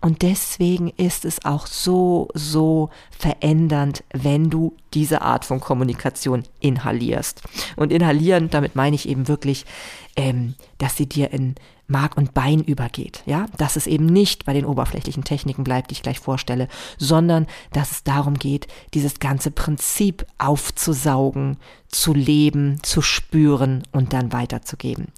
Und 0.00 0.22
deswegen 0.22 0.88
ist 0.96 1.24
es 1.24 1.44
auch 1.44 1.66
so, 1.66 2.28
so 2.34 2.90
verändernd, 3.16 4.04
wenn 4.12 4.50
du 4.50 4.76
diese 4.94 5.22
Art 5.22 5.44
von 5.44 5.60
Kommunikation 5.60 6.44
inhalierst. 6.60 7.42
Und 7.76 7.92
inhalieren, 7.92 8.50
damit 8.50 8.76
meine 8.76 8.96
ich 8.96 9.08
eben 9.08 9.28
wirklich, 9.28 9.64
ähm, 10.16 10.54
dass 10.78 10.96
sie 10.96 11.08
dir 11.08 11.32
in 11.32 11.54
Mark 11.92 12.16
und 12.16 12.34
Bein 12.34 12.64
übergeht, 12.64 13.22
ja, 13.26 13.46
dass 13.56 13.76
es 13.76 13.86
eben 13.86 14.06
nicht 14.06 14.44
bei 14.44 14.52
den 14.52 14.64
oberflächlichen 14.64 15.22
Techniken 15.22 15.62
bleibt, 15.62 15.90
die 15.90 15.94
ich 15.94 16.02
gleich 16.02 16.18
vorstelle, 16.18 16.66
sondern 16.98 17.46
dass 17.72 17.92
es 17.92 18.02
darum 18.02 18.34
geht, 18.34 18.66
dieses 18.94 19.20
ganze 19.20 19.52
Prinzip 19.52 20.26
aufzusaugen, 20.38 21.58
zu 21.88 22.14
leben, 22.14 22.82
zu 22.82 23.02
spüren 23.02 23.84
und 23.92 24.12
dann 24.12 24.32
weiterzugeben. 24.32 25.08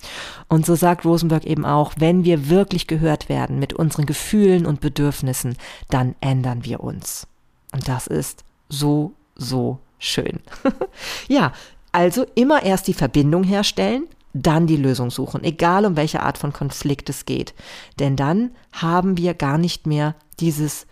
Und 0.48 0.66
so 0.66 0.74
sagt 0.74 1.06
Rosenberg 1.06 1.44
eben 1.44 1.64
auch, 1.64 1.94
wenn 1.96 2.24
wir 2.24 2.50
wirklich 2.50 2.86
gehört 2.86 3.30
werden 3.30 3.58
mit 3.58 3.72
unseren 3.72 4.04
Gefühlen 4.04 4.66
und 4.66 4.80
Bedürfnissen, 4.80 5.56
dann 5.88 6.14
ändern 6.20 6.64
wir 6.64 6.80
uns. 6.80 7.26
Und 7.72 7.88
das 7.88 8.06
ist 8.06 8.44
so, 8.68 9.12
so 9.36 9.78
schön. 9.98 10.40
ja, 11.28 11.52
also 11.92 12.26
immer 12.34 12.64
erst 12.64 12.88
die 12.88 12.94
Verbindung 12.94 13.44
herstellen, 13.44 14.08
dann 14.34 14.66
die 14.66 14.76
Lösung 14.76 15.10
suchen, 15.10 15.44
egal 15.44 15.86
um 15.86 15.96
welche 15.96 16.22
Art 16.22 16.36
von 16.36 16.52
Konflikt 16.52 17.08
es 17.08 17.24
geht. 17.24 17.54
Denn 18.00 18.16
dann 18.16 18.50
haben 18.72 19.16
wir 19.16 19.32
gar 19.32 19.58
nicht 19.58 19.86
mehr 19.86 20.16
dieses, 20.40 20.86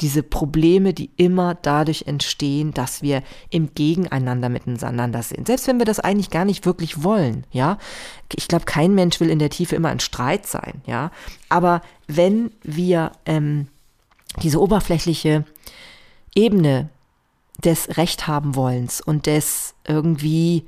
diese 0.00 0.24
Probleme, 0.24 0.92
die 0.92 1.10
immer 1.16 1.54
dadurch 1.54 2.02
entstehen, 2.06 2.74
dass 2.74 3.00
wir 3.00 3.22
im 3.50 3.72
Gegeneinander 3.74 4.48
miteinander 4.48 5.22
sind. 5.22 5.46
Selbst 5.46 5.68
wenn 5.68 5.78
wir 5.78 5.86
das 5.86 6.00
eigentlich 6.00 6.30
gar 6.30 6.44
nicht 6.44 6.66
wirklich 6.66 7.04
wollen, 7.04 7.44
ja. 7.52 7.78
Ich 8.34 8.48
glaube, 8.48 8.64
kein 8.64 8.94
Mensch 8.94 9.20
will 9.20 9.30
in 9.30 9.38
der 9.38 9.50
Tiefe 9.50 9.76
immer 9.76 9.90
ein 9.90 10.00
Streit 10.00 10.46
sein, 10.46 10.82
ja. 10.84 11.12
Aber 11.48 11.82
wenn 12.08 12.50
wir 12.64 13.12
ähm, 13.26 13.68
diese 14.42 14.60
oberflächliche 14.60 15.44
Ebene 16.34 16.90
des 17.64 17.96
Recht 17.96 18.26
haben 18.26 18.56
wollens 18.56 19.00
und 19.00 19.26
des 19.26 19.74
irgendwie 19.86 20.64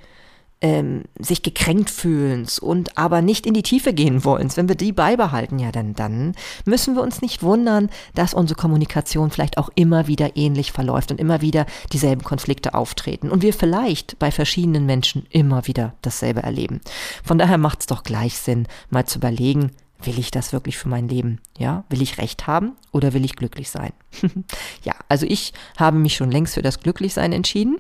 ähm, 0.62 1.04
sich 1.18 1.42
gekränkt 1.42 1.90
fühlens 1.90 2.58
und 2.58 2.98
aber 2.98 3.22
nicht 3.22 3.46
in 3.46 3.54
die 3.54 3.62
Tiefe 3.62 3.94
gehen 3.94 4.24
wollens, 4.24 4.56
wenn 4.56 4.68
wir 4.68 4.74
die 4.74 4.92
beibehalten, 4.92 5.58
ja, 5.58 5.72
dann, 5.72 5.94
dann 5.94 6.34
müssen 6.66 6.94
wir 6.94 7.02
uns 7.02 7.22
nicht 7.22 7.42
wundern, 7.42 7.88
dass 8.14 8.34
unsere 8.34 8.58
Kommunikation 8.58 9.30
vielleicht 9.30 9.56
auch 9.56 9.70
immer 9.74 10.06
wieder 10.06 10.36
ähnlich 10.36 10.72
verläuft 10.72 11.10
und 11.10 11.20
immer 11.20 11.40
wieder 11.40 11.66
dieselben 11.92 12.22
Konflikte 12.22 12.74
auftreten 12.74 13.30
und 13.30 13.42
wir 13.42 13.54
vielleicht 13.54 14.18
bei 14.18 14.30
verschiedenen 14.30 14.86
Menschen 14.86 15.26
immer 15.30 15.66
wieder 15.66 15.94
dasselbe 16.02 16.42
erleben. 16.42 16.80
Von 17.24 17.38
daher 17.38 17.58
macht 17.58 17.80
es 17.80 17.86
doch 17.86 18.02
gleich 18.02 18.36
Sinn, 18.36 18.66
mal 18.90 19.06
zu 19.06 19.18
überlegen, 19.18 19.70
will 20.02 20.18
ich 20.18 20.30
das 20.30 20.52
wirklich 20.52 20.78
für 20.78 20.88
mein 20.88 21.08
Leben? 21.08 21.40
Ja, 21.58 21.84
will 21.88 22.02
ich 22.02 22.18
Recht 22.18 22.46
haben 22.46 22.72
oder 22.92 23.12
will 23.12 23.24
ich 23.24 23.36
glücklich 23.36 23.70
sein? 23.70 23.92
ja, 24.82 24.94
also 25.08 25.26
ich 25.26 25.52
habe 25.78 25.98
mich 25.98 26.16
schon 26.16 26.30
längst 26.30 26.54
für 26.54 26.62
das 26.62 26.80
Glücklichsein 26.80 27.32
entschieden. 27.32 27.78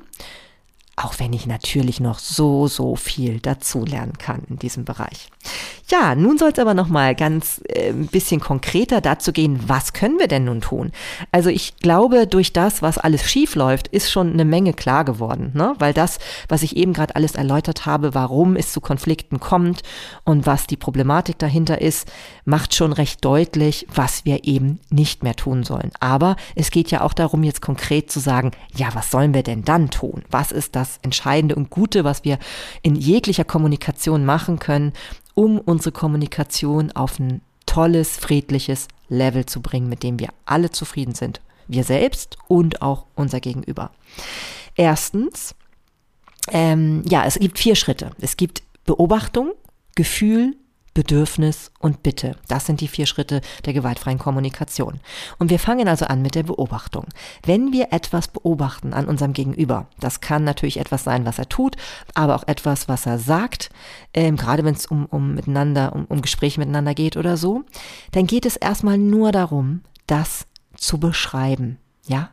Auch 1.04 1.18
wenn 1.18 1.32
ich 1.32 1.46
natürlich 1.46 2.00
noch 2.00 2.18
so, 2.18 2.66
so 2.66 2.96
viel 2.96 3.40
dazulernen 3.40 4.18
kann 4.18 4.42
in 4.48 4.58
diesem 4.58 4.84
Bereich. 4.84 5.28
Ja, 5.88 6.14
nun 6.14 6.38
soll 6.38 6.50
es 6.52 6.58
aber 6.58 6.74
noch 6.74 6.88
mal 6.88 7.14
ganz 7.14 7.60
äh, 7.68 7.88
ein 7.88 8.06
bisschen 8.06 8.40
konkreter 8.40 9.00
dazu 9.00 9.32
gehen, 9.32 9.60
was 9.66 9.92
können 9.92 10.18
wir 10.18 10.28
denn 10.28 10.44
nun 10.44 10.60
tun? 10.60 10.92
Also 11.32 11.50
ich 11.50 11.76
glaube, 11.78 12.26
durch 12.26 12.52
das, 12.52 12.82
was 12.82 12.98
alles 12.98 13.28
schief 13.28 13.54
läuft, 13.54 13.88
ist 13.88 14.10
schon 14.10 14.32
eine 14.32 14.44
Menge 14.44 14.72
klar 14.72 15.04
geworden, 15.04 15.50
ne? 15.54 15.74
Weil 15.78 15.92
das, 15.92 16.18
was 16.48 16.62
ich 16.62 16.76
eben 16.76 16.92
gerade 16.92 17.16
alles 17.16 17.34
erläutert 17.34 17.86
habe, 17.86 18.14
warum 18.14 18.54
es 18.54 18.72
zu 18.72 18.80
Konflikten 18.80 19.40
kommt 19.40 19.82
und 20.24 20.46
was 20.46 20.66
die 20.66 20.76
Problematik 20.76 21.38
dahinter 21.38 21.80
ist, 21.80 22.10
macht 22.44 22.74
schon 22.74 22.92
recht 22.92 23.24
deutlich, 23.24 23.86
was 23.92 24.24
wir 24.24 24.44
eben 24.44 24.80
nicht 24.90 25.22
mehr 25.22 25.34
tun 25.34 25.64
sollen. 25.64 25.90
Aber 25.98 26.36
es 26.54 26.70
geht 26.70 26.90
ja 26.90 27.00
auch 27.00 27.14
darum, 27.14 27.42
jetzt 27.42 27.62
konkret 27.62 28.12
zu 28.12 28.20
sagen, 28.20 28.52
ja, 28.74 28.88
was 28.94 29.10
sollen 29.10 29.34
wir 29.34 29.42
denn 29.42 29.64
dann 29.64 29.90
tun? 29.90 30.22
Was 30.30 30.52
ist 30.52 30.76
das 30.76 30.89
Entscheidende 31.02 31.54
und 31.54 31.70
Gute, 31.70 32.04
was 32.04 32.24
wir 32.24 32.38
in 32.82 32.94
jeglicher 32.94 33.44
Kommunikation 33.44 34.24
machen 34.24 34.58
können, 34.58 34.92
um 35.34 35.58
unsere 35.58 35.92
Kommunikation 35.92 36.92
auf 36.92 37.18
ein 37.18 37.40
tolles, 37.66 38.16
friedliches 38.16 38.88
Level 39.08 39.46
zu 39.46 39.60
bringen, 39.62 39.88
mit 39.88 40.02
dem 40.02 40.18
wir 40.18 40.28
alle 40.44 40.70
zufrieden 40.70 41.14
sind. 41.14 41.40
Wir 41.68 41.84
selbst 41.84 42.36
und 42.48 42.82
auch 42.82 43.06
unser 43.14 43.40
Gegenüber. 43.40 43.92
Erstens, 44.74 45.54
ähm, 46.48 47.02
ja, 47.08 47.24
es 47.24 47.38
gibt 47.38 47.58
vier 47.58 47.76
Schritte. 47.76 48.10
Es 48.20 48.36
gibt 48.36 48.62
Beobachtung, 48.86 49.52
Gefühl, 49.94 50.56
Bedürfnis 50.94 51.70
und 51.78 52.02
Bitte. 52.02 52.36
Das 52.48 52.66
sind 52.66 52.80
die 52.80 52.88
vier 52.88 53.06
Schritte 53.06 53.40
der 53.64 53.72
gewaltfreien 53.72 54.18
Kommunikation. 54.18 55.00
Und 55.38 55.50
wir 55.50 55.58
fangen 55.58 55.86
also 55.86 56.06
an 56.06 56.20
mit 56.20 56.34
der 56.34 56.42
Beobachtung. 56.42 57.06
Wenn 57.44 57.72
wir 57.72 57.92
etwas 57.92 58.28
beobachten 58.28 58.92
an 58.92 59.06
unserem 59.06 59.32
Gegenüber, 59.32 59.86
das 60.00 60.20
kann 60.20 60.44
natürlich 60.44 60.78
etwas 60.78 61.04
sein, 61.04 61.24
was 61.24 61.38
er 61.38 61.48
tut, 61.48 61.76
aber 62.14 62.34
auch 62.34 62.46
etwas, 62.48 62.88
was 62.88 63.06
er 63.06 63.18
sagt, 63.18 63.70
ähm, 64.14 64.36
gerade 64.36 64.64
wenn 64.64 64.74
es 64.74 64.86
um, 64.86 65.06
um 65.06 65.34
miteinander, 65.34 65.94
um, 65.94 66.06
um 66.06 66.22
Gespräche 66.22 66.58
miteinander 66.58 66.94
geht 66.94 67.16
oder 67.16 67.36
so, 67.36 67.62
dann 68.10 68.26
geht 68.26 68.44
es 68.44 68.56
erstmal 68.56 68.98
nur 68.98 69.30
darum, 69.30 69.82
das 70.06 70.46
zu 70.76 70.98
beschreiben. 70.98 71.78
Ja? 72.06 72.30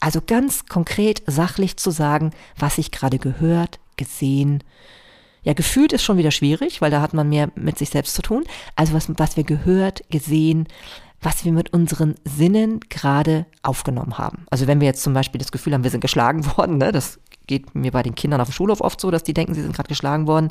Also 0.00 0.20
ganz 0.26 0.66
konkret, 0.66 1.22
sachlich 1.26 1.76
zu 1.76 1.90
sagen, 1.90 2.32
was 2.56 2.78
ich 2.78 2.90
gerade 2.90 3.18
gehört, 3.18 3.78
gesehen, 3.96 4.64
ja, 5.42 5.52
gefühlt 5.54 5.92
ist 5.92 6.04
schon 6.04 6.18
wieder 6.18 6.30
schwierig, 6.30 6.80
weil 6.80 6.90
da 6.90 7.00
hat 7.00 7.14
man 7.14 7.28
mehr 7.28 7.50
mit 7.54 7.78
sich 7.78 7.90
selbst 7.90 8.14
zu 8.14 8.22
tun. 8.22 8.44
Also 8.76 8.92
was, 8.92 9.08
was 9.18 9.36
wir 9.36 9.44
gehört, 9.44 10.02
gesehen, 10.10 10.68
was 11.20 11.44
wir 11.44 11.52
mit 11.52 11.72
unseren 11.72 12.16
Sinnen 12.24 12.80
gerade 12.88 13.46
aufgenommen 13.62 14.18
haben. 14.18 14.44
Also 14.50 14.66
wenn 14.66 14.80
wir 14.80 14.86
jetzt 14.86 15.02
zum 15.02 15.14
Beispiel 15.14 15.38
das 15.38 15.52
Gefühl 15.52 15.72
haben, 15.72 15.84
wir 15.84 15.90
sind 15.90 16.00
geschlagen 16.00 16.44
worden, 16.56 16.78
ne, 16.78 16.92
das 16.92 17.20
geht 17.46 17.74
mir 17.74 17.92
bei 17.92 18.02
den 18.02 18.14
Kindern 18.14 18.40
auf 18.40 18.48
dem 18.48 18.52
Schulhof 18.52 18.80
oft 18.80 19.00
so, 19.00 19.10
dass 19.10 19.22
die 19.22 19.34
denken, 19.34 19.54
sie 19.54 19.62
sind 19.62 19.74
gerade 19.74 19.88
geschlagen 19.88 20.26
worden. 20.26 20.50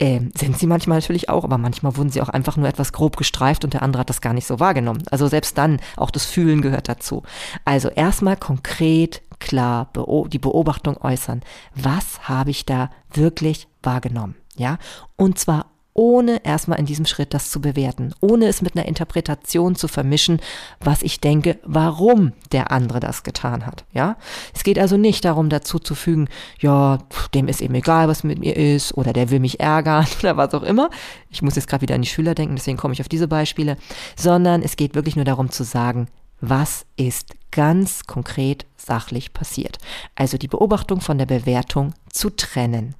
Ähm, 0.00 0.30
sind 0.36 0.56
sie 0.56 0.68
manchmal 0.68 0.98
natürlich 0.98 1.28
auch, 1.28 1.42
aber 1.42 1.58
manchmal 1.58 1.96
wurden 1.96 2.10
sie 2.10 2.22
auch 2.22 2.28
einfach 2.28 2.56
nur 2.56 2.68
etwas 2.68 2.92
grob 2.92 3.16
gestreift 3.16 3.64
und 3.64 3.74
der 3.74 3.82
andere 3.82 4.00
hat 4.00 4.10
das 4.10 4.20
gar 4.20 4.32
nicht 4.32 4.46
so 4.46 4.60
wahrgenommen. 4.60 5.02
Also 5.10 5.26
selbst 5.26 5.58
dann, 5.58 5.80
auch 5.96 6.12
das 6.12 6.24
Fühlen 6.24 6.62
gehört 6.62 6.88
dazu. 6.88 7.24
Also 7.64 7.88
erstmal 7.88 8.36
konkret, 8.36 9.22
klar 9.40 9.90
die 10.28 10.38
Beobachtung 10.38 10.96
äußern. 10.98 11.42
Was 11.74 12.28
habe 12.28 12.50
ich 12.50 12.64
da 12.64 12.90
wirklich 13.12 13.66
wahrgenommen? 13.82 14.34
Ja, 14.56 14.78
und 15.16 15.38
zwar 15.38 15.66
ohne 15.98 16.44
erstmal 16.44 16.78
in 16.78 16.86
diesem 16.86 17.06
Schritt 17.06 17.34
das 17.34 17.50
zu 17.50 17.60
bewerten, 17.60 18.14
ohne 18.20 18.46
es 18.46 18.62
mit 18.62 18.76
einer 18.76 18.86
Interpretation 18.86 19.74
zu 19.74 19.88
vermischen, 19.88 20.40
was 20.78 21.02
ich 21.02 21.20
denke, 21.20 21.58
warum 21.64 22.34
der 22.52 22.70
andere 22.70 23.00
das 23.00 23.24
getan 23.24 23.66
hat. 23.66 23.84
Ja, 23.92 24.16
es 24.54 24.62
geht 24.62 24.78
also 24.78 24.96
nicht 24.96 25.24
darum, 25.24 25.48
dazu 25.48 25.80
zu 25.80 25.96
fügen, 25.96 26.28
ja, 26.60 27.00
dem 27.34 27.48
ist 27.48 27.60
eben 27.60 27.74
egal, 27.74 28.06
was 28.06 28.22
mit 28.22 28.38
mir 28.38 28.56
ist, 28.56 28.96
oder 28.96 29.12
der 29.12 29.30
will 29.30 29.40
mich 29.40 29.58
ärgern 29.58 30.06
oder 30.20 30.36
was 30.36 30.54
auch 30.54 30.62
immer. 30.62 30.88
Ich 31.30 31.42
muss 31.42 31.56
jetzt 31.56 31.66
gerade 31.66 31.82
wieder 31.82 31.96
an 31.96 32.02
die 32.02 32.08
Schüler 32.08 32.36
denken, 32.36 32.54
deswegen 32.54 32.78
komme 32.78 32.94
ich 32.94 33.00
auf 33.00 33.08
diese 33.08 33.26
Beispiele, 33.26 33.76
sondern 34.14 34.62
es 34.62 34.76
geht 34.76 34.94
wirklich 34.94 35.16
nur 35.16 35.24
darum 35.24 35.50
zu 35.50 35.64
sagen, 35.64 36.06
was 36.40 36.86
ist 36.96 37.34
ganz 37.50 38.04
konkret 38.04 38.66
sachlich 38.76 39.32
passiert. 39.32 39.78
Also 40.14 40.38
die 40.38 40.48
Beobachtung 40.48 41.00
von 41.00 41.18
der 41.18 41.26
Bewertung 41.26 41.94
zu 42.10 42.30
trennen. 42.30 42.94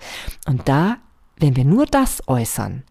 Und 0.46 0.68
da, 0.68 0.96
wenn 1.36 1.56
wir 1.56 1.64
nur 1.64 1.86
das 1.86 2.26
äußern, 2.26 2.82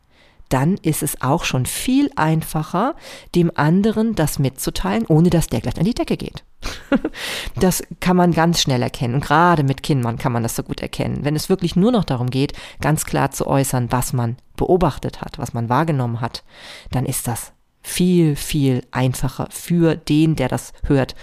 dann 0.50 0.76
ist 0.82 1.04
es 1.04 1.22
auch 1.22 1.44
schon 1.44 1.66
viel 1.66 2.10
einfacher, 2.16 2.96
dem 3.36 3.52
anderen 3.56 4.16
das 4.16 4.40
mitzuteilen, 4.40 5.06
ohne 5.08 5.30
dass 5.30 5.48
der 5.48 5.60
gleich 5.60 5.78
an 5.78 5.84
die 5.84 5.94
Decke 5.94 6.16
geht. 6.16 6.44
das 7.56 7.84
kann 8.00 8.16
man 8.16 8.32
ganz 8.32 8.62
schnell 8.62 8.82
erkennen. 8.82 9.16
Und 9.16 9.26
gerade 9.26 9.64
mit 9.64 9.84
Kindern 9.84 10.18
kann 10.18 10.32
man 10.32 10.44
das 10.44 10.56
so 10.56 10.64
gut 10.64 10.80
erkennen. 10.80 11.26
Wenn 11.26 11.36
es 11.36 11.50
wirklich 11.50 11.76
nur 11.76 11.92
noch 11.92 12.06
darum 12.06 12.30
geht, 12.30 12.54
ganz 12.80 13.06
klar 13.06 13.32
zu 13.32 13.46
äußern, 13.46 13.92
was 13.92 14.14
man 14.14 14.38
beobachtet 14.56 15.22
hat, 15.22 15.38
was 15.38 15.54
man 15.54 15.70
wahrgenommen 15.70 16.22
hat, 16.22 16.44
dann 16.92 17.06
ist 17.06 17.28
das 17.28 17.52
viel, 17.88 18.36
viel 18.36 18.84
einfacher 18.92 19.48
für 19.50 19.96
den, 19.96 20.36
der 20.36 20.50
das 20.50 20.74
hört, 20.84 21.16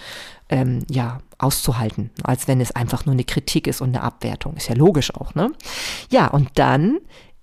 ähm, 0.49 0.85
ja, 0.91 1.21
auszuhalten, 1.39 2.11
als 2.23 2.49
wenn 2.49 2.61
es 2.61 2.73
einfach 2.73 3.05
nur 3.05 3.13
eine 3.13 3.25
Kritik 3.25 3.67
ist 3.67 3.81
und 3.81 3.91
eine 3.91 4.03
Abwertung. 4.03 4.57
Ist 4.57 4.69
ja 4.69 4.75
logisch 4.75 5.15
auch, 5.15 5.35
ne? 5.35 5.53
Ja, 6.11 6.29
und 6.29 6.49
dann 6.55 6.99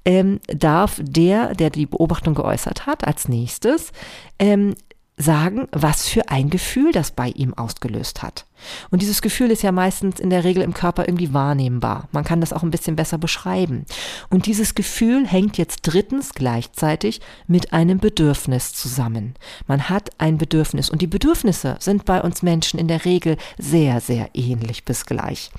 ähm, 0.06 0.40
darf 0.48 1.00
der, 1.04 1.54
der 1.54 1.70
die 1.70 1.86
Beobachtung 1.86 2.34
geäußert 2.34 2.88
hat, 2.88 3.06
als 3.06 3.28
nächstes 3.28 3.92
ähm, 4.40 4.76
sagen, 5.18 5.68
was 5.72 6.08
für 6.08 6.30
ein 6.30 6.50
Gefühl 6.50 6.92
das 6.92 7.12
bei 7.12 7.30
ihm 7.30 7.54
ausgelöst 7.54 8.24
hat. 8.24 8.46
Und 8.90 9.02
dieses 9.02 9.22
Gefühl 9.22 9.52
ist 9.52 9.64
ja 9.64 9.72
meistens 9.72 10.20
in 10.20 10.30
der 10.30 10.44
Regel 10.44 10.64
im 10.64 10.74
Körper 10.74 11.08
irgendwie 11.08 11.34
wahrnehmbar. 11.34 12.08
Man 12.12 12.24
kann 12.24 12.42
das 12.42 12.54
auch 12.54 12.64
ein 12.64 12.72
bisschen 12.72 12.96
besser 12.96 13.18
beschreiben. 13.18 13.86
Und 14.30 14.46
dieses 14.46 14.76
Gefühl 14.76 15.26
hängt 15.26 15.58
jetzt 15.58 15.82
drittens 15.82 16.34
gleichzeitig 16.34 17.22
mit 17.48 17.74
einem 17.74 18.00
Bedürfnis 18.00 18.74
zusammen. 18.74 19.36
Man 19.68 19.90
hat 19.90 20.10
ein 20.18 20.38
Bedürfnis 20.38 20.90
und 20.90 21.02
die 21.02 21.08
Bedürfnisse 21.08 21.78
sind 21.80 22.06
bei 22.06 22.22
uns 22.22 22.42
Menschen 22.42 22.80
in 22.80 22.88
der 22.88 23.06
Regel 23.06 23.38
sehr, 23.58 24.02
sehr 24.02 24.30
ähnlich 24.34 24.86
bis 24.86 25.06
gleich. 25.06 25.52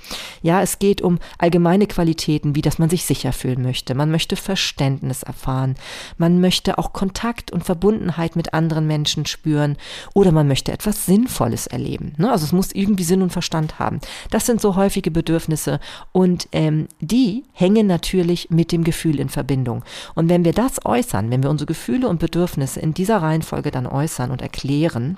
Ja, 0.42 0.62
es 0.62 0.78
geht 0.78 1.02
um 1.02 1.18
allgemeine 1.38 1.86
Qualitäten, 1.86 2.54
wie 2.54 2.62
dass 2.62 2.78
man 2.78 2.90
sich 2.90 3.04
sicher 3.04 3.32
fühlen 3.32 3.62
möchte. 3.62 3.94
Man 3.94 4.10
möchte 4.10 4.36
Verständnis 4.36 5.22
erfahren. 5.22 5.74
Man 6.18 6.40
möchte 6.40 6.78
auch 6.78 6.92
Kontakt 6.92 7.50
und 7.50 7.64
Verbundenheit 7.64 8.36
mit 8.36 8.54
anderen 8.54 8.86
Menschen 8.86 9.26
spüren 9.26 9.76
oder 10.14 10.32
man 10.32 10.48
möchte 10.48 10.72
etwas 10.72 11.06
Sinnvolles 11.06 11.66
erleben. 11.66 12.14
Ne? 12.16 12.30
Also 12.30 12.44
es 12.44 12.52
muss 12.52 12.72
irgendwie 12.72 12.91
irgendwie 12.92 13.04
Sinn 13.04 13.22
und 13.22 13.32
Verstand 13.32 13.78
haben. 13.78 14.00
Das 14.30 14.44
sind 14.44 14.60
so 14.60 14.76
häufige 14.76 15.10
Bedürfnisse 15.10 15.80
und 16.12 16.48
ähm, 16.52 16.88
die 17.00 17.44
hängen 17.52 17.86
natürlich 17.86 18.50
mit 18.50 18.70
dem 18.70 18.84
Gefühl 18.84 19.18
in 19.18 19.30
Verbindung. 19.30 19.82
Und 20.14 20.28
wenn 20.28 20.44
wir 20.44 20.52
das 20.52 20.84
äußern, 20.84 21.30
wenn 21.30 21.42
wir 21.42 21.48
unsere 21.48 21.66
Gefühle 21.66 22.08
und 22.08 22.20
Bedürfnisse 22.20 22.80
in 22.80 22.92
dieser 22.92 23.22
Reihenfolge 23.22 23.70
dann 23.70 23.86
äußern 23.86 24.30
und 24.30 24.42
erklären, 24.42 25.16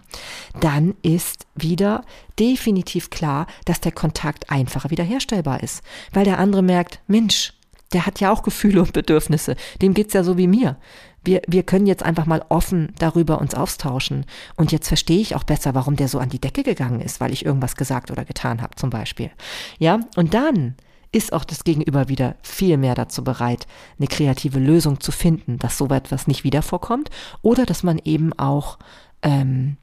dann 0.61 0.95
ist 1.03 1.47
wieder 1.57 2.05
definitiv 2.39 3.11
klar, 3.11 3.47
dass 3.64 3.81
der 3.81 3.93
Kontakt 3.93 4.51
einfacher 4.51 4.91
wiederherstellbar 4.91 5.62
ist, 5.62 5.83
weil 6.12 6.25
der 6.25 6.39
andere 6.39 6.62
merkt, 6.62 7.01
Mensch, 7.09 7.54
der 7.95 8.07
hat 8.07 8.21
ja 8.21 8.31
auch 8.31 8.43
Gefühle 8.43 8.83
und 8.83 8.93
Bedürfnisse, 8.93 9.57
dem 9.81 9.95
geht's 9.95 10.15
ja 10.15 10.23
so 10.23 10.37
wie 10.37 10.49
mir 10.49 10.77
wir, 11.25 11.43
wir 11.47 11.63
können 11.63 11.87
jetzt 11.87 12.03
einfach 12.03 12.27
mal 12.27 12.45
offen 12.49 12.93
darüber 12.99 13.41
uns 13.41 13.55
austauschen. 13.55 14.27
Und 14.57 14.73
jetzt 14.73 14.89
verstehe 14.89 15.21
ich 15.21 15.35
auch 15.35 15.45
besser, 15.45 15.75
warum 15.75 15.97
der 15.97 16.09
so 16.09 16.19
an 16.19 16.29
die 16.29 16.41
Decke 16.41 16.63
gegangen 16.63 17.01
ist, 17.01 17.21
weil 17.21 17.33
ich 17.33 17.45
irgendwas 17.45 17.77
gesagt 17.77 18.11
oder 18.11 18.25
getan 18.25 18.63
habe, 18.63 18.77
zum 18.77 18.91
Beispiel. 18.91 19.31
Ja, 19.79 20.01
und 20.17 20.35
dann 20.35 20.75
ist 21.13 21.33
auch 21.33 21.45
das 21.45 21.65
Gegenüber 21.65 22.09
wieder 22.09 22.35
viel 22.43 22.77
mehr 22.77 22.95
dazu 22.95 23.23
bereit, 23.23 23.67
eine 23.99 24.09
kreative 24.09 24.59
Lösung 24.59 25.01
zu 25.01 25.13
finden, 25.13 25.59
dass 25.59 25.79
so 25.79 25.87
etwas 25.89 26.27
nicht 26.27 26.45
wieder 26.45 26.61
vorkommt 26.61 27.09
oder 27.41 27.67
dass 27.67 27.85
man 27.85 28.01
eben 28.05 28.33
auch 28.33 28.79
ähm, 29.23 29.77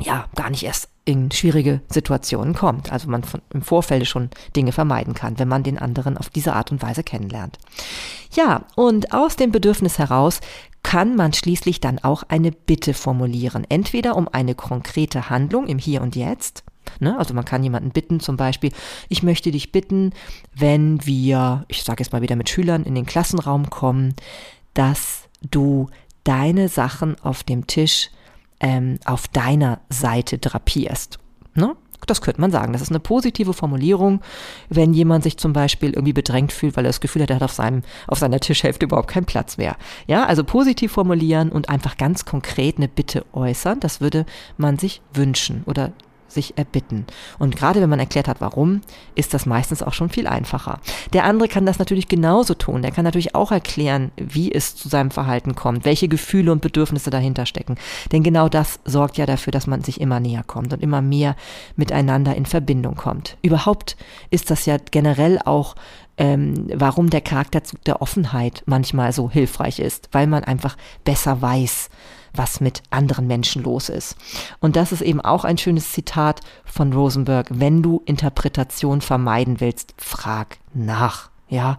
ja 0.00 0.26
gar 0.34 0.50
nicht 0.50 0.64
erst 0.64 0.90
in 1.04 1.30
schwierige 1.30 1.80
Situationen 1.88 2.54
kommt. 2.54 2.92
Also 2.92 3.08
man 3.08 3.24
von, 3.24 3.42
im 3.52 3.62
Vorfeld 3.62 4.06
schon 4.06 4.30
Dinge 4.56 4.72
vermeiden 4.72 5.14
kann, 5.14 5.38
wenn 5.38 5.48
man 5.48 5.62
den 5.62 5.78
anderen 5.78 6.16
auf 6.16 6.30
diese 6.30 6.54
Art 6.54 6.72
und 6.72 6.82
Weise 6.82 7.02
kennenlernt. 7.02 7.58
Ja, 8.32 8.64
und 8.74 9.12
aus 9.12 9.36
dem 9.36 9.52
Bedürfnis 9.52 9.98
heraus 9.98 10.40
kann 10.82 11.16
man 11.16 11.32
schließlich 11.32 11.80
dann 11.80 11.98
auch 11.98 12.24
eine 12.28 12.52
Bitte 12.52 12.94
formulieren. 12.94 13.66
Entweder 13.68 14.16
um 14.16 14.28
eine 14.28 14.54
konkrete 14.54 15.30
Handlung 15.30 15.66
im 15.66 15.78
Hier 15.78 16.02
und 16.02 16.16
Jetzt. 16.16 16.64
Ne? 17.00 17.18
Also 17.18 17.34
man 17.34 17.44
kann 17.44 17.62
jemanden 17.62 17.90
bitten, 17.90 18.20
zum 18.20 18.36
Beispiel, 18.36 18.70
ich 19.08 19.22
möchte 19.22 19.50
dich 19.50 19.72
bitten, 19.72 20.12
wenn 20.54 21.04
wir, 21.06 21.64
ich 21.68 21.82
sage 21.82 22.02
jetzt 22.02 22.12
mal 22.12 22.22
wieder 22.22 22.36
mit 22.36 22.48
Schülern 22.48 22.84
in 22.84 22.94
den 22.94 23.06
Klassenraum 23.06 23.70
kommen, 23.70 24.14
dass 24.74 25.28
du 25.42 25.88
deine 26.24 26.68
Sachen 26.68 27.16
auf 27.20 27.42
dem 27.42 27.66
Tisch 27.66 28.10
ähm, 28.64 28.98
auf 29.04 29.28
deiner 29.28 29.80
Seite 29.90 30.38
drapierst. 30.38 31.18
Ne? 31.54 31.76
Das 32.06 32.22
könnte 32.22 32.40
man 32.40 32.50
sagen. 32.50 32.72
Das 32.72 32.82
ist 32.82 32.90
eine 32.90 33.00
positive 33.00 33.52
Formulierung, 33.52 34.20
wenn 34.70 34.94
jemand 34.94 35.22
sich 35.22 35.36
zum 35.36 35.52
Beispiel 35.52 35.90
irgendwie 35.90 36.12
bedrängt 36.14 36.52
fühlt, 36.52 36.76
weil 36.76 36.84
er 36.84 36.88
das 36.88 37.00
Gefühl 37.00 37.22
hat, 37.22 37.30
er 37.30 37.36
hat 37.36 37.42
auf, 37.42 37.52
seinem, 37.52 37.82
auf 38.06 38.18
seiner 38.18 38.40
Tischhälfte 38.40 38.86
überhaupt 38.86 39.08
keinen 39.08 39.26
Platz 39.26 39.58
mehr. 39.58 39.76
Ja, 40.06 40.24
also 40.24 40.44
positiv 40.44 40.92
formulieren 40.92 41.52
und 41.52 41.68
einfach 41.68 41.98
ganz 41.98 42.24
konkret 42.24 42.78
eine 42.78 42.88
Bitte 42.88 43.24
äußern, 43.32 43.80
das 43.80 44.00
würde 44.00 44.24
man 44.56 44.78
sich 44.78 45.02
wünschen 45.12 45.62
oder 45.66 45.92
sich 46.34 46.58
erbitten. 46.58 47.06
Und 47.38 47.56
gerade 47.56 47.80
wenn 47.80 47.90
man 47.90 48.00
erklärt 48.00 48.28
hat, 48.28 48.40
warum, 48.40 48.82
ist 49.14 49.34
das 49.34 49.46
meistens 49.46 49.82
auch 49.82 49.92
schon 49.92 50.10
viel 50.10 50.26
einfacher. 50.26 50.80
Der 51.12 51.24
andere 51.24 51.48
kann 51.48 51.66
das 51.66 51.78
natürlich 51.78 52.08
genauso 52.08 52.54
tun. 52.54 52.82
Der 52.82 52.90
kann 52.90 53.04
natürlich 53.04 53.34
auch 53.34 53.52
erklären, 53.52 54.10
wie 54.16 54.52
es 54.52 54.76
zu 54.76 54.88
seinem 54.88 55.10
Verhalten 55.10 55.54
kommt, 55.54 55.84
welche 55.84 56.08
Gefühle 56.08 56.52
und 56.52 56.60
Bedürfnisse 56.60 57.10
dahinter 57.10 57.46
stecken. 57.46 57.76
Denn 58.12 58.22
genau 58.22 58.48
das 58.48 58.80
sorgt 58.84 59.16
ja 59.16 59.26
dafür, 59.26 59.52
dass 59.52 59.66
man 59.66 59.82
sich 59.82 60.00
immer 60.00 60.20
näher 60.20 60.44
kommt 60.46 60.72
und 60.72 60.82
immer 60.82 61.00
mehr 61.00 61.36
miteinander 61.76 62.34
in 62.34 62.46
Verbindung 62.46 62.96
kommt. 62.96 63.36
Überhaupt 63.42 63.96
ist 64.30 64.50
das 64.50 64.66
ja 64.66 64.76
generell 64.90 65.38
auch 65.44 65.74
ähm, 66.16 66.68
warum 66.72 67.10
der 67.10 67.20
Charakterzug 67.20 67.82
der 67.84 68.00
Offenheit 68.00 68.62
manchmal 68.66 69.12
so 69.12 69.30
hilfreich 69.30 69.80
ist, 69.80 70.08
weil 70.12 70.26
man 70.26 70.44
einfach 70.44 70.76
besser 71.04 71.42
weiß, 71.42 71.90
was 72.34 72.60
mit 72.60 72.82
anderen 72.90 73.26
Menschen 73.26 73.62
los 73.62 73.88
ist. 73.88 74.16
Und 74.60 74.76
das 74.76 74.92
ist 74.92 75.02
eben 75.02 75.20
auch 75.20 75.44
ein 75.44 75.58
schönes 75.58 75.92
Zitat 75.92 76.40
von 76.64 76.92
Rosenberg. 76.92 77.48
Wenn 77.50 77.82
du 77.82 78.02
Interpretation 78.04 79.00
vermeiden 79.00 79.60
willst, 79.60 79.94
frag 79.96 80.58
nach. 80.72 81.30
Ja, 81.54 81.78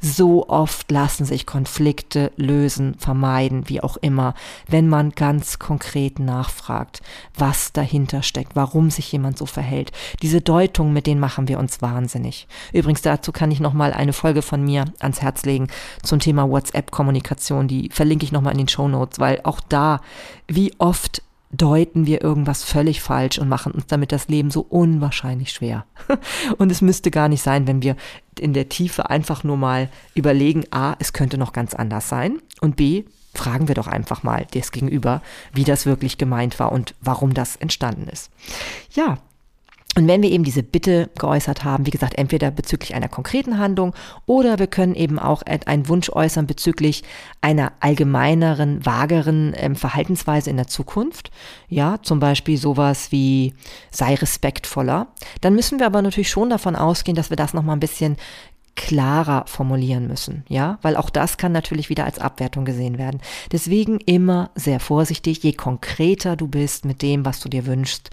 so 0.00 0.48
oft 0.48 0.90
lassen 0.90 1.26
sich 1.26 1.44
Konflikte 1.44 2.32
lösen, 2.36 2.94
vermeiden, 2.98 3.68
wie 3.68 3.82
auch 3.82 3.98
immer, 3.98 4.32
wenn 4.66 4.88
man 4.88 5.10
ganz 5.10 5.58
konkret 5.58 6.18
nachfragt, 6.18 7.02
was 7.36 7.74
dahinter 7.74 8.22
steckt, 8.22 8.56
warum 8.56 8.88
sich 8.88 9.12
jemand 9.12 9.36
so 9.36 9.44
verhält. 9.44 9.92
Diese 10.22 10.40
Deutung, 10.40 10.94
mit 10.94 11.06
denen 11.06 11.20
machen 11.20 11.48
wir 11.48 11.58
uns 11.58 11.82
wahnsinnig. 11.82 12.48
Übrigens 12.72 13.02
dazu 13.02 13.30
kann 13.30 13.50
ich 13.50 13.60
noch 13.60 13.74
mal 13.74 13.92
eine 13.92 14.14
Folge 14.14 14.40
von 14.40 14.64
mir 14.64 14.86
ans 15.00 15.20
Herz 15.20 15.44
legen 15.44 15.68
zum 16.02 16.18
Thema 16.18 16.48
WhatsApp-Kommunikation. 16.48 17.68
Die 17.68 17.90
verlinke 17.92 18.24
ich 18.24 18.32
noch 18.32 18.40
mal 18.40 18.52
in 18.52 18.56
den 18.56 18.68
Show 18.68 18.88
Notes, 18.88 19.18
weil 19.18 19.40
auch 19.44 19.60
da, 19.68 20.00
wie 20.48 20.72
oft 20.78 21.22
deuten 21.50 22.06
wir 22.06 22.22
irgendwas 22.22 22.62
völlig 22.62 23.02
falsch 23.02 23.38
und 23.38 23.48
machen 23.48 23.72
uns 23.72 23.86
damit 23.86 24.12
das 24.12 24.28
Leben 24.28 24.50
so 24.50 24.60
unwahrscheinlich 24.60 25.50
schwer. 25.50 25.84
Und 26.58 26.70
es 26.70 26.80
müsste 26.80 27.10
gar 27.10 27.28
nicht 27.28 27.42
sein, 27.42 27.66
wenn 27.66 27.82
wir 27.82 27.96
in 28.38 28.54
der 28.54 28.68
Tiefe 28.68 29.10
einfach 29.10 29.42
nur 29.42 29.56
mal 29.56 29.88
überlegen, 30.14 30.64
a, 30.70 30.94
es 31.00 31.12
könnte 31.12 31.38
noch 31.38 31.52
ganz 31.52 31.74
anders 31.74 32.08
sein 32.08 32.40
und 32.60 32.76
b, 32.76 33.04
fragen 33.34 33.68
wir 33.68 33.74
doch 33.74 33.86
einfach 33.86 34.22
mal 34.22 34.46
das 34.52 34.72
Gegenüber, 34.72 35.22
wie 35.52 35.64
das 35.64 35.86
wirklich 35.86 36.18
gemeint 36.18 36.58
war 36.58 36.72
und 36.72 36.94
warum 37.00 37.34
das 37.34 37.56
entstanden 37.56 38.08
ist. 38.08 38.30
Ja, 38.92 39.18
und 40.00 40.08
wenn 40.08 40.22
wir 40.22 40.30
eben 40.30 40.44
diese 40.44 40.62
Bitte 40.62 41.10
geäußert 41.18 41.62
haben, 41.62 41.84
wie 41.84 41.90
gesagt, 41.90 42.14
entweder 42.16 42.50
bezüglich 42.50 42.94
einer 42.94 43.10
konkreten 43.10 43.58
Handlung 43.58 43.92
oder 44.24 44.58
wir 44.58 44.66
können 44.66 44.94
eben 44.94 45.18
auch 45.18 45.42
einen 45.42 45.88
Wunsch 45.88 46.08
äußern 46.08 46.46
bezüglich 46.46 47.02
einer 47.42 47.72
allgemeineren, 47.80 48.84
vageren 48.86 49.52
ähm, 49.58 49.76
Verhaltensweise 49.76 50.48
in 50.48 50.56
der 50.56 50.68
Zukunft, 50.68 51.30
ja, 51.68 51.98
zum 52.00 52.18
Beispiel 52.18 52.56
sowas 52.56 53.12
wie 53.12 53.52
sei 53.90 54.14
respektvoller, 54.14 55.08
dann 55.42 55.54
müssen 55.54 55.78
wir 55.78 55.84
aber 55.84 56.00
natürlich 56.00 56.30
schon 56.30 56.48
davon 56.48 56.76
ausgehen, 56.76 57.14
dass 57.14 57.28
wir 57.28 57.36
das 57.36 57.52
nochmal 57.52 57.76
ein 57.76 57.80
bisschen 57.80 58.16
klarer 58.76 59.44
formulieren 59.46 60.06
müssen, 60.06 60.44
ja, 60.48 60.78
weil 60.82 60.96
auch 60.96 61.10
das 61.10 61.36
kann 61.36 61.52
natürlich 61.52 61.88
wieder 61.88 62.04
als 62.04 62.18
Abwertung 62.18 62.64
gesehen 62.64 62.98
werden. 62.98 63.20
Deswegen 63.52 63.98
immer 64.00 64.50
sehr 64.54 64.80
vorsichtig, 64.80 65.42
je 65.42 65.52
konkreter 65.52 66.36
du 66.36 66.48
bist 66.48 66.84
mit 66.84 67.02
dem, 67.02 67.24
was 67.24 67.40
du 67.40 67.48
dir 67.48 67.66
wünschst 67.66 68.10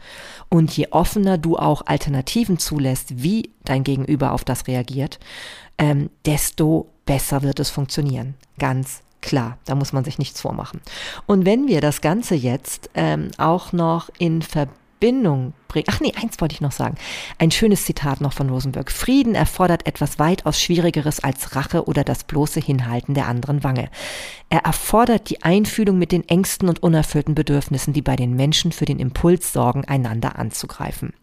und 0.49 0.75
je 0.75 0.87
offener 0.91 1.37
du 1.37 1.57
auch 1.57 1.83
Alternativen 1.85 2.57
zulässt, 2.57 3.23
wie 3.23 3.51
dein 3.63 3.83
Gegenüber 3.83 4.33
auf 4.33 4.43
das 4.43 4.67
reagiert, 4.67 5.19
ähm, 5.77 6.09
desto 6.25 6.89
besser 7.05 7.43
wird 7.43 7.59
es 7.59 7.69
funktionieren. 7.69 8.35
Ganz 8.59 9.01
klar, 9.21 9.57
da 9.65 9.75
muss 9.75 9.93
man 9.93 10.03
sich 10.03 10.17
nichts 10.17 10.41
vormachen. 10.41 10.81
Und 11.25 11.45
wenn 11.45 11.67
wir 11.67 11.81
das 11.81 12.01
Ganze 12.01 12.35
jetzt 12.35 12.89
ähm, 12.93 13.29
auch 13.37 13.73
noch 13.73 14.09
in 14.17 14.41
Verbindung 14.41 14.86
Verbindung 14.99 15.53
bringen. 15.67 15.85
Ach 15.89 15.99
nee, 15.99 16.13
eins 16.19 16.39
wollte 16.39 16.53
ich 16.53 16.61
noch 16.61 16.71
sagen. 16.71 16.95
Ein 17.37 17.51
schönes 17.51 17.85
Zitat 17.85 18.21
noch 18.21 18.33
von 18.33 18.49
Rosenberg. 18.49 18.91
Frieden 18.91 19.35
erfordert 19.35 19.85
etwas 19.85 20.17
weitaus 20.17 20.61
Schwierigeres 20.61 21.23
als 21.23 21.55
Rache 21.55 21.85
oder 21.85 22.03
das 22.03 22.23
bloße 22.23 22.59
Hinhalten 22.59 23.13
der 23.13 23.27
anderen 23.27 23.63
Wange. 23.63 23.89
Er 24.49 24.59
erfordert 24.59 25.29
die 25.29 25.43
Einfühlung 25.43 25.99
mit 25.99 26.11
den 26.11 26.27
Ängsten 26.27 26.69
und 26.69 26.81
unerfüllten 26.81 27.35
Bedürfnissen, 27.35 27.93
die 27.93 28.01
bei 28.01 28.15
den 28.15 28.35
Menschen 28.35 28.71
für 28.71 28.85
den 28.85 28.99
Impuls 28.99 29.53
sorgen, 29.53 29.85
einander 29.85 30.39
anzugreifen. 30.39 31.13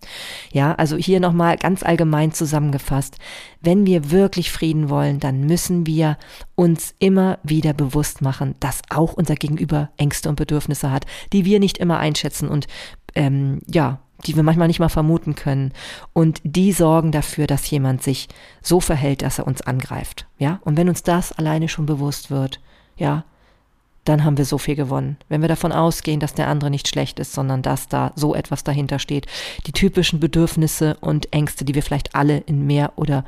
Ja, 0.53 0.75
also 0.75 0.97
hier 0.97 1.21
nochmal 1.21 1.57
ganz 1.57 1.83
allgemein 1.83 2.33
zusammengefasst. 2.33 3.17
Wenn 3.61 3.87
wir 3.87 4.11
wirklich 4.11 4.53
Frieden 4.53 4.91
wollen, 4.91 5.21
dann 5.21 5.41
müssen 5.41 5.87
wir 5.87 6.19
uns 6.55 6.95
immer 6.99 7.39
wieder 7.43 7.73
bewusst 7.73 8.21
machen, 8.21 8.55
dass 8.61 8.83
auch 8.91 9.15
unser 9.15 9.35
Gegenüber 9.35 9.91
Ängste 9.97 10.29
und 10.29 10.37
Bedürfnisse 10.37 10.91
hat, 10.93 11.07
die 11.33 11.45
wir 11.45 11.61
nicht 11.61 11.79
immer 11.79 11.99
einschätzen 11.99 12.49
und 12.49 12.67
ähm, 13.15 13.61
ja, 13.67 14.01
die 14.27 14.37
wir 14.37 14.43
manchmal 14.43 14.69
nicht 14.69 14.81
mal 14.81 14.89
vermuten 14.89 15.35
können. 15.35 15.73
Und 16.13 16.41
die 16.45 16.73
sorgen 16.73 17.13
dafür, 17.13 17.47
dass 17.47 17.71
jemand 17.71 18.03
sich 18.03 18.29
so 18.63 18.81
verhält, 18.81 19.23
dass 19.23 19.39
er 19.39 19.47
uns 19.47 19.63
angreift. 19.63 20.27
Ja, 20.39 20.61
und 20.65 20.77
wenn 20.77 20.89
uns 20.89 21.03
das 21.03 21.33
alleine 21.33 21.69
schon 21.69 21.87
bewusst 21.87 22.31
wird, 22.31 22.61
ja, 22.97 23.25
dann 24.05 24.25
haben 24.25 24.39
wir 24.39 24.45
so 24.45 24.59
viel 24.59 24.75
gewonnen. 24.75 25.17
Wenn 25.29 25.41
wir 25.41 25.49
davon 25.49 25.73
ausgehen, 25.73 26.21
dass 26.21 26.35
der 26.35 26.49
andere 26.49 26.71
nicht 26.71 26.89
schlecht 26.89 27.19
ist, 27.19 27.33
sondern 27.33 27.63
dass 27.63 27.89
da 27.89 28.13
so 28.17 28.35
etwas 28.35 28.65
dahinter 28.65 28.99
steht, 28.99 29.27
die 29.67 29.73
typischen 29.73 30.21
Bedürfnisse 30.21 30.97
und 31.01 31.33
Ängste, 31.33 31.65
die 31.65 31.75
wir 31.75 31.83
vielleicht 31.83 32.15
alle 32.15 32.39
in 32.39 32.67
mehr 32.67 32.93
oder 32.97 33.25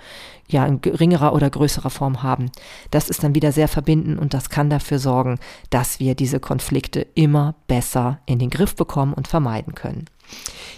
ja 0.48 0.64
in 0.64 0.80
geringerer 0.80 1.32
oder 1.32 1.50
größerer 1.50 1.90
Form 1.90 2.22
haben, 2.22 2.50
das 2.90 3.08
ist 3.08 3.24
dann 3.24 3.34
wieder 3.34 3.52
sehr 3.52 3.68
verbinden 3.68 4.18
und 4.18 4.34
das 4.34 4.50
kann 4.50 4.70
dafür 4.70 4.98
sorgen, 4.98 5.38
dass 5.70 5.98
wir 5.98 6.14
diese 6.14 6.40
Konflikte 6.40 7.06
immer 7.14 7.54
besser 7.66 8.20
in 8.26 8.38
den 8.38 8.50
Griff 8.50 8.76
bekommen 8.76 9.14
und 9.14 9.28
vermeiden 9.28 9.74
können. 9.74 10.04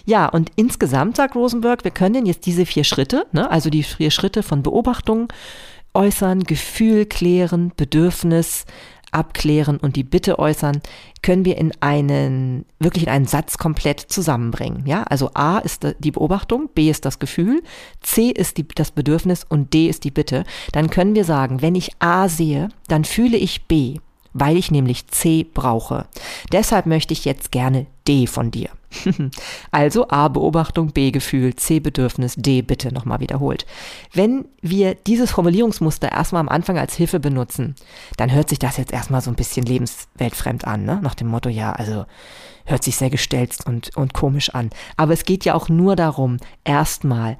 Ja, 0.05 0.27
und 0.27 0.51
insgesamt 0.55 1.17
sagt 1.17 1.35
Rosenberg, 1.35 1.83
wir 1.83 1.91
können 1.91 2.25
jetzt 2.25 2.45
diese 2.45 2.65
vier 2.65 2.83
Schritte, 2.83 3.25
ne, 3.31 3.49
also 3.49 3.69
die 3.69 3.83
vier 3.83 4.11
Schritte 4.11 4.43
von 4.43 4.63
Beobachtung, 4.63 5.31
äußern, 5.93 6.43
Gefühl 6.43 7.05
klären, 7.05 7.71
Bedürfnis 7.75 8.65
abklären 9.11 9.77
und 9.77 9.95
die 9.95 10.03
Bitte 10.03 10.39
äußern, 10.39 10.81
können 11.21 11.45
wir 11.45 11.57
in 11.57 11.71
einen, 11.81 12.65
wirklich 12.79 13.03
in 13.03 13.09
einen 13.09 13.25
Satz 13.25 13.57
komplett 13.57 13.99
zusammenbringen. 13.99 14.85
Ja, 14.85 15.03
also 15.03 15.31
A 15.33 15.59
ist 15.59 15.85
die 15.99 16.11
Beobachtung, 16.11 16.69
B 16.73 16.89
ist 16.89 17.05
das 17.05 17.19
Gefühl, 17.19 17.61
C 18.01 18.29
ist 18.29 18.57
die, 18.57 18.67
das 18.67 18.91
Bedürfnis 18.91 19.43
und 19.47 19.73
D 19.73 19.87
ist 19.87 20.03
die 20.03 20.11
Bitte. 20.11 20.43
Dann 20.71 20.89
können 20.89 21.15
wir 21.15 21.25
sagen, 21.25 21.61
wenn 21.61 21.75
ich 21.75 21.91
A 21.99 22.29
sehe, 22.29 22.69
dann 22.87 23.03
fühle 23.03 23.37
ich 23.37 23.67
B 23.67 23.99
weil 24.33 24.57
ich 24.57 24.71
nämlich 24.71 25.07
C 25.07 25.43
brauche. 25.43 26.05
Deshalb 26.51 26.85
möchte 26.85 27.13
ich 27.13 27.25
jetzt 27.25 27.51
gerne 27.51 27.87
D 28.07 28.27
von 28.27 28.51
dir. 28.51 28.69
also 29.71 30.07
A 30.09 30.27
Beobachtung, 30.27 30.91
B 30.91 31.11
Gefühl, 31.11 31.55
C 31.55 31.79
Bedürfnis, 31.79 32.35
D 32.35 32.61
Bitte 32.61 32.93
nochmal 32.93 33.19
wiederholt. 33.19 33.65
Wenn 34.13 34.45
wir 34.61 34.95
dieses 34.95 35.31
Formulierungsmuster 35.31 36.11
erstmal 36.11 36.39
am 36.39 36.49
Anfang 36.49 36.77
als 36.77 36.95
Hilfe 36.95 37.19
benutzen, 37.19 37.75
dann 38.17 38.31
hört 38.31 38.49
sich 38.49 38.59
das 38.59 38.77
jetzt 38.77 38.93
erstmal 38.93 39.21
so 39.21 39.29
ein 39.29 39.35
bisschen 39.35 39.65
lebensweltfremd 39.65 40.65
an, 40.65 40.85
ne? 40.85 40.99
nach 41.01 41.15
dem 41.15 41.27
Motto, 41.27 41.49
ja, 41.49 41.71
also 41.71 42.05
hört 42.65 42.83
sich 42.83 42.95
sehr 42.95 43.09
gestelzt 43.09 43.65
und, 43.67 43.95
und 43.95 44.13
komisch 44.13 44.49
an. 44.51 44.69
Aber 44.97 45.13
es 45.13 45.25
geht 45.25 45.45
ja 45.45 45.53
auch 45.53 45.69
nur 45.69 45.95
darum, 45.95 46.37
erstmal 46.63 47.37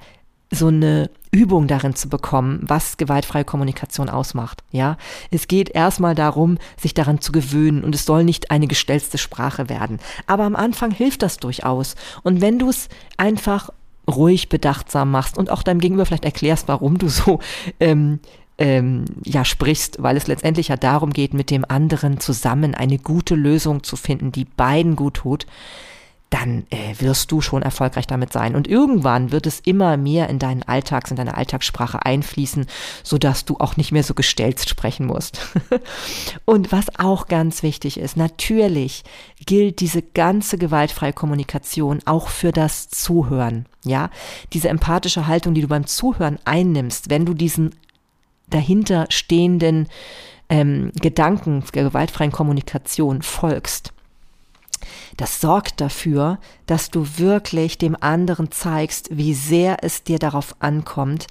so 0.52 0.68
eine 0.68 1.10
Übung 1.32 1.68
darin 1.68 1.94
zu 1.94 2.08
bekommen, 2.08 2.60
was 2.62 2.96
gewaltfreie 2.96 3.44
Kommunikation 3.44 4.08
ausmacht. 4.08 4.62
Ja, 4.72 4.96
es 5.30 5.48
geht 5.48 5.70
erstmal 5.70 6.14
darum, 6.14 6.58
sich 6.76 6.94
daran 6.94 7.20
zu 7.20 7.32
gewöhnen 7.32 7.84
und 7.84 7.94
es 7.94 8.04
soll 8.04 8.24
nicht 8.24 8.50
eine 8.50 8.66
gestellte 8.66 9.18
Sprache 9.18 9.68
werden. 9.68 10.00
Aber 10.26 10.44
am 10.44 10.56
Anfang 10.56 10.90
hilft 10.90 11.22
das 11.22 11.36
durchaus. 11.36 11.94
Und 12.22 12.40
wenn 12.40 12.58
du 12.58 12.68
es 12.68 12.88
einfach 13.16 13.70
ruhig 14.08 14.48
bedachtsam 14.48 15.10
machst 15.10 15.38
und 15.38 15.50
auch 15.50 15.62
deinem 15.62 15.80
Gegenüber 15.80 16.06
vielleicht 16.06 16.24
erklärst, 16.24 16.68
warum 16.68 16.98
du 16.98 17.08
so 17.08 17.38
ähm, 17.80 18.18
ähm, 18.58 19.04
ja 19.24 19.44
sprichst, 19.44 20.02
weil 20.02 20.16
es 20.16 20.26
letztendlich 20.26 20.68
ja 20.68 20.76
darum 20.76 21.12
geht, 21.12 21.32
mit 21.32 21.50
dem 21.50 21.64
anderen 21.66 22.20
zusammen 22.20 22.74
eine 22.74 22.98
gute 22.98 23.34
Lösung 23.34 23.82
zu 23.82 23.96
finden, 23.96 24.32
die 24.32 24.44
beiden 24.44 24.96
gut 24.96 25.14
tut, 25.14 25.46
dann 26.30 26.64
äh, 26.70 26.94
wirst 27.00 27.32
du 27.32 27.40
schon 27.40 27.62
erfolgreich 27.62 28.06
damit 28.06 28.32
sein. 28.32 28.54
Und 28.54 28.68
irgendwann 28.68 29.32
wird 29.32 29.46
es 29.46 29.58
immer 29.60 29.96
mehr 29.96 30.28
in 30.28 30.38
deinen 30.38 30.62
Alltags, 30.62 31.10
in 31.10 31.16
deine 31.16 31.36
Alltagssprache 31.36 32.06
einfließen, 32.06 32.66
sodass 33.02 33.44
du 33.44 33.56
auch 33.58 33.76
nicht 33.76 33.90
mehr 33.90 34.04
so 34.04 34.14
gestellt 34.14 34.60
sprechen 34.60 35.06
musst. 35.06 35.40
und 36.44 36.70
was 36.70 36.86
auch 36.98 37.26
ganz 37.26 37.64
wichtig 37.64 37.98
ist, 37.98 38.16
natürlich 38.16 39.02
gilt 39.44 39.80
diese 39.80 40.02
ganze 40.02 40.56
gewaltfreie 40.56 41.12
Kommunikation 41.12 41.98
auch 42.04 42.28
für 42.28 42.52
das 42.52 42.88
Zuhören. 42.88 43.66
Ja, 43.84 44.10
diese 44.52 44.68
empathische 44.68 45.26
Haltung, 45.26 45.54
die 45.54 45.62
du 45.62 45.68
beim 45.68 45.86
Zuhören 45.86 46.38
einnimmst, 46.44 47.10
wenn 47.10 47.26
du 47.26 47.34
diesen 47.34 47.74
dahinter 48.48 49.06
stehenden 49.08 49.88
ähm, 50.48 50.92
Gedanken 51.00 51.64
der 51.74 51.84
gewaltfreien 51.84 52.32
Kommunikation 52.32 53.22
folgst 53.22 53.92
das 55.16 55.40
sorgt 55.40 55.80
dafür, 55.80 56.38
dass 56.66 56.90
du 56.90 57.06
wirklich 57.18 57.78
dem 57.78 57.96
anderen 58.00 58.50
zeigst, 58.50 59.16
wie 59.16 59.34
sehr 59.34 59.82
es 59.82 60.04
dir 60.04 60.18
darauf 60.18 60.54
ankommt, 60.60 61.26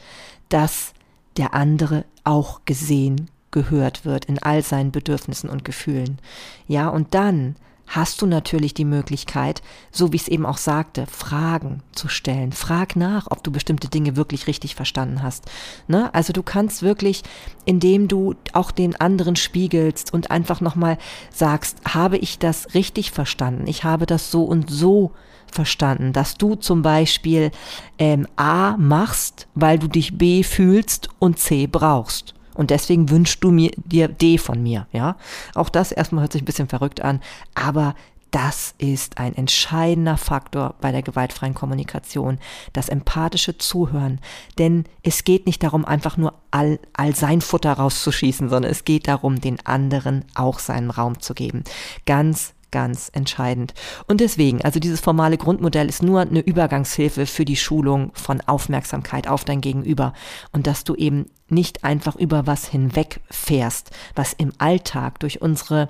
dass 0.50 0.93
der 1.38 1.54
andere 1.54 2.06
auch 2.24 2.62
gesehen, 2.66 3.30
gehört 3.52 4.06
wird 4.06 4.26
in 4.26 4.39
all 4.39 4.62
seinen 4.62 4.91
Bedürfnissen 4.91 5.50
und 5.50 5.66
Gefühlen. 5.66 6.20
Ja, 6.68 6.89
und 6.89 7.14
dann 7.16 7.56
hast 7.90 8.22
du 8.22 8.28
natürlich 8.28 8.74
die 8.74 8.86
Möglichkeit, 8.86 9.62
so 9.92 10.12
wie 10.12 10.16
ich 10.16 10.24
es 10.24 10.28
eben 10.28 10.46
auch 10.46 10.58
sagte, 10.58 11.06
Fragen 11.08 11.82
zu 11.92 12.08
stellen. 12.08 12.52
Frag 12.52 12.96
nach, 12.96 13.28
ob 13.30 13.44
du 13.44 13.52
bestimmte 13.52 13.90
Dinge 13.90 14.16
wirklich 14.16 14.48
richtig 14.48 14.76
verstanden 14.76 15.24
hast. 15.24 15.46
Ne? 15.88 16.14
Also 16.14 16.32
du 16.32 16.44
kannst 16.44 16.84
wirklich, 16.84 17.24
indem 17.66 18.08
du 18.08 18.36
auch 18.54 18.72
den 18.72 18.96
anderen 18.96 19.36
spiegelst 19.36 20.14
und 20.14 20.32
einfach 20.32 20.62
nochmal 20.62 20.98
sagst, 21.34 21.80
habe 21.88 22.18
ich 22.18 22.40
das 22.40 22.74
richtig 22.74 23.12
verstanden? 23.12 23.68
Ich 23.68 23.84
habe 23.84 24.06
das 24.06 24.32
so 24.32 24.44
und 24.44 24.70
so 24.70 25.12
verstanden, 25.52 26.14
dass 26.14 26.36
du 26.36 26.56
zum 26.56 26.84
Beispiel 26.84 27.50
ähm, 27.98 28.28
A 28.36 28.78
machst, 28.78 29.48
weil 29.56 29.80
du 29.80 29.88
dich 29.88 30.18
B 30.18 30.44
fühlst 30.44 31.10
und 31.18 31.40
C 31.40 31.66
brauchst. 31.66 32.36
Und 32.60 32.72
deswegen 32.72 33.10
wünschst 33.10 33.41
du 33.41 33.51
mir 33.51 33.72
dir 33.86 34.10
D 34.10 34.38
von 34.38 34.62
mir, 34.62 34.86
ja? 34.91 35.16
Auch 35.55 35.70
das 35.70 35.93
erstmal 35.93 36.24
hört 36.24 36.34
sich 36.34 36.41
ein 36.41 36.45
bisschen 36.45 36.68
verrückt 36.68 36.99
an, 36.99 37.22
aber 37.55 37.95
das 38.32 38.76
ist 38.78 39.18
ein 39.18 39.34
entscheidender 39.34 40.18
Faktor 40.18 40.76
bei 40.82 40.91
der 40.91 41.01
gewaltfreien 41.01 41.53
Kommunikation, 41.53 42.38
das 42.74 42.89
empathische 42.89 43.57
Zuhören. 43.57 44.20
Denn 44.57 44.84
es 45.03 45.24
geht 45.24 45.45
nicht 45.45 45.64
darum, 45.64 45.86
einfach 45.86 46.18
nur 46.18 46.34
all, 46.51 46.80
all 46.91 47.16
sein 47.16 47.39
Futter 47.39 47.72
rauszuschießen, 47.72 48.49
sondern 48.49 48.72
es 48.72 48.84
geht 48.84 49.07
darum, 49.07 49.39
den 49.39 49.66
anderen 49.66 50.26
auch 50.36 50.60
seinen 50.60 50.91
Raum 50.91 51.22
zu 51.22 51.34
geben. 51.34 51.64
Ganz 52.05 52.55
ganz 52.72 53.09
entscheidend. 53.13 53.74
Und 54.07 54.22
deswegen, 54.22 54.61
also 54.61 54.80
dieses 54.80 54.99
formale 54.99 55.38
Grundmodell 55.38 55.89
ist 55.89 56.03
nur 56.03 56.22
eine 56.22 56.39
Übergangshilfe 56.39 57.26
für 57.26 57.45
die 57.45 57.55
Schulung 57.55 58.11
von 58.13 58.41
Aufmerksamkeit 58.41 59.28
auf 59.28 59.45
dein 59.45 59.61
Gegenüber 59.61 60.13
und 60.51 60.67
dass 60.67 60.84
du 60.84 60.95
eben 60.95 61.28
nicht 61.47 61.84
einfach 61.84 62.15
über 62.15 62.47
was 62.47 62.67
hinwegfährst, 62.67 63.91
was 64.15 64.34
im 64.34 64.53
Alltag 64.57 65.20
durch 65.20 65.41
unsere 65.41 65.89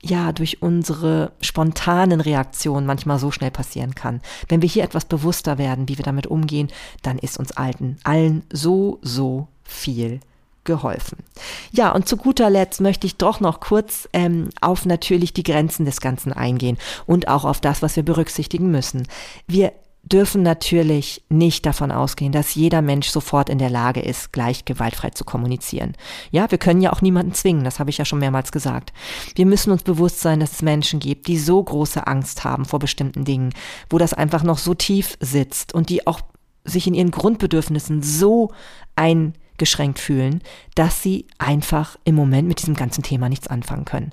ja, 0.00 0.30
durch 0.30 0.62
unsere 0.62 1.32
spontanen 1.40 2.20
Reaktionen 2.20 2.86
manchmal 2.86 3.18
so 3.18 3.32
schnell 3.32 3.50
passieren 3.50 3.96
kann. 3.96 4.20
Wenn 4.48 4.62
wir 4.62 4.68
hier 4.68 4.84
etwas 4.84 5.04
bewusster 5.04 5.58
werden, 5.58 5.88
wie 5.88 5.98
wir 5.98 6.04
damit 6.04 6.28
umgehen, 6.28 6.68
dann 7.02 7.18
ist 7.18 7.36
uns 7.36 7.50
alten, 7.50 7.96
allen 8.04 8.44
so, 8.52 9.00
so 9.02 9.48
viel 9.64 10.20
geholfen. 10.68 11.18
Ja, 11.72 11.90
und 11.90 12.06
zu 12.06 12.16
guter 12.16 12.50
Letzt 12.50 12.80
möchte 12.80 13.06
ich 13.06 13.16
doch 13.16 13.40
noch 13.40 13.58
kurz 13.58 14.08
ähm, 14.12 14.50
auf 14.60 14.84
natürlich 14.84 15.32
die 15.32 15.42
Grenzen 15.42 15.86
des 15.86 16.00
Ganzen 16.00 16.32
eingehen 16.32 16.76
und 17.06 17.26
auch 17.26 17.44
auf 17.44 17.60
das, 17.60 17.82
was 17.82 17.96
wir 17.96 18.04
berücksichtigen 18.04 18.70
müssen. 18.70 19.08
Wir 19.46 19.72
dürfen 20.02 20.42
natürlich 20.42 21.24
nicht 21.30 21.64
davon 21.66 21.90
ausgehen, 21.90 22.32
dass 22.32 22.54
jeder 22.54 22.82
Mensch 22.82 23.08
sofort 23.08 23.48
in 23.48 23.58
der 23.58 23.70
Lage 23.70 24.00
ist, 24.00 24.32
gleich 24.32 24.66
gewaltfrei 24.66 25.10
zu 25.10 25.24
kommunizieren. 25.24 25.94
Ja, 26.30 26.50
wir 26.50 26.58
können 26.58 26.82
ja 26.82 26.92
auch 26.92 27.02
niemanden 27.02 27.32
zwingen, 27.32 27.64
das 27.64 27.78
habe 27.78 27.90
ich 27.90 27.98
ja 27.98 28.04
schon 28.04 28.18
mehrmals 28.18 28.52
gesagt. 28.52 28.92
Wir 29.34 29.46
müssen 29.46 29.70
uns 29.70 29.82
bewusst 29.82 30.20
sein, 30.20 30.40
dass 30.40 30.52
es 30.52 30.62
Menschen 30.62 31.00
gibt, 31.00 31.28
die 31.28 31.38
so 31.38 31.62
große 31.62 32.06
Angst 32.06 32.44
haben 32.44 32.66
vor 32.66 32.78
bestimmten 32.78 33.24
Dingen, 33.24 33.54
wo 33.88 33.96
das 33.96 34.12
einfach 34.12 34.42
noch 34.42 34.58
so 34.58 34.74
tief 34.74 35.16
sitzt 35.20 35.74
und 35.74 35.88
die 35.88 36.06
auch 36.06 36.20
sich 36.64 36.86
in 36.86 36.94
ihren 36.94 37.10
Grundbedürfnissen 37.10 38.02
so 38.02 38.52
ein 38.96 39.32
eingeschränkt 39.58 39.98
fühlen, 39.98 40.40
dass 40.74 41.02
sie 41.02 41.26
einfach 41.38 41.96
im 42.04 42.14
Moment 42.14 42.48
mit 42.48 42.60
diesem 42.60 42.74
ganzen 42.74 43.02
Thema 43.02 43.28
nichts 43.28 43.48
anfangen 43.48 43.84
können. 43.84 44.10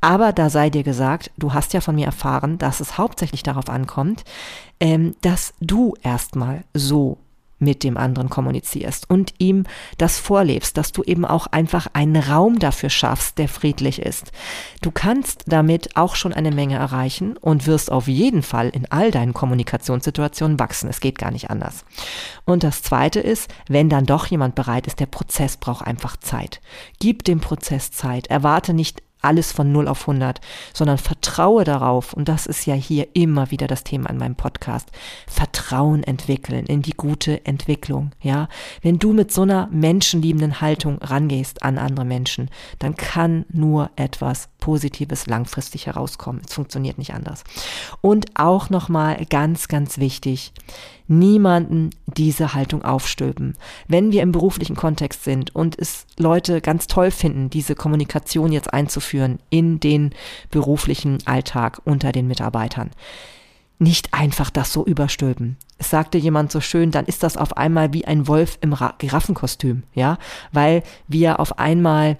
Aber 0.00 0.32
da 0.32 0.48
sei 0.50 0.70
dir 0.70 0.82
gesagt, 0.82 1.30
du 1.36 1.52
hast 1.52 1.74
ja 1.74 1.80
von 1.80 1.94
mir 1.94 2.06
erfahren, 2.06 2.58
dass 2.58 2.80
es 2.80 2.96
hauptsächlich 2.96 3.42
darauf 3.42 3.68
ankommt, 3.68 4.24
ähm, 4.80 5.14
dass 5.20 5.52
du 5.60 5.94
erstmal 6.02 6.64
so 6.72 7.18
mit 7.58 7.84
dem 7.84 7.96
anderen 7.96 8.28
kommunizierst 8.28 9.08
und 9.08 9.34
ihm 9.38 9.64
das 9.98 10.18
vorlebst, 10.18 10.76
dass 10.76 10.92
du 10.92 11.02
eben 11.02 11.24
auch 11.24 11.46
einfach 11.46 11.86
einen 11.92 12.16
Raum 12.16 12.58
dafür 12.58 12.90
schaffst, 12.90 13.38
der 13.38 13.48
friedlich 13.48 14.00
ist. 14.00 14.32
Du 14.82 14.90
kannst 14.90 15.44
damit 15.46 15.96
auch 15.96 16.16
schon 16.16 16.32
eine 16.32 16.50
Menge 16.50 16.76
erreichen 16.76 17.36
und 17.36 17.66
wirst 17.66 17.90
auf 17.90 18.08
jeden 18.08 18.42
Fall 18.42 18.68
in 18.68 18.90
all 18.90 19.10
deinen 19.10 19.34
Kommunikationssituationen 19.34 20.58
wachsen. 20.58 20.90
Es 20.90 21.00
geht 21.00 21.18
gar 21.18 21.30
nicht 21.30 21.50
anders. 21.50 21.84
Und 22.44 22.62
das 22.62 22.82
Zweite 22.82 23.20
ist, 23.20 23.50
wenn 23.68 23.88
dann 23.88 24.06
doch 24.06 24.26
jemand 24.26 24.54
bereit 24.54 24.86
ist, 24.86 25.00
der 25.00 25.06
Prozess 25.06 25.56
braucht 25.56 25.86
einfach 25.86 26.16
Zeit. 26.16 26.60
Gib 26.98 27.24
dem 27.24 27.40
Prozess 27.40 27.90
Zeit. 27.90 28.26
Erwarte 28.26 28.74
nicht 28.74 29.02
alles 29.26 29.52
von 29.52 29.72
0 29.72 29.88
auf 29.88 30.08
100, 30.08 30.40
sondern 30.72 30.98
vertraue 30.98 31.64
darauf, 31.64 32.12
und 32.12 32.28
das 32.28 32.46
ist 32.46 32.66
ja 32.66 32.74
hier 32.74 33.08
immer 33.14 33.50
wieder 33.50 33.66
das 33.66 33.84
Thema 33.84 34.08
an 34.08 34.18
meinem 34.18 34.36
Podcast, 34.36 34.90
Vertrauen 35.26 36.02
entwickeln 36.02 36.66
in 36.66 36.82
die 36.82 36.94
gute 36.96 37.44
Entwicklung, 37.44 38.12
ja. 38.20 38.48
Wenn 38.82 38.98
du 38.98 39.12
mit 39.12 39.32
so 39.32 39.42
einer 39.42 39.68
menschenliebenden 39.70 40.60
Haltung 40.60 40.98
rangehst 40.98 41.62
an 41.62 41.78
andere 41.78 42.04
Menschen, 42.04 42.50
dann 42.78 42.96
kann 42.96 43.44
nur 43.52 43.90
etwas 43.96 44.48
Positives 44.58 45.26
langfristig 45.26 45.86
herauskommen. 45.86 46.42
Es 46.46 46.54
funktioniert 46.54 46.98
nicht 46.98 47.14
anders. 47.14 47.44
Und 48.00 48.26
auch 48.34 48.70
nochmal 48.70 49.24
ganz, 49.26 49.68
ganz 49.68 49.98
wichtig, 49.98 50.52
niemanden 51.08 51.90
diese 52.06 52.54
Haltung 52.54 52.84
aufstülpen. 52.84 53.54
Wenn 53.88 54.12
wir 54.12 54.22
im 54.22 54.32
beruflichen 54.32 54.76
Kontext 54.76 55.24
sind 55.24 55.54
und 55.54 55.78
es 55.78 56.06
Leute 56.18 56.60
ganz 56.60 56.86
toll 56.86 57.10
finden, 57.10 57.50
diese 57.50 57.74
Kommunikation 57.74 58.52
jetzt 58.52 58.72
einzuführen 58.72 59.38
in 59.50 59.80
den 59.80 60.10
beruflichen 60.50 61.18
Alltag 61.26 61.80
unter 61.84 62.12
den 62.12 62.26
Mitarbeitern, 62.26 62.90
nicht 63.78 64.14
einfach 64.14 64.50
das 64.50 64.72
so 64.72 64.84
überstülpen. 64.84 65.56
Es 65.78 65.90
sagte 65.90 66.16
jemand 66.18 66.50
so 66.50 66.60
schön, 66.60 66.90
dann 66.90 67.04
ist 67.04 67.22
das 67.22 67.36
auf 67.36 67.56
einmal 67.56 67.92
wie 67.92 68.06
ein 68.06 68.26
Wolf 68.26 68.58
im 68.62 68.74
Giraffenkostüm, 68.98 69.82
ja, 69.94 70.18
weil 70.52 70.82
wir 71.08 71.40
auf 71.40 71.58
einmal 71.58 72.16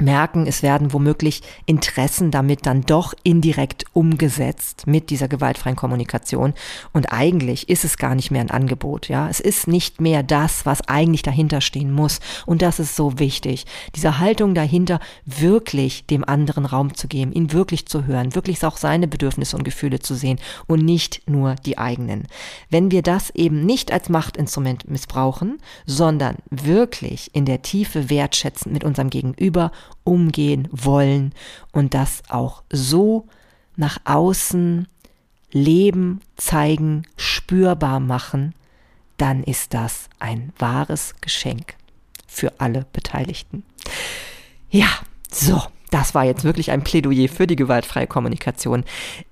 merken, 0.00 0.46
es 0.46 0.62
werden 0.62 0.92
womöglich 0.92 1.42
Interessen 1.66 2.30
damit 2.30 2.66
dann 2.66 2.82
doch 2.82 3.14
indirekt 3.22 3.84
umgesetzt 3.92 4.86
mit 4.86 5.10
dieser 5.10 5.28
gewaltfreien 5.28 5.76
Kommunikation. 5.76 6.54
Und 6.92 7.12
eigentlich 7.12 7.68
ist 7.68 7.84
es 7.84 7.96
gar 7.96 8.14
nicht 8.14 8.30
mehr 8.30 8.40
ein 8.40 8.50
Angebot, 8.50 9.08
ja. 9.08 9.28
Es 9.28 9.40
ist 9.40 9.68
nicht 9.68 10.00
mehr 10.00 10.22
das, 10.22 10.66
was 10.66 10.88
eigentlich 10.88 11.22
dahinter 11.22 11.60
stehen 11.60 11.92
muss. 11.92 12.20
Und 12.46 12.62
das 12.62 12.80
ist 12.80 12.96
so 12.96 13.18
wichtig. 13.18 13.66
Diese 13.94 14.18
Haltung 14.18 14.54
dahinter, 14.54 14.98
wirklich 15.26 16.06
dem 16.06 16.24
anderen 16.24 16.66
Raum 16.66 16.94
zu 16.94 17.06
geben, 17.06 17.32
ihn 17.32 17.52
wirklich 17.52 17.86
zu 17.86 18.06
hören, 18.06 18.34
wirklich 18.34 18.64
auch 18.64 18.76
seine 18.76 19.08
Bedürfnisse 19.08 19.56
und 19.56 19.64
Gefühle 19.64 20.00
zu 20.00 20.14
sehen 20.14 20.38
und 20.66 20.84
nicht 20.84 21.22
nur 21.28 21.54
die 21.54 21.78
eigenen. 21.78 22.26
Wenn 22.70 22.90
wir 22.90 23.02
das 23.02 23.30
eben 23.30 23.64
nicht 23.64 23.92
als 23.92 24.08
Machtinstrument 24.08 24.88
missbrauchen, 24.88 25.58
sondern 25.86 26.36
wirklich 26.50 27.30
in 27.34 27.44
der 27.44 27.62
Tiefe 27.62 28.10
wertschätzend 28.10 28.72
mit 28.72 28.84
unserem 28.84 29.10
Gegenüber 29.10 29.70
umgehen 30.04 30.68
wollen 30.70 31.32
und 31.72 31.94
das 31.94 32.22
auch 32.28 32.62
so 32.70 33.26
nach 33.76 33.98
außen 34.04 34.86
leben, 35.50 36.20
zeigen, 36.36 37.06
spürbar 37.16 38.00
machen, 38.00 38.54
dann 39.16 39.44
ist 39.44 39.74
das 39.74 40.08
ein 40.18 40.52
wahres 40.58 41.14
Geschenk 41.20 41.74
für 42.26 42.52
alle 42.58 42.86
Beteiligten. 42.92 43.64
Ja, 44.70 44.88
so, 45.30 45.62
das 45.90 46.14
war 46.14 46.24
jetzt 46.24 46.42
wirklich 46.42 46.72
ein 46.72 46.82
Plädoyer 46.82 47.28
für 47.28 47.46
die 47.46 47.56
gewaltfreie 47.56 48.08
Kommunikation. 48.08 48.84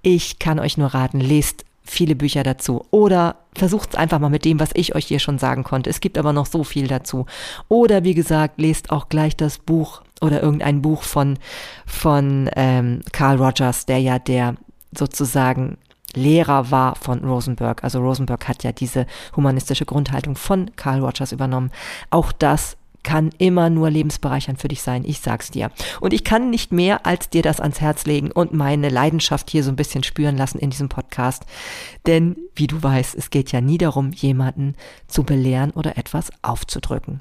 Ich 0.03 0.39
kann 0.39 0.61
euch 0.61 0.79
nur 0.79 0.95
raten, 0.95 1.21
lest 1.21 1.65
viele 1.83 2.15
Bücher 2.15 2.45
dazu. 2.45 2.87
Oder 2.91 3.37
versucht 3.55 3.91
es 3.91 3.95
einfach 3.97 4.21
mal 4.21 4.31
mit 4.31 4.45
dem, 4.45 4.61
was 4.61 4.71
ich 4.75 4.95
euch 4.95 5.07
hier 5.07 5.19
schon 5.19 5.39
sagen 5.39 5.65
konnte. 5.65 5.91
Es 5.91 6.01
gibt 6.01 6.17
aber 6.17 6.33
noch 6.33 6.47
so 6.47 6.63
viel 6.63 6.87
dazu. 6.87 7.27
Oder 7.69 8.05
wie 8.05 8.15
gesagt, 8.15 8.61
lest 8.61 8.91
auch 8.91 9.09
gleich 9.09 9.37
das 9.37 9.59
Buch 9.59 10.03
oder 10.23 10.43
irgendein 10.43 10.81
Buch 10.81 11.03
von, 11.03 11.39
von 11.85 12.49
ähm, 12.57 13.01
Carl 13.13 13.37
Rogers, 13.37 13.87
der 13.87 13.99
ja 13.99 14.19
der 14.19 14.55
sozusagen 14.97 15.79
Lehrer 16.15 16.71
war 16.71 16.97
von 16.97 17.25
Rosenberg. 17.25 17.85
Also 17.85 18.01
Rosenberg 18.01 18.47
hat 18.49 18.65
ja 18.65 18.73
diese 18.73 19.07
humanistische 19.35 19.85
Grundhaltung 19.85 20.37
von 20.37 20.71
Carl 20.77 21.01
Rogers 21.01 21.33
übernommen. 21.33 21.71
Auch 22.11 22.33
das 22.33 22.77
kann 23.03 23.31
immer 23.39 23.69
nur 23.69 23.91
lebensbereichernd 23.91 24.61
für 24.61 24.69
dich 24.69 24.83
sein, 24.83 25.03
ich 25.05 25.21
sag's 25.21 25.51
dir. 25.51 25.71
Und 26.01 26.13
ich 26.13 26.23
kann 26.23 26.51
nicht 26.51 26.71
mehr 26.71 27.05
als 27.05 27.31
dir 27.31 27.43
das 27.43 27.61
ans 27.61 27.81
Herz 27.81 28.05
legen 28.05 28.31
und 28.31 28.53
meine 28.53 28.91
Leidenschaft 28.91 29.51
hier 29.51 29.65
so 29.65 29.71
ein 29.71 29.77
bisschen 29.77 30.05
spüren 30.05 30.37
lassen 30.37 30.59
in 30.59 30.71
diesem 30.71 30.89
Podcast. 30.89 31.45
Denn, 32.07 32.37
wie 32.55 32.69
du 32.69 32.81
weißt, 32.81 33.17
es 33.17 33.31
geht 33.31 33.51
ja 33.51 33.61
nie 33.61 33.79
darum, 33.79 34.13
jemanden 34.13 34.77
zu 35.09 35.25
belehren 35.25 35.73
oder 35.73 35.99
etwas 35.99 36.31
aufzudrücken. 36.43 37.21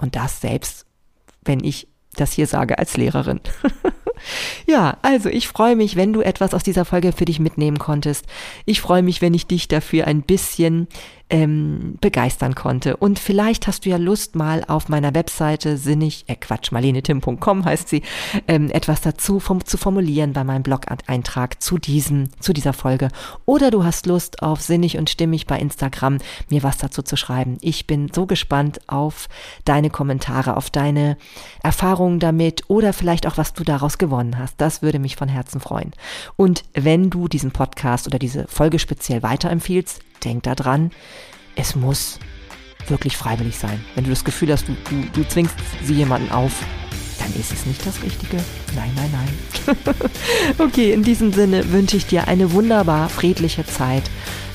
Und 0.00 0.16
das 0.16 0.40
selbst, 0.40 0.86
wenn 1.44 1.62
ich 1.62 1.88
das 2.16 2.32
hier 2.32 2.46
sage 2.46 2.78
als 2.78 2.96
Lehrerin. 2.96 3.40
ja, 4.66 4.96
also 5.02 5.28
ich 5.28 5.48
freue 5.48 5.76
mich, 5.76 5.96
wenn 5.96 6.12
du 6.12 6.20
etwas 6.20 6.54
aus 6.54 6.62
dieser 6.62 6.84
Folge 6.84 7.12
für 7.12 7.24
dich 7.24 7.40
mitnehmen 7.40 7.78
konntest. 7.78 8.26
Ich 8.64 8.80
freue 8.80 9.02
mich, 9.02 9.22
wenn 9.22 9.34
ich 9.34 9.46
dich 9.46 9.68
dafür 9.68 10.06
ein 10.06 10.22
bisschen 10.22 10.88
ähm, 11.28 11.98
begeistern 12.00 12.54
konnte. 12.54 12.96
Und 12.96 13.18
vielleicht 13.18 13.66
hast 13.66 13.84
du 13.84 13.90
ja 13.90 13.96
Lust, 13.96 14.36
mal 14.36 14.62
auf 14.66 14.88
meiner 14.88 15.14
Webseite 15.14 15.76
sinnig, 15.76 16.24
äh 16.28 16.36
Quatsch, 16.36 16.70
marlenetim.com 16.70 17.64
heißt 17.64 17.88
sie, 17.88 18.02
ähm, 18.46 18.70
etwas 18.70 19.00
dazu 19.00 19.40
vom, 19.40 19.64
zu 19.64 19.76
formulieren 19.76 20.32
bei 20.32 20.44
meinem 20.44 20.62
Blog-Eintrag 20.62 21.60
zu 21.60 21.78
diesem, 21.78 22.28
zu 22.38 22.52
dieser 22.52 22.72
Folge. 22.72 23.08
Oder 23.44 23.70
du 23.70 23.84
hast 23.84 24.06
Lust 24.06 24.42
auf 24.42 24.60
sinnig 24.60 24.98
und 24.98 25.10
stimmig 25.10 25.46
bei 25.46 25.58
Instagram 25.58 26.18
mir 26.48 26.62
was 26.62 26.78
dazu 26.78 27.02
zu 27.02 27.16
schreiben. 27.16 27.58
Ich 27.60 27.86
bin 27.86 28.10
so 28.14 28.26
gespannt 28.26 28.80
auf 28.86 29.28
deine 29.64 29.90
Kommentare, 29.90 30.56
auf 30.56 30.70
deine 30.70 31.16
Erfahrungen 31.62 32.20
damit 32.20 32.62
oder 32.68 32.92
vielleicht 32.92 33.26
auch, 33.26 33.36
was 33.36 33.52
du 33.52 33.64
daraus 33.64 33.98
gewonnen 34.06 34.38
hast. 34.38 34.54
Das 34.58 34.82
würde 34.82 34.98
mich 34.98 35.16
von 35.16 35.28
Herzen 35.28 35.60
freuen. 35.60 35.92
Und 36.36 36.64
wenn 36.74 37.10
du 37.10 37.28
diesen 37.28 37.50
Podcast 37.50 38.06
oder 38.06 38.18
diese 38.18 38.46
Folge 38.46 38.78
speziell 38.78 39.22
weiterempfiehlst, 39.22 40.00
denk 40.24 40.44
daran, 40.44 40.90
es 41.56 41.74
muss 41.74 42.18
wirklich 42.88 43.16
freiwillig 43.16 43.58
sein. 43.58 43.84
Wenn 43.94 44.04
du 44.04 44.10
das 44.10 44.24
Gefühl 44.24 44.52
hast, 44.52 44.68
du, 44.68 44.76
du, 44.90 45.02
du 45.12 45.28
zwingst 45.28 45.56
sie 45.82 45.94
jemanden 45.94 46.30
auf, 46.30 46.52
dann 47.18 47.32
ist 47.40 47.52
es 47.52 47.66
nicht 47.66 47.84
das 47.84 48.02
Richtige. 48.02 48.36
Nein, 48.76 48.92
nein, 48.94 49.10
nein. 49.12 49.94
okay, 50.58 50.92
in 50.92 51.02
diesem 51.02 51.32
Sinne 51.32 51.72
wünsche 51.72 51.96
ich 51.96 52.06
dir 52.06 52.28
eine 52.28 52.52
wunderbar 52.52 53.08
friedliche 53.08 53.66
Zeit. 53.66 54.04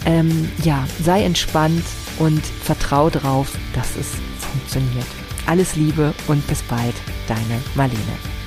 Ähm, 0.06 0.50
ja, 0.64 0.88
sei 1.04 1.24
entspannt 1.24 1.84
und 2.20 2.44
vertrau 2.44 3.10
drauf, 3.10 3.58
dass 3.74 3.96
es 3.98 4.08
funktioniert. 4.40 5.08
Alles 5.46 5.76
Liebe 5.76 6.14
und 6.28 6.46
bis 6.48 6.62
bald, 6.64 6.96
deine 7.28 7.62
Marlene. 7.76 8.41